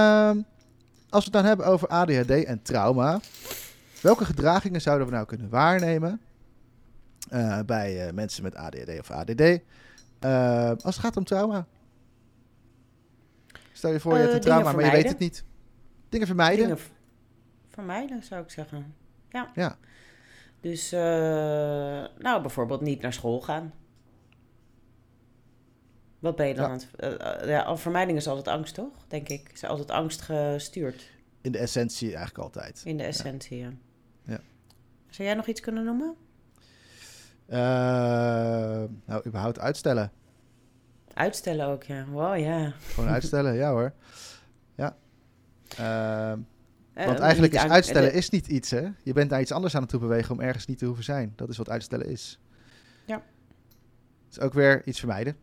als 1.09 1.25
we 1.25 1.31
het 1.31 1.33
dan 1.33 1.45
hebben 1.45 1.67
over 1.67 1.89
ADHD 1.89 2.31
en 2.31 2.63
trauma, 2.63 3.21
welke 4.03 4.25
gedragingen 4.25 4.81
zouden 4.81 5.07
we 5.07 5.13
nou 5.13 5.27
kunnen 5.27 5.49
waarnemen 5.49 6.21
eh, 7.29 7.61
bij 7.67 8.13
mensen 8.13 8.43
met 8.43 8.55
ADHD 8.55 8.99
of 8.99 9.11
ADD 9.11 9.61
als 10.85 10.95
het 10.95 11.05
gaat 11.05 11.17
om 11.17 11.25
trauma? 11.25 11.67
Stel 13.73 13.93
je 13.93 14.01
voor, 14.01 14.15
je 14.15 14.21
hebt 14.21 14.35
een 14.35 14.41
trauma, 14.41 14.73
maar 14.73 14.85
je 14.85 14.91
weet 14.91 15.09
het 15.09 15.19
niet. 15.19 15.45
Dingen 16.09 16.27
vermijden? 16.27 16.65
Dingen 16.65 16.79
vermijden, 17.69 18.23
zou 18.23 18.43
ik 18.43 18.51
zeggen. 18.51 18.95
Ja. 19.29 19.51
ja. 19.55 19.77
Dus, 20.61 20.91
nou, 22.19 22.41
bijvoorbeeld 22.41 22.81
niet 22.81 23.01
naar 23.01 23.13
school 23.13 23.41
gaan. 23.41 23.73
Wat 26.21 26.37
ben 26.37 26.47
je 26.47 26.55
dan? 26.55 26.65
Ja. 26.65 26.71
Aan 26.71 26.81
het, 27.11 27.43
uh, 27.43 27.49
ja, 27.49 27.77
vermijding 27.77 28.19
is 28.19 28.29
altijd 28.29 28.49
angst, 28.49 28.75
toch? 28.75 28.93
Denk 29.09 29.29
ik. 29.29 29.51
Is 29.53 29.65
altijd 29.65 29.91
angst 29.91 30.21
gestuurd. 30.21 31.11
In 31.41 31.53
de 31.53 31.59
essentie 31.59 32.07
eigenlijk 32.07 32.39
altijd. 32.39 32.83
In 32.85 32.97
de 32.97 33.03
essentie, 33.03 33.59
ja. 33.59 33.73
ja. 34.23 34.41
Zou 35.09 35.29
jij 35.29 35.37
nog 35.37 35.47
iets 35.47 35.61
kunnen 35.61 35.85
noemen? 35.85 36.15
Uh, 37.49 37.57
nou, 39.05 39.27
überhaupt 39.27 39.59
uitstellen. 39.59 40.13
Uitstellen 41.15 41.67
ook, 41.67 41.83
ja. 41.83 42.07
Wow, 42.07 42.39
ja. 42.39 42.73
Gewoon 42.81 43.11
uitstellen, 43.11 43.55
ja 43.55 43.71
hoor. 43.71 43.93
Ja. 44.75 44.97
Uh, 45.81 46.33
Eh, 46.95 47.07
Want 47.07 47.19
eigenlijk 47.19 47.53
is 47.53 47.63
uitstellen 47.63 48.13
is 48.13 48.31
niet 48.31 48.47
iets, 48.47 48.71
hè? 48.71 48.89
Je 49.03 49.13
bent 49.13 49.31
naar 49.31 49.41
iets 49.41 49.53
anders 49.53 49.75
aan 49.75 49.81
het 49.81 49.91
toe 49.91 50.01
bewegen 50.01 50.35
om 50.35 50.41
ergens 50.41 50.67
niet 50.67 50.79
te 50.79 50.85
hoeven 50.85 51.05
zijn. 51.05 51.33
Dat 51.37 51.49
is 51.49 51.57
wat 51.57 51.69
uitstellen 51.69 52.07
is. 52.07 52.41
Ja. 53.07 53.15
Het 54.25 54.37
is 54.37 54.41
ook 54.41 54.53
weer 54.53 54.87
iets 54.87 54.99
vermijden, 54.99 55.37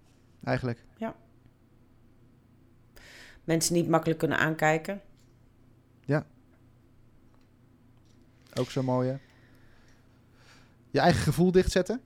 eigenlijk. 0.43 0.85
Mensen 3.43 3.73
niet 3.73 3.87
makkelijk 3.87 4.19
kunnen 4.19 4.37
aankijken. 4.37 5.01
Ook 8.59 8.71
zo 8.71 8.83
mooi, 8.83 9.09
hè? 9.09 9.17
Je 10.89 10.99
eigen 10.99 11.21
gevoel 11.21 11.51
dichtzetten. 11.51 12.01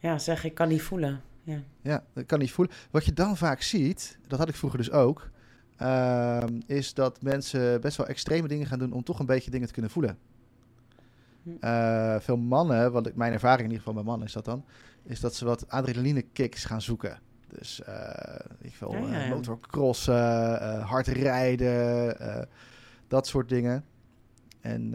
Ja, 0.00 0.18
zeg 0.18 0.44
ik 0.44 0.54
kan 0.54 0.68
niet 0.68 0.82
voelen. 0.82 1.20
Ja. 1.42 1.62
Ja, 1.82 2.04
dat 2.12 2.26
kan 2.26 2.38
niet 2.38 2.52
voelen. 2.52 2.74
Wat 2.90 3.04
je 3.04 3.12
dan 3.12 3.36
vaak 3.36 3.62
ziet, 3.62 4.18
dat 4.26 4.38
had 4.38 4.48
ik 4.48 4.54
vroeger 4.54 4.78
dus 4.78 4.90
ook, 4.90 5.30
ehm, 5.76 6.60
is 6.66 6.94
dat 6.94 7.22
mensen 7.22 7.80
best 7.80 7.96
wel 7.96 8.06
extreme 8.06 8.48
dingen 8.48 8.66
gaan 8.66 8.78
doen 8.78 8.92
om 8.92 9.02
toch 9.02 9.18
een 9.18 9.26
beetje 9.26 9.50
dingen 9.50 9.66
te 9.66 9.72
kunnen 9.72 9.90
voelen. 9.90 10.18
Hm. 11.48 11.66
Eh, 11.66 12.16
veel 12.20 12.36
mannen, 12.36 12.92
wat 12.92 13.06
ik, 13.06 13.14
mijn 13.14 13.32
ervaring 13.32 13.60
in 13.60 13.70
ieder 13.70 13.78
geval 13.78 13.94
bij 13.94 14.02
mannen 14.02 14.26
is 14.26 14.32
dat 14.32 14.44
dan, 14.44 14.64
is 15.02 15.20
dat 15.20 15.34
ze 15.34 15.44
wat 15.44 15.68
adrenaline 15.68 16.22
kicks 16.22 16.64
gaan 16.64 16.82
zoeken. 16.82 17.18
Dus 17.48 17.82
eh 17.82 18.36
ik 18.60 18.76
wil 18.76 18.92
Ja, 18.92 18.98
ja, 18.98 19.28
eh, 20.08 20.88
hard 20.88 21.06
rijden, 21.06 22.16
dat 23.08 23.26
soort 23.26 23.48
dingen. 23.48 23.84
En, 24.60 24.94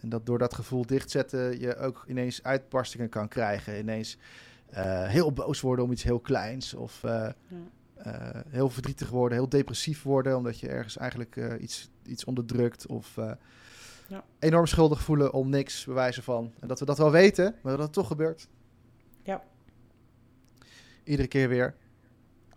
en 0.00 0.08
dat 0.08 0.26
door 0.26 0.38
dat 0.38 0.54
gevoel 0.54 0.86
dichtzetten 0.86 1.60
je 1.60 1.76
ook 1.76 2.04
ineens 2.08 2.42
uitbarstingen 2.42 3.08
kan 3.08 3.28
krijgen. 3.28 3.78
Ineens 3.78 4.18
heel 5.06 5.32
boos 5.32 5.60
worden 5.60 5.84
om 5.84 5.92
iets 5.92 6.02
heel 6.02 6.20
kleins. 6.20 6.74
Of 6.74 7.02
heel 8.48 8.68
verdrietig 8.70 9.08
worden, 9.10 9.38
heel 9.38 9.48
depressief 9.48 10.02
worden. 10.02 10.36
Omdat 10.36 10.60
je 10.60 10.68
ergens 10.68 10.96
eigenlijk 10.96 11.56
iets, 11.60 11.90
iets 12.06 12.24
onderdrukt. 12.24 12.86
Of 12.86 13.18
Ja. 14.08 14.24
enorm 14.38 14.66
schuldig 14.66 15.02
voelen 15.02 15.32
om 15.32 15.48
niks, 15.48 15.84
bewijzen 15.84 16.22
van. 16.22 16.52
En 16.60 16.68
dat 16.68 16.78
we 16.80 16.84
dat 16.84 16.98
wel 16.98 17.10
weten, 17.10 17.54
maar 17.62 17.72
dat 17.76 17.82
het 17.84 17.92
toch 17.92 18.06
gebeurt. 18.06 18.48
Ja. 19.22 19.42
Iedere 21.04 21.28
keer 21.28 21.48
weer. 21.48 21.74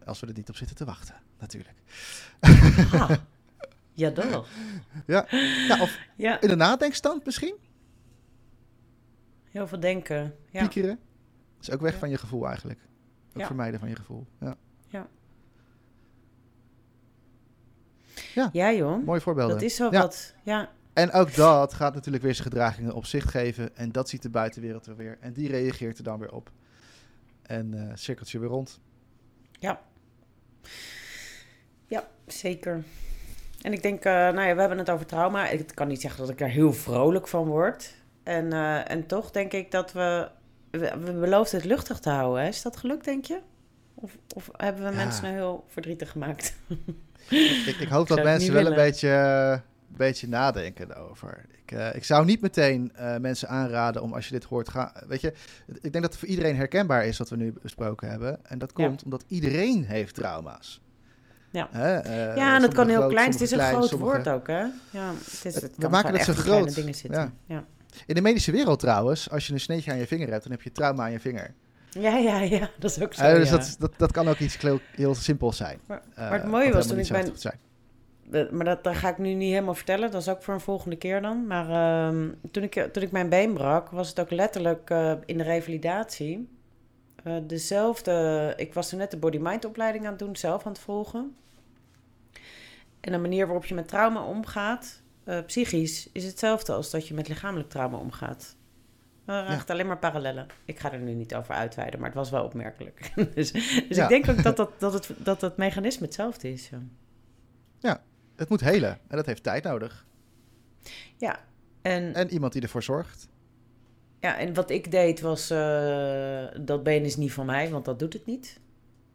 Als 0.05 0.19
we 0.19 0.27
er 0.27 0.33
niet 0.33 0.49
op 0.49 0.55
zitten 0.55 0.75
te 0.75 0.85
wachten, 0.85 1.15
natuurlijk. 1.39 1.75
Ah, 2.93 3.11
ja, 3.93 4.11
toch? 4.11 4.47
Ja, 5.05 5.25
of 5.81 5.97
Ja, 6.15 6.41
in 6.41 6.47
de 6.47 6.55
nadenkstand 6.55 7.25
misschien. 7.25 7.55
heel 9.49 9.67
veel 9.67 9.79
denken. 9.79 10.35
Ja, 10.51 10.59
Piekeren. 10.59 10.99
Dat 11.57 11.67
is 11.67 11.71
ook 11.73 11.81
weg 11.81 11.93
Ja. 11.93 11.99
van 11.99 12.09
je 12.09 12.17
gevoel 12.17 12.47
eigenlijk. 12.47 12.79
Ook 13.33 13.39
Ja. 13.39 13.45
vermijden 13.45 13.79
van 13.79 13.89
je 13.89 13.95
gevoel. 13.95 14.25
Ja. 14.39 14.55
ja 18.51 18.71
joh. 18.71 19.05
Mooie 19.05 19.21
voorbeelden. 19.21 19.55
Dat 19.55 19.63
is 19.63 19.75
zo 19.75 19.87
Ja. 19.91 20.01
wat. 20.01 20.35
Ja, 20.43 20.71
En 20.93 21.11
ook 21.11 21.35
dat 21.35 21.73
gaat 21.73 21.93
natuurlijk 21.93 22.23
weer 22.23 22.33
zijn 22.35 22.47
gedragingen 22.47 22.93
op 22.93 23.05
zicht 23.05 23.29
geven. 23.29 23.75
En 23.75 23.91
dat 23.91 24.09
ziet 24.09 24.21
de 24.21 24.29
buitenwereld 24.29 24.85
er 24.85 24.95
weer. 24.95 25.17
En 25.19 25.33
die 25.33 25.49
reageert 25.49 25.97
er 25.97 26.03
dan 26.03 26.19
weer 26.19 26.31
op. 26.31 26.51
En 27.41 27.73
eh 27.73 27.95
cirkeltje 27.95 28.39
weer 28.39 28.49
rond. 28.49 28.79
ja, 31.87 32.07
zeker. 32.27 32.83
En 33.61 33.73
ik 33.73 33.81
denk, 33.81 34.03
eh, 34.03 34.11
nou 34.13 34.41
ja, 34.41 34.53
we 34.53 34.59
hebben 34.59 34.77
het 34.77 34.89
over 34.89 35.05
trauma. 35.05 35.49
Ik 35.49 35.71
kan 35.73 35.87
niet 35.87 36.01
zeggen 36.01 36.19
dat 36.19 36.29
ik 36.29 36.41
er 36.41 36.49
heel 36.49 36.73
vrolijk 36.73 37.27
van 37.27 37.45
word. 37.47 37.93
En, 38.23 38.53
eh, 38.53 38.91
en 38.91 39.05
toch 39.05 39.31
denk 39.31 39.51
ik 39.53 39.71
dat 39.71 39.91
we... 39.91 40.29
We, 40.71 40.97
we 40.99 41.11
beloofden 41.13 41.59
het 41.59 41.69
luchtig 41.69 41.99
te 41.99 42.09
houden. 42.09 42.41
Hè? 42.43 42.47
Is 42.47 42.61
dat 42.61 42.77
gelukt, 42.77 43.05
denk 43.05 43.25
je? 43.25 43.39
Of, 43.95 44.17
of 44.35 44.49
hebben 44.57 44.83
we 44.83 44.89
Ja. 44.89 44.95
mensen 44.95 45.23
nou 45.23 45.35
heel 45.35 45.65
verdrietig 45.67 46.09
gemaakt? 46.11 46.55
Ik, 47.29 47.75
ik 47.79 47.87
hoop 47.87 48.07
dat 48.07 48.23
mensen 48.23 48.53
wel 48.53 48.65
een 48.65 48.69
willen. 48.69 48.85
beetje, 48.85 49.61
beetje 49.97 50.27
nadenken 50.27 50.91
erover. 50.91 51.45
Ik, 51.65 51.71
eh, 51.71 51.95
ik 51.95 52.03
zou 52.03 52.25
niet 52.25 52.41
meteen 52.41 52.91
eh, 52.95 53.17
mensen 53.17 53.49
aanraden 53.49 54.01
om 54.01 54.13
als 54.13 54.25
je 54.25 54.31
dit 54.31 54.43
hoort... 54.43 54.69
Ga, 54.69 54.93
weet 55.07 55.21
je, 55.21 55.33
ik 55.67 55.81
denk 55.81 55.93
dat 55.93 56.03
het 56.03 56.17
voor 56.17 56.27
iedereen 56.27 56.55
herkenbaar 56.55 57.05
is 57.05 57.17
wat 57.17 57.29
we 57.29 57.35
nu 57.35 57.53
besproken 57.61 58.09
hebben. 58.09 58.45
En 58.45 58.57
dat 58.57 58.71
Ja. 58.75 58.85
komt 58.85 59.03
omdat 59.03 59.23
iedereen 59.27 59.85
heeft 59.85 60.15
trauma's. 60.15 60.81
Ja. 61.51 61.67
Hè, 61.71 61.95
eh, 61.97 62.35
ja, 62.35 62.55
en 62.55 62.61
het 62.61 62.73
kan 62.73 62.87
heel 62.87 62.97
groot, 62.99 63.11
klein. 63.11 63.31
Het 63.31 63.41
is 63.41 63.51
een 63.51 63.59
groot 63.59 63.87
sommige- 63.87 64.11
woord 64.11 64.29
ook, 64.29 64.47
hè? 64.47 64.59
Ja, 64.89 65.13
het, 65.23 65.45
is, 65.45 65.55
Het- 65.55 65.71
we 65.77 65.87
maken 65.89 66.13
in 66.15 66.19
kleine 66.23 66.41
groot. 66.41 66.75
dingen 66.75 66.95
zitten. 66.95 67.21
Ja. 67.21 67.55
Ja. 67.55 67.65
In 68.05 68.15
de 68.15 68.21
medische 68.21 68.51
wereld 68.51 68.79
trouwens, 68.79 69.29
als 69.29 69.47
je 69.47 69.53
een 69.53 69.59
sneetje 69.59 69.91
aan 69.91 69.97
je 69.97 70.07
vinger 70.07 70.29
hebt... 70.29 70.43
dan 70.43 70.51
heb 70.51 70.61
je 70.61 70.71
trauma 70.71 71.03
aan 71.03 71.11
je 71.11 71.19
vinger. 71.19 71.53
Ja, 71.89 72.17
ja, 72.17 72.39
ja, 72.39 72.69
dat 72.79 72.91
is 72.91 73.01
ook 73.03 73.13
zo. 73.13 73.33
Dus 73.37 73.49
ja. 73.49 73.57
dat, 73.57 73.75
dat, 73.79 73.91
dat 73.97 74.11
kan 74.11 74.27
ook 74.27 74.37
iets 74.39 74.57
heel, 74.57 74.79
heel 74.95 75.15
simpels 75.15 75.57
zijn. 75.57 75.79
Maar- 75.87 76.01
maar 76.15 76.31
het 76.33 76.45
mooie 76.45 76.73
was 76.73 76.87
toen 76.87 76.99
ik 76.99 77.05
zo 77.05 77.13
Maar 78.51 78.65
dat, 78.65 78.83
dat 78.83 78.95
ga 78.95 79.09
ik 79.09 79.17
nu 79.17 79.33
niet 79.33 79.51
helemaal 79.51 79.73
vertellen. 79.73 80.11
Dat 80.11 80.21
is 80.21 80.29
ook 80.29 80.43
voor 80.43 80.53
een 80.53 80.59
volgende 80.59 80.95
keer 80.95 81.21
dan. 81.21 81.47
Maar 81.47 81.69
ehm, 81.69 82.29
toen, 82.51 82.63
ik, 82.63 82.73
toen 82.91 83.03
ik 83.03 83.11
mijn 83.11 83.29
been 83.29 83.53
brak, 83.53 83.89
was 83.89 84.09
het 84.09 84.19
ook 84.19 84.29
letterlijk 84.31 84.89
eh, 84.89 85.13
in 85.25 85.37
de 85.37 85.43
revalidatie. 85.43 86.49
eh, 87.23 87.35
dezelfde. 87.47 88.53
Ik 88.57 88.73
was 88.73 88.89
toen 88.89 88.99
net 88.99 89.11
de 89.11 89.17
body-mind 89.17 89.65
opleiding 89.65 90.03
aan 90.05 90.09
het 90.11 90.19
doen, 90.19 90.35
zelf 90.35 90.65
aan 90.65 90.71
het 90.71 90.81
volgen. 90.81 91.35
En 92.99 93.11
de 93.11 93.17
manier 93.17 93.45
waarop 93.45 93.65
je 93.65 93.75
met 93.75 93.87
trauma 93.87 94.23
omgaat, 94.23 95.01
eh, 95.23 95.39
psychisch, 95.45 96.09
is 96.11 96.23
hetzelfde 96.25 96.73
als 96.73 96.89
dat 96.91 97.07
je 97.07 97.13
met 97.13 97.27
lichamelijk 97.27 97.69
trauma 97.69 97.97
omgaat. 97.97 98.55
Er 99.25 99.33
Ja. 99.33 99.47
echt 99.47 99.69
alleen 99.69 99.87
maar 99.87 99.97
parallellen. 99.97 100.45
Ik 100.65 100.79
ga 100.79 100.91
er 100.91 100.99
nu 100.99 101.13
niet 101.13 101.35
over 101.35 101.55
uitweiden, 101.55 101.99
maar 101.99 102.09
het 102.09 102.17
was 102.17 102.29
wel 102.29 102.43
opmerkelijk. 102.43 103.11
dus 103.35 103.51
dus 103.51 103.87
Ja. 103.89 104.03
ik 104.03 104.09
denk 104.09 104.29
ook 104.37 104.43
dat, 104.43 104.57
dat, 104.61 104.71
dat, 104.79 104.93
het, 104.93 105.09
dat 105.17 105.41
het 105.41 105.57
mechanisme 105.57 106.05
hetzelfde 106.05 106.51
is. 106.51 106.69
Ja. 107.79 108.01
Het 108.41 108.49
moet 108.49 108.61
helen 108.61 108.99
en 109.07 109.17
dat 109.17 109.25
heeft 109.25 109.43
tijd 109.43 109.63
nodig. 109.63 110.05
ja. 111.17 111.39
En, 111.81 112.13
En 112.13 112.29
iemand 112.29 112.53
die 112.53 112.61
ervoor 112.61 112.83
zorgt. 112.83 113.27
Ja, 114.19 114.37
en 114.37 114.53
wat 114.53 114.69
ik 114.69 114.91
deed 114.91 115.21
was, 115.21 115.49
eh, 115.49 116.45
dat 116.59 116.83
been 116.83 117.05
is 117.05 117.15
niet 117.15 117.33
van 117.33 117.45
mij, 117.45 117.69
want 117.69 117.85
dat 117.85 117.99
doet 117.99 118.13
het 118.13 118.25
niet. 118.25 118.59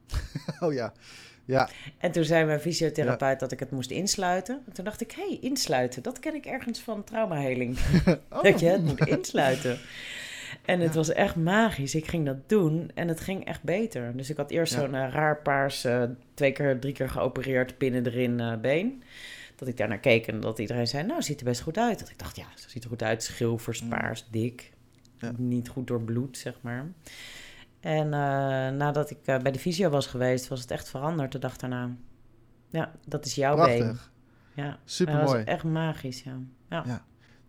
Oh 0.60 0.72
ja. 0.72 0.92
Ja, 1.44 1.68
En 1.98 2.12
toen 2.12 2.24
zei 2.24 2.44
mijn 2.44 2.60
fysiotherapeut 2.60 3.40
dat 3.40 3.52
ik 3.52 3.60
het 3.60 3.70
moest 3.70 3.90
insluiten. 3.90 4.62
En 4.66 4.72
toen 4.72 4.84
dacht 4.84 5.00
ik, 5.00 5.12
hé, 5.12 5.26
hey, 5.26 5.38
insluiten, 5.40 6.02
dat 6.02 6.18
ken 6.18 6.34
ik 6.34 6.46
ergens 6.46 6.80
van 6.80 7.04
traumaheling. 7.04 7.78
oh. 8.30 8.42
Dat 8.42 8.60
je 8.60 8.66
het 8.66 8.84
moet 8.84 9.06
insluiten. 9.06 9.78
En 10.66 10.80
het 10.80 10.90
Ja. 10.90 10.96
was 10.96 11.08
echt 11.12 11.36
magisch. 11.36 11.94
Ik 11.94 12.06
ging 12.08 12.26
dat 12.26 12.48
doen 12.48 12.90
en 12.94 13.08
het 13.08 13.20
ging 13.20 13.44
echt 13.44 13.62
beter. 13.62 14.16
Dus 14.16 14.30
ik 14.30 14.36
had 14.36 14.50
eerst 14.50 14.74
Ja. 14.74 14.80
zo'n 14.80 14.94
eh, 14.94 15.08
raar 15.12 15.42
paars, 15.42 15.84
eh, 15.84 16.02
twee 16.34 16.52
keer, 16.52 16.80
drie 16.80 16.92
keer 16.92 17.08
geopereerd, 17.10 17.78
pinnen 17.78 18.06
erin 18.06 18.40
eh, 18.40 18.56
been. 18.60 19.02
Dat 19.56 19.68
ik 19.68 19.76
daarnaar 19.76 19.98
keek 19.98 20.26
en 20.26 20.40
dat 20.40 20.58
iedereen 20.58 20.86
zei, 20.86 21.06
nou, 21.06 21.22
ziet 21.22 21.38
er 21.38 21.44
best 21.44 21.60
goed 21.60 21.78
uit. 21.78 21.98
Dat 21.98 22.08
ik 22.10 22.18
dacht, 22.18 22.36
ja, 22.36 22.44
zo 22.54 22.68
ziet 22.68 22.82
er 22.84 22.88
goed 22.88 23.02
uit. 23.02 23.22
Schilfers, 23.22 23.82
Mm. 23.82 23.88
paars, 23.88 24.26
dik. 24.30 24.72
Ja. 25.16 25.32
Niet 25.36 25.68
goed 25.68 25.86
doorbloed, 25.86 26.38
zeg 26.38 26.54
maar. 26.60 26.86
En 27.80 28.08
nadat 28.76 29.10
ik 29.10 29.18
bij 29.24 29.52
de 29.52 29.58
fysio 29.58 29.88
was 29.90 30.06
geweest, 30.06 30.48
was 30.48 30.60
het 30.60 30.70
echt 30.70 30.88
veranderd 30.90 31.32
de 31.32 31.38
dag 31.38 31.56
daarna. 31.56 31.90
Ja, 32.70 32.92
dat 33.06 33.24
is 33.24 33.34
jouw 33.34 33.64
been. 33.64 33.98
Ja, 34.54 34.78
Super 34.84 35.22
mooi. 35.22 35.42
echt 35.44 35.64
magisch, 35.64 36.22
ja. 36.22 36.38
ja. 36.68 37.04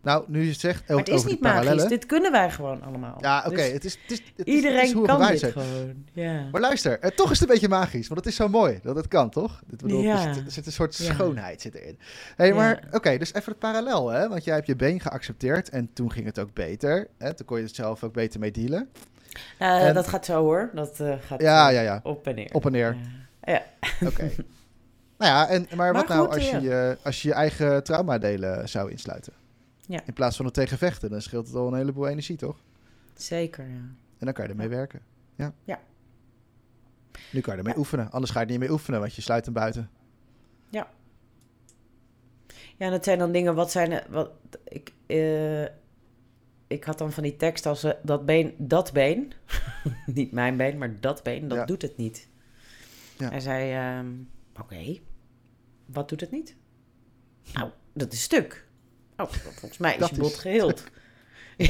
Nou, 0.07 0.23
nu 0.27 0.43
je 0.43 0.49
het 0.51 0.59
zegt 0.59 0.87
Maar 0.87 0.97
het 0.97 1.07
is 1.09 1.23
niet 1.23 1.39
magisch. 1.41 1.85
Dit 1.85 2.05
kunnen 2.05 2.31
wij 2.31 2.51
gewoon 2.51 2.83
allemaal. 2.83 3.17
Ja, 3.19 3.43
oké. 3.47 3.55
Dus 3.55 3.71
het 3.71 3.83
is, 3.85 3.93
het 4.01 4.11
is, 4.11 4.21
het 4.35 4.47
iedereen 4.47 4.81
is 4.83 4.91
hoe 4.93 5.05
kan 5.05 5.27
dit 5.27 5.39
zijn. 5.39 5.51
gewoon. 5.51 6.05
Ja. 6.13 6.47
Maar 6.51 6.61
luister, 6.61 6.99
eh, 6.99 7.09
toch 7.09 7.31
is 7.31 7.39
het 7.39 7.47
een 7.47 7.53
beetje 7.53 7.69
magisch. 7.69 8.07
Want 8.07 8.19
het 8.19 8.29
is 8.29 8.35
zo 8.35 8.47
mooi 8.49 8.79
dat 8.83 8.95
het 8.95 9.07
kan, 9.07 9.29
toch? 9.29 9.61
Dit 9.65 9.81
bedoel, 9.81 10.01
Ja. 10.01 10.27
er, 10.27 10.33
zit, 10.33 10.45
er 10.45 10.51
zit 10.51 10.65
een 10.65 10.71
soort 10.71 10.93
schoonheid 10.93 11.61
zit 11.61 11.75
erin. 11.75 11.99
hey, 12.35 12.53
maar 12.53 12.83
oké, 12.91 13.17
dus 13.17 13.33
even 13.33 13.51
het 13.51 13.59
parallel, 13.59 14.09
hè? 14.09 14.27
Want 14.29 14.43
jij 14.43 14.55
hebt 14.55 14.67
je 14.67 14.75
been 14.75 14.99
geaccepteerd 14.99 15.69
en 15.69 15.89
toen 15.93 16.11
ging 16.11 16.25
het 16.25 16.39
ook 16.39 16.53
beter. 16.53 17.07
Hè? 17.17 17.33
Toen 17.33 17.45
kon 17.45 17.57
je 17.57 17.63
het 17.63 17.75
zelf 17.75 18.03
ook 18.03 18.13
beter 18.13 18.39
mee 18.39 18.51
dealen. 18.51 18.89
Eh, 19.57 19.87
En- 19.87 19.93
Dat 19.93 20.07
gaat 20.07 20.25
zo 20.25 20.41
hoor. 20.43 20.69
Dat 20.73 20.99
eh, 20.99 21.13
gaat 21.25 21.41
Ja, 21.41 21.67
eh, 21.69 21.75
ja, 21.75 21.81
ja. 21.81 21.99
op 22.03 22.27
en 22.27 22.35
neer. 22.35 22.49
Op 22.51 22.65
en 22.65 22.71
neer. 22.71 22.97
Ja. 23.43 23.63
Oké. 24.05 24.21
nou 25.17 25.31
ja, 25.31 25.47
en, 25.47 25.67
maar, 25.75 25.93
wat 25.93 26.07
nou 26.07 26.33
als 26.33 26.49
je, 26.49 26.97
als 27.03 27.21
je 27.21 27.27
je 27.27 27.33
eigen 27.33 27.83
traumadelen 27.83 28.69
zou 28.69 28.91
insluiten? 28.91 29.33
Ja. 29.87 30.01
In 30.05 30.13
plaats 30.13 30.37
van 30.37 30.45
er 30.45 30.51
tegen 30.51 30.77
vechten, 30.77 31.09
dan 31.09 31.21
scheelt 31.21 31.47
het 31.47 31.55
al 31.55 31.67
een 31.67 31.77
heleboel 31.77 32.07
energie, 32.07 32.35
toch? 32.37 32.57
Zeker, 33.13 33.67
ja. 33.69 33.75
En 34.17 34.25
dan 34.25 34.33
kan 34.33 34.43
je 34.45 34.49
ermee 34.51 34.69
Ja. 34.69 34.75
werken. 34.75 35.01
Ja. 35.35 35.53
Ja. 35.63 35.79
Nu 37.31 37.41
kan 37.41 37.53
je 37.53 37.59
ermee 37.59 37.73
Ja. 37.73 37.79
oefenen. 37.79 38.11
Anders 38.11 38.31
ga 38.31 38.39
je 38.39 38.45
er 38.45 38.51
niet 38.51 38.59
mee 38.59 38.71
oefenen, 38.71 38.99
want 38.99 39.15
je 39.15 39.21
sluit 39.21 39.45
hem 39.45 39.53
buiten. 39.53 39.89
Ja, 42.79 42.85
en 42.85 42.91
het 42.93 43.03
zijn 43.03 43.19
dan 43.19 43.31
dingen, 43.31 43.55
wat 43.55 43.71
zijn... 43.71 44.03
Wat, 44.09 44.31
ik, 44.63 44.93
eh, 45.05 45.63
ik 46.67 46.83
had 46.83 46.97
dan 46.97 47.11
van 47.11 47.23
die 47.23 47.35
tekst 47.35 47.65
als 47.65 47.83
eh, 47.83 47.91
dat 48.03 48.25
been, 48.25 48.53
dat 48.57 48.93
been, 48.93 49.33
niet 50.05 50.31
mijn 50.31 50.57
been, 50.57 50.77
maar 50.77 50.99
dat 50.99 51.23
been, 51.23 51.47
dat 51.47 51.57
Ja. 51.57 51.65
doet 51.65 51.81
het 51.81 51.97
niet. 51.97 52.27
Ja. 53.17 53.29
Hij 53.29 53.39
zei, 53.39 53.71
ehm, 53.73 54.07
oké, 54.61 54.99
wat 55.85 56.09
doet 56.09 56.21
het 56.21 56.31
niet? 56.31 56.55
Nou, 57.53 57.69
dat 57.93 58.13
is 58.13 58.21
stuk. 58.21 58.66
Oh, 59.17 59.31
volgens 59.31 59.77
mij 59.77 59.93
is 59.93 59.99
Dat 59.99 60.09
je 60.09 60.15
is 60.15 60.21
bot 60.21 60.37
geheeld. 60.37 60.83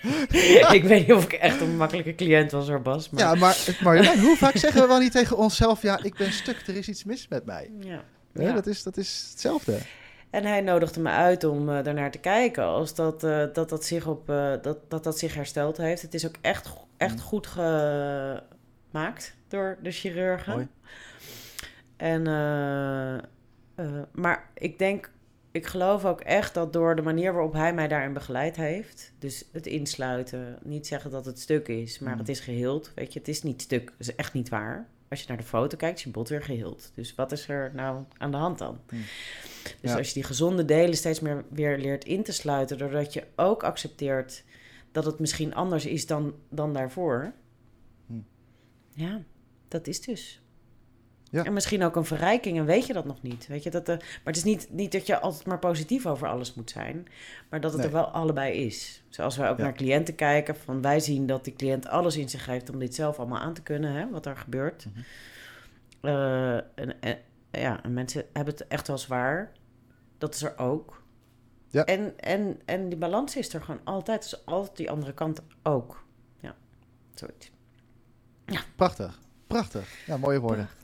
ik 0.72 0.84
weet 0.84 1.06
niet 1.06 1.16
of 1.16 1.24
ik 1.24 1.32
echt 1.32 1.60
een 1.60 1.76
makkelijke 1.76 2.14
cliënt 2.14 2.50
was 2.50 2.68
hoor, 2.68 2.82
Bas. 2.82 3.10
Maar... 3.10 3.22
Ja, 3.22 3.34
maar 3.34 3.78
Marjolein, 3.82 4.18
hoe 4.18 4.36
vaak 4.36 4.56
zeggen 4.64 4.80
we 4.80 4.86
wel 4.86 4.98
niet 4.98 5.12
tegen 5.12 5.36
onszelf... 5.36 5.82
ja, 5.82 6.02
ik 6.02 6.16
ben 6.16 6.32
stuk, 6.32 6.62
er 6.66 6.76
is 6.76 6.88
iets 6.88 7.04
mis 7.04 7.28
met 7.28 7.44
mij. 7.44 7.70
Ja. 7.80 8.02
Dat, 8.52 8.66
is, 8.66 8.82
dat 8.82 8.96
is 8.96 9.28
hetzelfde. 9.30 9.78
En 10.30 10.44
hij 10.44 10.60
nodigde 10.60 11.00
me 11.00 11.08
uit 11.08 11.44
om 11.44 11.68
uh, 11.68 11.82
daarnaar 11.84 12.10
te 12.10 12.18
kijken. 12.18 12.64
Als 12.64 12.94
dat, 12.94 13.24
uh, 13.24 13.44
dat, 13.52 13.68
dat, 13.68 13.84
zich 13.84 14.06
op, 14.06 14.30
uh, 14.30 14.52
dat, 14.62 14.78
dat 14.90 15.04
dat 15.04 15.18
zich 15.18 15.34
hersteld 15.34 15.76
heeft. 15.76 16.02
Het 16.02 16.14
is 16.14 16.26
ook 16.26 16.36
echt, 16.40 16.68
echt 16.96 17.14
mm. 17.14 17.20
goed 17.20 17.46
gemaakt 17.46 19.36
door 19.48 19.78
de 19.82 19.90
chirurgen. 19.90 20.52
Mooi. 20.52 20.68
En, 21.96 22.22
maar 24.12 24.50
ik 24.54 24.78
denk, 24.78 25.10
ik 25.50 25.66
geloof 25.66 26.04
ook 26.04 26.20
echt 26.20 26.54
dat 26.54 26.72
door 26.72 26.96
de 26.96 27.02
manier 27.02 27.32
waarop 27.32 27.52
hij 27.52 27.74
mij 27.74 27.88
daarin 27.88 28.12
begeleid 28.12 28.56
heeft. 28.56 29.12
Dus 29.18 29.44
het 29.52 29.66
insluiten. 29.66 30.58
Niet 30.62 30.86
zeggen 30.86 31.10
dat 31.10 31.24
het 31.24 31.40
stuk 31.40 31.68
is, 31.68 31.98
maar 31.98 32.12
mm. 32.12 32.18
het 32.18 32.28
is 32.28 32.40
geheeld. 32.40 32.92
Weet 32.94 33.12
je, 33.12 33.18
het 33.18 33.28
is 33.28 33.42
niet 33.42 33.62
stuk. 33.62 33.84
Dat 33.84 34.08
is 34.08 34.14
echt 34.14 34.32
niet 34.32 34.48
waar 34.48 34.88
als 35.10 35.20
je 35.20 35.28
naar 35.28 35.36
de 35.36 35.42
foto 35.42 35.76
kijkt, 35.76 35.98
is 35.98 36.04
je 36.04 36.10
bot 36.10 36.28
weer 36.28 36.42
geheeld. 36.42 36.92
Dus 36.94 37.14
wat 37.14 37.32
is 37.32 37.48
er 37.48 37.70
nou 37.74 38.04
aan 38.18 38.30
de 38.30 38.36
hand 38.36 38.58
dan? 38.58 38.80
Hmm. 38.88 39.02
Dus 39.80 39.94
als 39.94 40.08
je 40.08 40.14
die 40.14 40.22
gezonde 40.22 40.64
delen 40.64 40.96
steeds 40.96 41.20
meer 41.20 41.44
weer 41.48 41.78
leert 41.78 42.04
in 42.04 42.22
te 42.22 42.32
sluiten, 42.32 42.78
doordat 42.78 43.12
je 43.12 43.26
ook 43.36 43.62
accepteert 43.62 44.44
dat 44.92 45.04
het 45.04 45.18
misschien 45.18 45.54
anders 45.54 45.86
is 45.86 46.06
dan, 46.06 46.34
dan 46.48 46.72
daarvoor. 46.72 47.32
Hmm. 48.06 48.26
Ja, 48.94 49.22
dat 49.68 49.86
is 49.86 50.00
dus. 50.00 50.42
Ja. 51.30 51.44
En 51.44 51.52
misschien 51.52 51.82
ook 51.82 51.96
een 51.96 52.04
verrijking 52.04 52.58
en 52.58 52.64
weet 52.64 52.86
je 52.86 52.92
dat 52.92 53.04
nog 53.04 53.22
niet. 53.22 53.46
Weet 53.46 53.62
je, 53.62 53.70
dat 53.70 53.86
de, 53.86 53.96
maar 53.96 54.20
het 54.24 54.36
is 54.36 54.44
niet, 54.44 54.68
niet 54.70 54.92
dat 54.92 55.06
je 55.06 55.20
altijd 55.20 55.46
maar 55.46 55.58
positief 55.58 56.06
over 56.06 56.28
alles 56.28 56.54
moet 56.54 56.70
zijn, 56.70 57.08
maar 57.50 57.60
dat 57.60 57.72
het 57.72 57.84
er 57.84 57.92
wel 57.92 58.04
allebei 58.04 58.52
is. 58.52 59.02
Zoals 59.08 59.36
wij 59.36 59.50
ook 59.50 59.58
naar 59.58 59.74
cliënten 59.74 60.14
kijken, 60.14 60.56
van 60.56 60.82
wij 60.82 61.00
zien 61.00 61.26
dat 61.26 61.44
die 61.44 61.52
cliënt 61.52 61.86
alles 61.86 62.16
in 62.16 62.28
zich 62.28 62.46
heeft 62.46 62.70
om 62.70 62.78
dit 62.78 62.94
zelf 62.94 63.18
allemaal 63.18 63.38
aan 63.38 63.54
te 63.54 63.62
kunnen, 63.62 63.92
hè, 63.92 64.10
wat 64.10 64.26
er 64.26 64.36
gebeurt. 64.36 64.86
Mhm. 64.86 65.00
Eh, 66.00 66.54
en, 66.54 67.00
en, 67.00 67.18
ja, 67.50 67.82
en 67.82 67.94
mensen 67.94 68.24
hebben 68.32 68.54
het 68.54 68.66
echt 68.66 68.86
wel 68.86 68.98
zwaar. 68.98 69.52
Dat 70.18 70.34
is 70.34 70.42
er 70.42 70.58
ook. 70.58 71.02
Ja. 71.68 71.84
En, 71.84 72.18
en, 72.18 72.60
en 72.64 72.88
die 72.88 72.98
balans 72.98 73.36
is 73.36 73.54
er 73.54 73.62
gewoon 73.62 73.80
altijd. 73.84 74.22
Dus 74.22 74.46
altijd 74.46 74.76
die 74.76 74.90
andere 74.90 75.14
kant 75.14 75.40
ook. 75.62 76.04
Ja, 76.40 76.54
zoiets. 77.14 77.50
Ja. 78.46 78.60
Prachtig. 78.76 79.20
Prachtig. 79.46 80.06
Ja, 80.06 80.16
mooie 80.16 80.40
woorden. 80.40 80.64
Prachtig. 80.64 80.79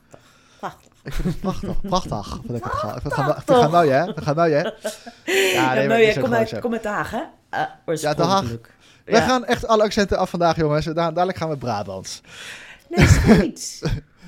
Ik 1.03 1.13
vind 1.13 1.27
het 1.27 1.39
prachtig. 1.39 1.81
Prachtig. 1.81 2.39
Vind 2.45 2.57
ik 2.57 2.63
het 2.63 2.73
gaan. 2.73 3.01
Vind 3.45 3.61
het 3.61 3.71
mooi, 3.71 3.89
hè? 3.89 4.13
We 4.13 4.21
gaan 4.21 4.35
mooi, 4.35 4.53
hè? 4.53 4.61
Ja, 4.61 5.73
nee, 5.73 6.05
ja, 6.05 6.21
kom, 6.21 6.33
uit, 6.33 6.59
kom 6.59 6.73
uit 6.73 6.83
Den 6.83 6.91
Haag, 6.91 7.11
hè? 7.11 7.23
Uh, 7.87 7.95
ja, 7.95 8.13
Den 8.13 8.25
Haag. 8.25 8.45
Wij 9.05 9.21
gaan 9.21 9.45
echt 9.45 9.67
alle 9.67 9.83
accenten 9.83 10.17
af 10.17 10.29
vandaag, 10.29 10.55
jongens. 10.55 10.85
Dadelijk 10.85 11.37
gaan 11.37 11.49
we 11.49 11.57
Brabants. 11.57 12.21
Nee, 12.89 13.07
Zweeds. 13.07 13.81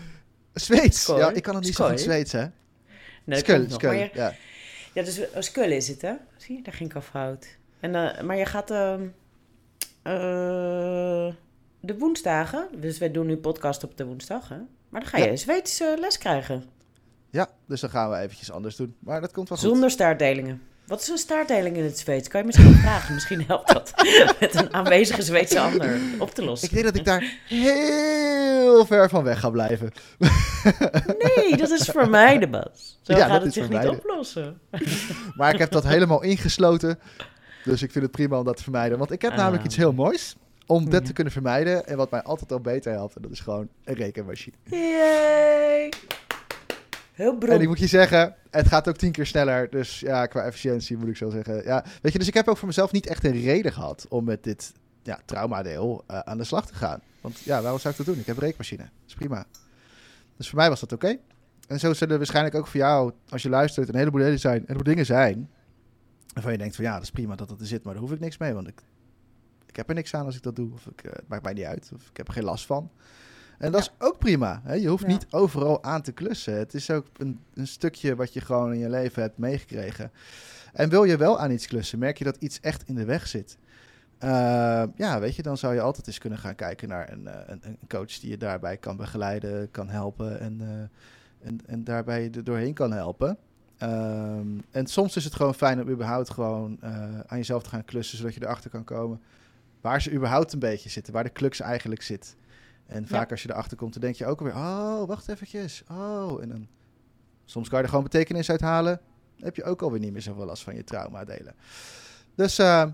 Zweeds? 0.53 1.05
Ja, 1.05 1.31
ik 1.31 1.43
kan 1.43 1.55
het 1.55 1.63
niet 1.63 1.75
zo 1.75 1.87
goed 1.87 1.99
Zweeds, 1.99 2.31
hè? 2.31 2.45
Nee, 3.23 3.39
Skul, 3.39 3.65
Skul, 3.69 3.91
ja. 3.91 4.33
Ja, 4.93 5.03
dus 5.03 5.19
uh, 5.19 5.25
Skul 5.39 5.71
is 5.71 5.87
het, 5.87 6.01
hè? 6.01 6.13
Zie 6.37 6.55
je, 6.55 6.61
daar 6.61 6.73
ging 6.73 6.89
ik 6.89 6.95
al 6.95 7.01
fout. 7.01 7.47
En, 7.79 7.93
uh, 7.93 8.21
maar 8.21 8.37
je 8.37 8.45
gaat... 8.45 8.71
Uh, 8.71 8.95
de 11.81 11.97
woensdagen, 11.97 12.67
dus 12.75 12.97
wij 12.97 13.11
doen 13.11 13.25
nu 13.25 13.37
podcast 13.37 13.83
op 13.83 13.97
de 13.97 14.05
woensdag, 14.05 14.49
hè? 14.49 14.57
Maar 14.89 15.01
dan 15.01 15.09
ga 15.09 15.17
je 15.17 15.29
ja. 15.29 15.35
Zweeds 15.35 15.81
uh, 15.81 15.97
les 15.97 16.17
krijgen. 16.17 16.63
Ja, 17.29 17.49
dus 17.67 17.81
dan 17.81 17.89
gaan 17.89 18.09
we 18.09 18.17
eventjes 18.17 18.51
anders 18.51 18.75
doen. 18.75 18.95
Maar 18.99 19.21
dat 19.21 19.31
komt 19.31 19.49
wel 19.49 19.57
goed. 19.57 19.67
Zonder 19.67 19.91
staartdelingen. 19.91 20.61
Wat 20.89 21.01
is 21.01 21.07
een 21.07 21.17
staartdeling 21.17 21.77
in 21.77 21.83
het 21.83 21.99
Zweeds? 21.99 22.27
Kan 22.27 22.39
je 22.39 22.45
misschien 22.45 22.73
vragen? 22.83 23.13
Misschien 23.13 23.43
helpt 23.45 23.73
dat 23.73 23.93
met 24.39 24.55
een 24.55 24.73
aanwezige 24.73 25.21
Zweedse 25.21 25.59
ander 25.59 25.99
op 26.19 26.33
te 26.33 26.43
lossen. 26.43 26.67
Ik 26.67 26.73
denk 26.73 26.85
dat 26.85 26.95
ik 26.95 27.05
daar 27.05 27.39
heel 27.47 28.85
ver 28.85 29.09
van 29.09 29.23
weg 29.23 29.39
ga 29.39 29.49
blijven. 29.49 29.91
Nee, 31.17 31.57
dat 31.57 31.69
is 31.69 31.89
voor 31.89 32.09
mij 32.09 32.37
de 32.37 32.47
bas. 32.47 32.99
Zo 33.01 33.15
gaat 33.15 33.41
het 33.41 33.53
zich 33.53 33.69
niet 33.69 33.87
oplossen. 33.87 34.59
Maar 35.35 35.53
ik 35.53 35.59
heb 35.59 35.71
dat 35.71 35.83
helemaal 35.83 36.23
ingesloten. 36.23 36.99
Dus 37.63 37.81
ik 37.81 37.91
vind 37.91 38.03
het 38.03 38.13
prima 38.13 38.37
om 38.37 38.45
dat 38.45 38.57
te 38.57 38.63
vermijden. 38.63 38.97
Want 38.97 39.11
ik 39.11 39.21
heb 39.21 39.35
namelijk 39.35 39.61
ah. 39.61 39.65
iets 39.65 39.75
heel 39.75 39.93
moois 39.93 40.35
om 40.69 40.89
dat 40.89 41.05
te 41.05 41.13
kunnen 41.13 41.33
vermijden. 41.33 41.87
En 41.87 41.97
wat 41.97 42.11
mij 42.11 42.21
altijd 42.21 42.51
al 42.51 42.59
beter 42.59 42.91
helpt, 42.91 43.15
en 43.15 43.21
dat 43.21 43.31
is 43.31 43.39
gewoon 43.39 43.67
een 43.83 43.93
rekenmachine. 43.93 44.55
Yay! 44.63 45.89
Heel 47.13 47.37
brood. 47.37 47.53
En 47.53 47.61
ik 47.61 47.67
moet 47.67 47.79
je 47.79 47.87
zeggen, 47.87 48.35
het 48.49 48.67
gaat 48.67 48.89
ook 48.89 48.97
tien 48.97 49.11
keer 49.11 49.25
sneller. 49.25 49.69
Dus 49.69 49.99
ja, 49.99 50.25
qua 50.25 50.43
efficiëntie 50.43 50.97
moet 50.97 51.07
ik 51.07 51.17
zo 51.17 51.29
zeggen. 51.29 51.63
Ja, 51.63 51.85
weet 52.01 52.11
je, 52.11 52.19
dus 52.19 52.27
ik 52.27 52.33
heb 52.33 52.47
ook 52.47 52.57
voor 52.57 52.67
mezelf 52.67 52.91
niet 52.91 53.07
echt 53.07 53.23
een 53.23 53.41
reden 53.41 53.73
gehad 53.73 54.05
om 54.09 54.23
met 54.23 54.43
dit 54.43 54.73
ja, 55.03 55.19
traumadeel 55.25 56.03
uh, 56.11 56.19
aan 56.19 56.37
de 56.37 56.43
slag 56.43 56.67
te 56.67 56.73
gaan. 56.73 57.01
Want 57.21 57.39
ja, 57.39 57.61
waarom 57.61 57.79
zou 57.79 57.93
ik 57.93 58.05
dat 58.05 58.13
doen? 58.13 58.19
Ik 58.19 58.25
heb 58.25 58.35
een 58.35 58.43
rekenmachine. 58.43 58.83
Dat 58.83 59.07
is 59.07 59.13
prima. 59.13 59.45
Dus 60.37 60.49
voor 60.49 60.57
mij 60.57 60.69
was 60.69 60.79
dat 60.79 60.91
oké. 60.91 61.17
En 61.67 61.79
zo 61.79 61.93
zullen 61.93 62.11
er 62.11 62.17
waarschijnlijk 62.17 62.55
ook 62.55 62.67
voor 62.67 62.79
jou, 62.79 63.11
als 63.29 63.41
je 63.41 63.49
luistert, 63.49 63.89
een 63.89 63.95
heleboel 63.95 64.21
dingen 64.21 64.39
zijn. 64.39 64.55
Een 64.55 64.61
heleboel 64.61 64.93
dingen 64.93 65.05
zijn. 65.05 65.49
Waarvan 66.33 66.51
je 66.51 66.57
denkt 66.57 66.75
van 66.75 66.85
ja, 66.85 66.93
dat 66.93 67.03
is 67.03 67.11
prima 67.11 67.35
dat 67.35 67.49
dat 67.49 67.59
er 67.59 67.67
zit, 67.67 67.83
maar 67.83 67.93
daar 67.93 68.01
hoef 68.01 68.11
ik 68.11 68.19
niks 68.19 68.37
mee. 68.37 68.53
Want 68.53 68.67
ik 68.67 68.81
ik 69.69 69.75
heb 69.75 69.89
er 69.89 69.95
niks 69.95 70.13
aan 70.13 70.25
als 70.25 70.35
ik 70.35 70.43
dat 70.43 70.55
doe. 70.55 70.73
Of 70.73 70.85
ik, 70.85 71.03
uh, 71.03 71.11
het 71.11 71.27
maakt 71.27 71.43
mij 71.43 71.53
niet 71.53 71.65
uit. 71.65 71.91
Of 71.95 72.09
ik 72.09 72.17
heb 72.17 72.27
er 72.27 72.33
geen 72.33 72.43
last 72.43 72.65
van. 72.65 72.91
En 73.57 73.71
dat 73.71 73.81
is 73.81 73.91
ook 73.97 74.17
prima. 74.17 74.61
Hè? 74.63 74.73
Je 74.73 74.87
hoeft 74.87 75.07
niet 75.07 75.27
overal 75.29 75.83
aan 75.83 76.01
te 76.01 76.11
klussen. 76.11 76.57
Het 76.57 76.73
is 76.73 76.91
ook 76.91 77.05
een, 77.17 77.39
een, 77.53 77.67
stukje 77.67 78.15
wat 78.15 78.33
je 78.33 78.41
gewoon 78.41 78.73
in 78.73 78.79
je 78.79 78.89
leven 78.89 79.21
hebt 79.21 79.37
meegekregen. 79.37 80.11
En 80.73 80.89
wil 80.89 81.03
je 81.03 81.17
wel 81.17 81.39
aan 81.39 81.51
iets 81.51 81.67
klussen, 81.67 81.99
merk 81.99 82.17
je 82.17 82.23
dat 82.23 82.37
iets 82.39 82.59
echt 82.59 82.87
in 82.87 82.95
de 82.95 83.05
weg 83.05 83.27
zit. 83.27 83.57
Uh, 84.23 84.83
ja, 84.95 85.19
weet 85.19 85.35
je, 85.35 85.41
dan 85.41 85.57
zou 85.57 85.73
je 85.73 85.81
altijd 85.81 86.07
eens 86.07 86.17
kunnen 86.17 86.39
gaan 86.39 86.55
kijken 86.55 86.87
naar 86.87 87.11
een, 87.11 87.27
eh, 87.27 87.39
een, 87.45 87.59
een 87.63 87.77
coach 87.87 88.19
die 88.19 88.29
je 88.29 88.37
daarbij 88.37 88.77
kan 88.77 88.97
begeleiden, 88.97 89.71
kan 89.71 89.89
helpen 89.89 90.39
en, 90.39 90.59
uh, 90.61 91.47
en, 91.47 91.59
en 91.65 91.83
daarbij 91.83 92.31
er 92.35 92.43
doorheen 92.43 92.73
kan 92.73 92.91
helpen. 92.91 93.37
Um, 93.83 94.63
en 94.71 94.87
soms 94.87 95.15
is 95.15 95.23
het 95.23 95.35
gewoon 95.35 95.55
fijn 95.55 95.81
om 95.81 95.89
überhaupt 95.89 96.29
gewoon 96.29 96.77
aan 97.27 97.37
jezelf 97.37 97.63
te 97.63 97.69
gaan 97.69 97.85
klussen, 97.85 98.17
zodat 98.17 98.33
je 98.33 98.43
erachter 98.43 98.69
kan 98.69 98.83
komen 98.83 99.21
waar 99.81 100.01
ze 100.01 100.11
überhaupt 100.11 100.53
een 100.53 100.59
beetje 100.59 100.89
zitten, 100.89 101.13
waar 101.13 101.23
de 101.23 101.29
klux 101.29 101.59
eigenlijk 101.59 102.01
zit. 102.01 102.35
En 102.85 103.07
vaak 103.07 103.31
als 103.31 103.43
je 103.43 103.49
erachter 103.49 103.77
komt, 103.77 103.93
dan 103.93 104.01
denk 104.01 104.15
je 104.15 104.25
ook 104.25 104.39
alweer, 104.39 104.55
oh, 104.55 105.07
wacht 105.07 105.27
eventjes, 105.27 105.83
oh. 105.91 106.41
En 106.41 106.49
dan, 106.49 106.67
soms 107.45 107.69
kan 107.69 107.77
je 107.77 107.83
er 107.83 107.89
gewoon 107.89 108.03
betekenis 108.03 108.49
uit 108.49 108.61
halen. 108.61 108.99
Dan 109.35 109.45
heb 109.45 109.55
je 109.55 109.63
ook 109.63 109.81
alweer 109.81 109.99
niet 109.99 110.11
meer 110.11 110.21
zoveel 110.21 110.45
last 110.45 110.63
van 110.63 110.75
je 110.75 110.83
trauma 110.83 111.25
delen. 111.25 111.55
Dus 112.35 112.59
uh, 112.59 112.85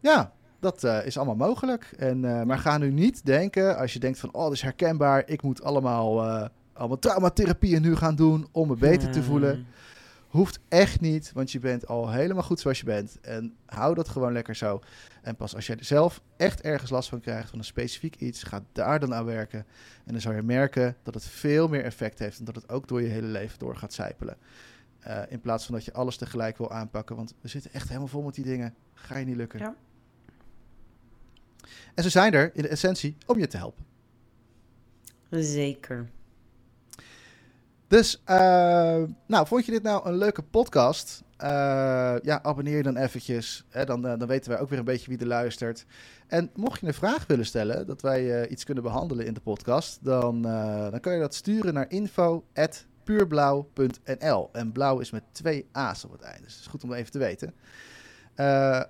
ja, 0.00 0.32
dat 0.60 0.84
uh, 0.84 1.06
is 1.06 1.16
allemaal 1.16 1.48
mogelijk. 1.48 1.94
En, 1.98 2.22
uh, 2.22 2.42
maar 2.42 2.58
ga 2.58 2.78
nu 2.78 2.90
niet 2.90 3.24
denken, 3.24 3.76
als 3.76 3.92
je 3.92 3.98
denkt 3.98 4.18
van, 4.18 4.34
oh, 4.34 4.42
dat 4.42 4.52
is 4.52 4.62
herkenbaar, 4.62 5.22
ik 5.26 5.42
moet 5.42 5.62
allemaal, 5.62 6.24
allemaal 6.72 6.98
traumatherapieën 6.98 7.82
nu 7.82 7.96
gaan 7.96 8.14
doen 8.14 8.48
om 8.52 8.68
me 8.68 8.76
beter 8.76 9.10
te 9.10 9.22
voelen. 9.22 9.66
Hoeft 10.34 10.60
echt 10.68 11.00
niet, 11.00 11.32
want 11.32 11.52
je 11.52 11.58
bent 11.58 11.86
al 11.86 12.10
helemaal 12.10 12.42
goed 12.42 12.60
zoals 12.60 12.78
je 12.78 12.84
bent. 12.84 13.20
En 13.20 13.56
hou 13.66 13.94
dat 13.94 14.08
gewoon 14.08 14.32
lekker 14.32 14.56
zo. 14.56 14.80
En 15.22 15.36
pas 15.36 15.54
als 15.54 15.66
jij 15.66 15.76
er 15.76 15.84
zelf 15.84 16.22
echt 16.36 16.60
ergens 16.60 16.90
last 16.90 17.08
van 17.08 17.20
krijgt, 17.20 17.50
van 17.50 17.58
een 17.58 17.64
specifiek 17.64 18.16
iets, 18.16 18.42
ga 18.42 18.64
daar 18.72 19.00
dan 19.00 19.14
aan 19.14 19.24
werken. 19.24 19.58
En 20.04 20.12
dan 20.12 20.20
zal 20.20 20.32
je 20.32 20.42
merken 20.42 20.96
dat 21.02 21.14
het 21.14 21.24
veel 21.24 21.68
meer 21.68 21.84
effect 21.84 22.18
heeft 22.18 22.38
en 22.38 22.44
dat 22.44 22.54
het 22.54 22.68
ook 22.68 22.88
door 22.88 23.02
je 23.02 23.08
hele 23.08 23.26
leven 23.26 23.58
door 23.58 23.76
gaat 23.76 23.92
zijpelen. 23.92 24.36
Uh, 25.06 25.22
in 25.28 25.40
plaats 25.40 25.64
van 25.64 25.74
dat 25.74 25.84
je 25.84 25.92
alles 25.92 26.16
tegelijk 26.16 26.58
wil 26.58 26.70
aanpakken, 26.70 27.16
want 27.16 27.34
we 27.40 27.48
zitten 27.48 27.72
echt 27.72 27.88
helemaal 27.88 28.08
vol 28.08 28.22
met 28.22 28.34
die 28.34 28.44
dingen. 28.44 28.74
Ga 28.94 29.18
je 29.18 29.24
niet 29.24 29.36
lukken. 29.36 29.58
Ja. 29.58 29.74
En 31.94 32.02
ze 32.02 32.10
zijn 32.10 32.32
er 32.32 32.50
in 32.54 32.62
de 32.62 32.68
essentie 32.68 33.16
om 33.26 33.38
je 33.38 33.46
te 33.46 33.56
helpen. 33.56 33.84
Zeker. 35.30 36.08
Dus, 37.94 38.22
uh, 38.30 39.02
nou, 39.26 39.46
vond 39.46 39.66
je 39.66 39.72
dit 39.72 39.82
nou 39.82 40.08
een 40.08 40.16
leuke 40.16 40.42
podcast? 40.42 41.22
Uh, 41.42 41.48
ja, 42.22 42.42
abonneer 42.42 42.76
je 42.76 42.82
dan 42.82 42.96
eventjes. 42.96 43.64
Hè, 43.68 43.84
dan, 43.84 44.06
uh, 44.06 44.18
dan 44.18 44.28
weten 44.28 44.50
wij 44.50 44.60
ook 44.60 44.68
weer 44.68 44.78
een 44.78 44.84
beetje 44.84 45.10
wie 45.10 45.18
er 45.18 45.26
luistert. 45.26 45.86
En 46.26 46.50
mocht 46.54 46.80
je 46.80 46.86
een 46.86 46.94
vraag 46.94 47.26
willen 47.26 47.46
stellen, 47.46 47.86
dat 47.86 48.02
wij 48.02 48.48
iets 48.48 48.64
kunnen 48.64 48.82
behandelen 48.82 49.26
in 49.26 49.34
de 49.34 49.40
podcast, 49.40 50.04
dan, 50.04 50.42
dan 50.90 51.00
kan 51.00 51.12
je 51.12 51.20
dat 51.20 51.34
sturen 51.34 51.74
naar 51.74 51.90
info.puurblauw.nl. 51.90 54.48
En 54.52 54.72
blauw 54.72 54.98
is 54.98 55.10
met 55.10 55.22
twee 55.32 55.68
A's 55.72 56.04
op 56.04 56.12
het 56.12 56.22
einde, 56.22 56.42
dus 56.42 56.52
het 56.52 56.60
is 56.60 56.66
goed 56.66 56.84
om 56.84 56.92
even 56.92 57.12
te 57.12 57.18
weten. 57.18 57.54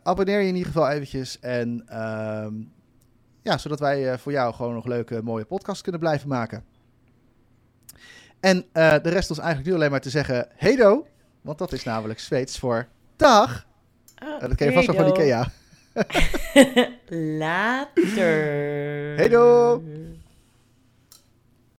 abonneer 0.03 0.41
je 0.41 0.49
in 0.49 0.57
ieder 0.57 0.73
geval 0.73 0.89
eventjes 0.89 1.41
en 1.41 1.83
ehm, 1.87 2.55
ja, 3.43 3.59
zodat 3.59 3.81
wij 3.81 4.19
voor 4.19 4.33
jou 4.33 4.55
gewoon 4.55 4.75
nog 4.75 4.87
leuke, 4.87 5.23
mooie 5.23 5.45
podcasts 5.45 5.83
kunnen 5.83 6.01
blijven 6.01 6.29
maken. 6.29 6.74
En 8.45 8.57
uh, 8.57 8.95
de 9.03 9.09
rest 9.09 9.30
ons 9.30 9.38
eigenlijk 9.38 9.68
nu 9.68 9.74
alleen 9.74 9.90
maar 9.90 10.01
te 10.01 10.11
zeggen 10.11 10.49
hedo. 10.57 11.07
Want 11.40 11.59
dat 11.59 11.72
is 11.72 11.84
namelijk 11.84 12.20
Zweeds 12.20 12.59
voor 12.59 12.86
dag. 13.16 13.66
Oh, 14.24 14.40
dat 14.40 14.55
ken 14.55 14.66
je 14.66 14.72
vast 14.72 14.86
wel 14.86 14.97
van 14.97 15.07
Ikea. 15.07 15.51
Later. 17.38 19.16
Hedo. 19.16 19.82